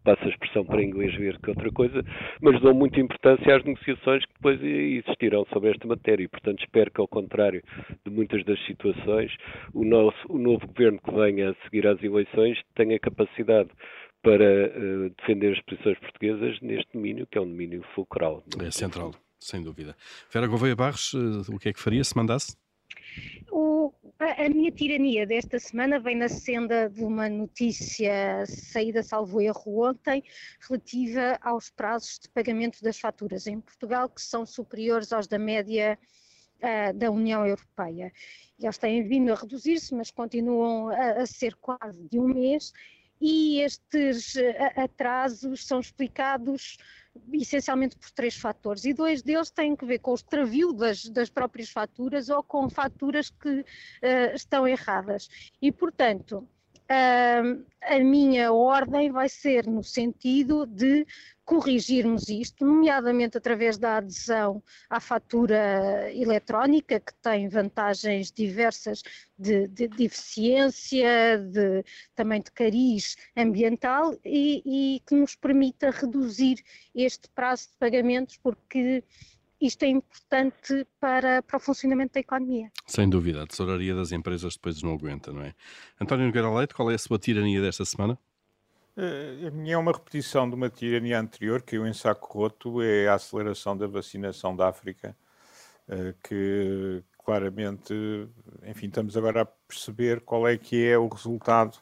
passa 0.04 0.24
a 0.24 0.28
expressão 0.28 0.64
para 0.64 0.82
inglês 0.82 1.14
ver 1.16 1.38
que 1.40 1.50
outra 1.50 1.70
coisa, 1.70 2.02
mas 2.40 2.60
dou 2.60 2.74
muita 2.74 3.00
importância 3.00 3.56
às 3.56 3.64
negociações 3.64 4.24
que 4.24 4.34
depois 4.34 4.62
existirão 4.62 5.44
sobre 5.52 5.70
esta 5.70 5.86
matéria 5.86 6.24
e, 6.24 6.28
portanto, 6.28 6.60
espero 6.60 6.90
que, 6.90 7.00
ao 7.00 7.08
contrário 7.08 7.62
de 8.04 8.10
muitas 8.10 8.44
das 8.44 8.58
situações, 8.66 9.34
o, 9.74 9.84
nosso, 9.84 10.18
o 10.28 10.38
novo 10.38 10.66
governo 10.66 11.00
que 11.00 11.12
venha 11.12 11.50
a 11.50 11.54
seguir 11.64 11.86
às 11.86 12.02
eleições 12.02 12.60
tenha 12.74 12.98
capacidade 12.98 13.70
para 14.22 14.44
uh, 14.44 15.10
defender 15.18 15.52
as 15.52 15.62
posições 15.62 15.98
portuguesas 15.98 16.60
neste 16.60 16.92
domínio, 16.92 17.26
que 17.26 17.38
é 17.38 17.40
um 17.40 17.46
domínio 17.48 17.82
fulcral. 17.94 18.44
É 18.62 18.70
central, 18.70 19.14
sem 19.38 19.62
dúvida. 19.62 19.96
Vera 20.32 20.46
Gouveia 20.46 20.76
Barros, 20.76 21.12
uh, 21.14 21.42
o 21.54 21.58
que 21.58 21.70
é 21.70 21.72
que 21.72 21.80
faria 21.80 22.04
se 22.04 22.16
mandasse? 22.16 22.56
O, 23.50 23.92
a, 24.18 24.44
a, 24.44 24.48
minha 24.48 24.70
tirania 24.70 25.26
desta 25.26 25.58
semana 25.58 25.98
vem 25.98 26.16
na 26.16 26.28
senda 26.28 26.88
de 26.88 27.02
uma 27.02 27.28
notícia 27.28 28.44
saída, 28.46 29.02
salvo 29.02 29.40
erro, 29.40 29.88
ontem, 29.88 30.22
relativa 30.68 31.38
aos 31.40 31.70
prazos 31.70 32.18
de 32.18 32.28
pagamento 32.28 32.82
das 32.82 32.98
faturas 32.98 33.46
em 33.46 33.60
Portugal, 33.60 34.08
que 34.08 34.20
são 34.20 34.44
superiores 34.44 35.12
aos 35.12 35.26
da 35.26 35.38
média 35.38 35.98
uh, 36.58 36.96
da 36.96 37.10
União 37.10 37.46
Europeia. 37.46 38.12
Eles 38.58 38.76
têm 38.76 39.02
vindo 39.02 39.32
a 39.32 39.36
reduzir-se, 39.36 39.94
mas 39.94 40.10
continuam 40.10 40.88
a, 40.88 41.22
a 41.22 41.26
ser 41.26 41.54
quase 41.56 42.06
de 42.08 42.18
um 42.18 42.28
mês 42.28 42.72
e 43.20 43.60
estes 43.60 44.36
eh, 44.36 44.72
atrasos 44.76 45.66
são 45.66 45.80
explicados 45.80 46.78
essencialmente 47.32 47.96
por 47.96 48.10
três 48.12 48.36
fatores 48.36 48.84
e 48.84 48.94
dois 48.94 49.22
deles 49.22 49.50
têm 49.50 49.74
que 49.76 49.84
ver 49.84 49.98
com 49.98 50.12
o 50.12 50.14
extravio 50.14 50.72
das, 50.72 51.04
das 51.04 51.28
próprias 51.28 51.68
faturas 51.70 52.28
ou 52.28 52.42
com 52.42 52.70
faturas 52.70 53.30
que 53.30 53.60
uh, 53.60 54.34
estão 54.34 54.66
erradas. 54.66 55.28
E, 55.60 55.72
portanto, 55.72 56.48
a 56.90 57.98
minha 58.00 58.52
ordem 58.52 59.12
vai 59.12 59.28
ser 59.28 59.66
no 59.66 59.82
sentido 59.82 60.66
de 60.66 61.06
corrigirmos 61.44 62.28
isto, 62.28 62.64
nomeadamente 62.64 63.36
através 63.36 63.78
da 63.78 63.96
adesão 63.96 64.62
à 64.88 65.00
fatura 65.00 66.08
eletrónica, 66.12 67.00
que 67.00 67.12
tem 67.14 67.48
vantagens 67.48 68.30
diversas 68.30 69.02
de, 69.38 69.66
de, 69.68 69.88
de 69.88 70.04
eficiência, 70.04 71.38
de, 71.38 71.84
também 72.14 72.40
de 72.40 72.50
cariz 72.52 73.16
ambiental 73.36 74.16
e, 74.24 74.62
e 74.96 75.00
que 75.00 75.14
nos 75.14 75.34
permita 75.34 75.90
reduzir 75.90 76.62
este 76.94 77.28
prazo 77.30 77.68
de 77.68 77.76
pagamentos, 77.78 78.36
porque 78.36 79.02
isto 79.60 79.82
é 79.82 79.88
importante 79.88 80.86
para, 80.98 81.42
para 81.42 81.56
o 81.56 81.60
funcionamento 81.60 82.14
da 82.14 82.20
economia. 82.20 82.70
Sem 82.86 83.08
dúvida, 83.08 83.42
a 83.42 83.46
tesouraria 83.46 83.94
das 83.94 84.12
empresas 84.12 84.54
depois 84.54 84.82
não 84.82 84.94
aguenta, 84.94 85.32
não 85.32 85.42
é? 85.42 85.54
António 86.00 86.26
Nogueira 86.26 86.50
Leite, 86.50 86.74
qual 86.74 86.90
é 86.90 86.94
a 86.94 86.98
sua 86.98 87.18
tirania 87.18 87.60
desta 87.60 87.84
semana? 87.84 88.18
Eh, 88.96 89.48
a 89.48 89.50
minha 89.50 89.74
é 89.74 89.78
uma 89.78 89.92
repetição 89.92 90.48
de 90.48 90.56
uma 90.56 90.68
tirania 90.68 91.20
anterior, 91.20 91.62
que 91.62 91.76
eu 91.76 91.86
em 91.86 91.92
saco 91.92 92.38
roto 92.38 92.82
é 92.82 93.08
a 93.08 93.14
aceleração 93.14 93.76
da 93.76 93.86
vacinação 93.86 94.54
da 94.56 94.68
África, 94.68 95.16
eh, 95.88 96.14
que 96.22 97.02
claramente, 97.24 97.94
enfim, 98.66 98.86
estamos 98.86 99.16
agora 99.16 99.42
a 99.42 99.44
perceber 99.44 100.20
qual 100.22 100.48
é 100.48 100.56
que 100.58 100.84
é 100.84 100.98
o 100.98 101.06
resultado 101.06 101.78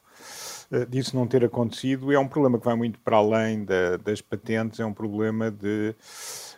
eh, 0.71 0.85
disso 0.85 1.15
não 1.15 1.27
ter 1.27 1.43
acontecido. 1.43 2.11
É 2.11 2.19
um 2.19 2.27
problema 2.27 2.59
que 2.59 2.65
vai 2.65 2.75
muito 2.75 2.99
para 2.99 3.17
além 3.17 3.65
da, 3.65 3.97
das 3.97 4.21
patentes, 4.21 4.79
é 4.79 4.85
um 4.85 4.93
problema 4.93 5.49
de 5.49 5.95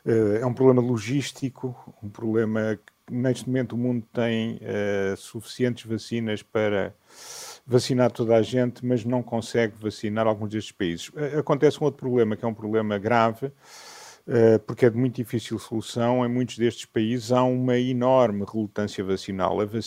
é 0.05 0.45
um 0.45 0.53
problema 0.53 0.81
logístico, 0.81 1.75
um 2.01 2.09
problema 2.09 2.79
que 3.07 3.13
neste 3.13 3.47
momento 3.47 3.73
o 3.73 3.77
mundo 3.77 4.05
tem 4.13 4.55
uh, 4.55 5.17
suficientes 5.17 5.85
vacinas 5.85 6.41
para 6.41 6.93
vacinar 7.65 8.11
toda 8.11 8.35
a 8.35 8.41
gente, 8.41 8.85
mas 8.85 9.03
não 9.05 9.21
consegue 9.21 9.73
vacinar 9.79 10.27
alguns 10.27 10.49
destes 10.49 10.71
países. 10.71 11.11
Acontece 11.37 11.79
um 11.81 11.85
outro 11.85 11.99
problema, 11.99 12.35
que 12.35 12.43
é 12.43 12.47
um 12.47 12.53
problema 12.53 12.97
grave, 12.97 13.51
porque 14.65 14.85
é 14.85 14.89
de 14.89 14.97
muito 14.97 15.15
difícil 15.15 15.59
solução. 15.59 16.25
Em 16.25 16.29
muitos 16.29 16.57
destes 16.57 16.85
países 16.85 17.31
há 17.31 17.43
uma 17.43 17.77
enorme 17.77 18.45
relutância 18.51 19.03
vacinal. 19.03 19.61
A, 19.61 19.65
vac... 19.65 19.83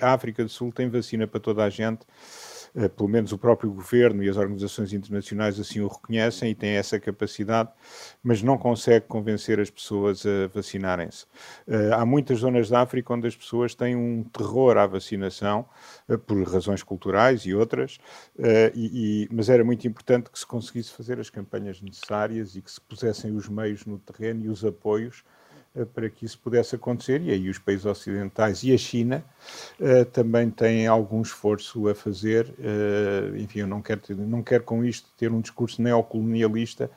a 0.00 0.12
África 0.12 0.42
do 0.42 0.48
Sul 0.48 0.72
tem 0.72 0.88
vacina 0.88 1.26
para 1.26 1.40
toda 1.40 1.62
a 1.64 1.70
gente, 1.70 2.00
eh, 2.00 2.59
pelo 2.96 3.08
menos 3.08 3.32
o 3.32 3.38
próprio 3.38 3.70
governo 3.70 4.22
e 4.22 4.28
as 4.28 4.36
organizações 4.36 4.92
internacionais 4.92 5.58
assim 5.58 5.80
o 5.80 5.88
reconhecem 5.88 6.50
e 6.50 6.54
têm 6.54 6.70
essa 6.70 6.98
capacidade, 7.00 7.70
mas 8.22 8.42
não 8.42 8.56
consegue 8.56 9.06
convencer 9.06 9.58
as 9.60 9.70
pessoas 9.70 10.24
a 10.24 10.46
vacinarem-se. 10.52 11.26
Eh, 11.66 11.90
há 11.92 12.04
muitas 12.04 12.38
zonas 12.38 12.68
da 12.68 12.80
África 12.80 13.12
onde 13.12 13.26
as 13.26 13.36
pessoas 13.36 13.74
têm 13.74 13.96
um 13.96 14.22
terror 14.24 14.76
à 14.76 14.86
vacinação, 14.86 15.66
eh, 16.08 16.16
por 16.16 16.42
razões 16.44 16.82
culturais 16.82 17.42
e 17.42 17.54
outras, 17.54 17.98
e, 18.74 19.24
e, 19.24 19.28
mas 19.30 19.48
era 19.48 19.64
muito 19.64 19.86
importante 19.86 20.30
que 20.30 20.38
se 20.38 20.46
conseguisse 20.46 20.92
fazer 20.92 21.18
as 21.18 21.30
campanhas 21.30 21.80
necessárias 21.80 22.56
e 22.56 22.62
que 22.62 22.70
se 22.70 22.80
pusessem 22.80 23.34
os 23.34 23.48
meios 23.48 23.84
no 23.86 23.98
terreno 23.98 24.44
e 24.44 24.48
os 24.48 24.64
apoios 24.64 25.24
eh, 25.24 25.39
para 25.94 26.10
que 26.10 26.24
isso 26.24 26.36
pudesse 26.38 26.74
acontecer, 26.74 27.22
e 27.22 27.30
aí 27.30 27.48
os 27.48 27.58
países 27.58 27.86
ocidentais 27.86 28.64
e 28.64 28.72
a 28.72 28.78
China 28.78 29.24
uh, 29.78 30.04
também 30.06 30.50
têm 30.50 30.88
algum 30.88 31.22
esforço 31.22 31.88
a 31.88 31.94
fazer. 31.94 32.52
Uh, 32.58 33.36
enfim, 33.36 33.60
eu 33.60 33.68
não 33.68 33.80
quero, 33.80 34.00
ter, 34.00 34.16
não 34.16 34.42
quero 34.42 34.64
com 34.64 34.84
isto 34.84 35.08
ter 35.16 35.30
um 35.30 35.40
discurso 35.40 35.80
neocolonialista, 35.80 36.90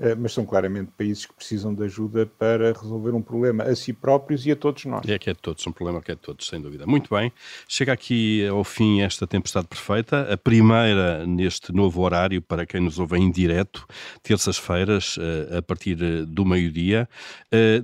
uh, 0.00 0.16
mas 0.18 0.32
são 0.32 0.44
claramente 0.44 0.90
países 0.98 1.24
que 1.24 1.32
precisam 1.34 1.72
de 1.72 1.84
ajuda 1.84 2.26
para 2.26 2.72
resolver 2.72 3.12
um 3.12 3.22
problema 3.22 3.62
a 3.62 3.76
si 3.76 3.92
próprios 3.92 4.44
e 4.44 4.50
a 4.50 4.56
todos 4.56 4.84
nós. 4.86 5.08
É 5.08 5.18
que 5.20 5.30
é 5.30 5.32
de 5.32 5.38
todos, 5.38 5.64
um 5.64 5.72
problema 5.72 6.02
que 6.02 6.10
é 6.10 6.14
de 6.16 6.20
todos, 6.20 6.48
sem 6.48 6.60
dúvida. 6.60 6.84
Muito 6.84 7.14
bem, 7.14 7.32
chega 7.68 7.92
aqui 7.92 8.44
ao 8.48 8.64
fim 8.64 9.02
esta 9.02 9.24
tempestade 9.24 9.68
perfeita, 9.68 10.32
a 10.32 10.36
primeira 10.36 11.24
neste 11.24 11.72
novo 11.72 12.02
horário 12.02 12.42
para 12.42 12.66
quem 12.66 12.80
nos 12.80 12.98
ouve 12.98 13.18
em 13.18 13.30
direto, 13.30 13.86
terças-feiras, 14.20 15.16
a 15.56 15.62
partir 15.62 15.96
do 16.26 16.44
meio-dia. 16.44 17.08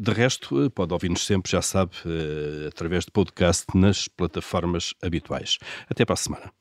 De 0.00 0.10
resto, 0.10 0.31
resto, 0.32 0.64
eh, 0.64 0.68
pode 0.70 0.92
ouvir-nos 0.92 1.24
sempre, 1.24 1.50
já 1.50 1.60
sabe, 1.60 1.92
eh, 2.06 2.68
através 2.68 3.04
de 3.04 3.10
podcast 3.10 3.66
nas 3.74 4.08
plataformas 4.08 4.94
habituais. 5.02 5.58
Até 5.90 6.04
para 6.04 6.14
a 6.14 6.16
semana. 6.16 6.52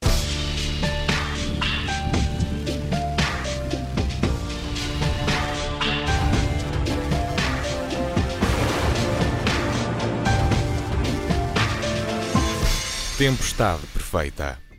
Tempestade 13.17 13.85
perfeita. 13.93 14.70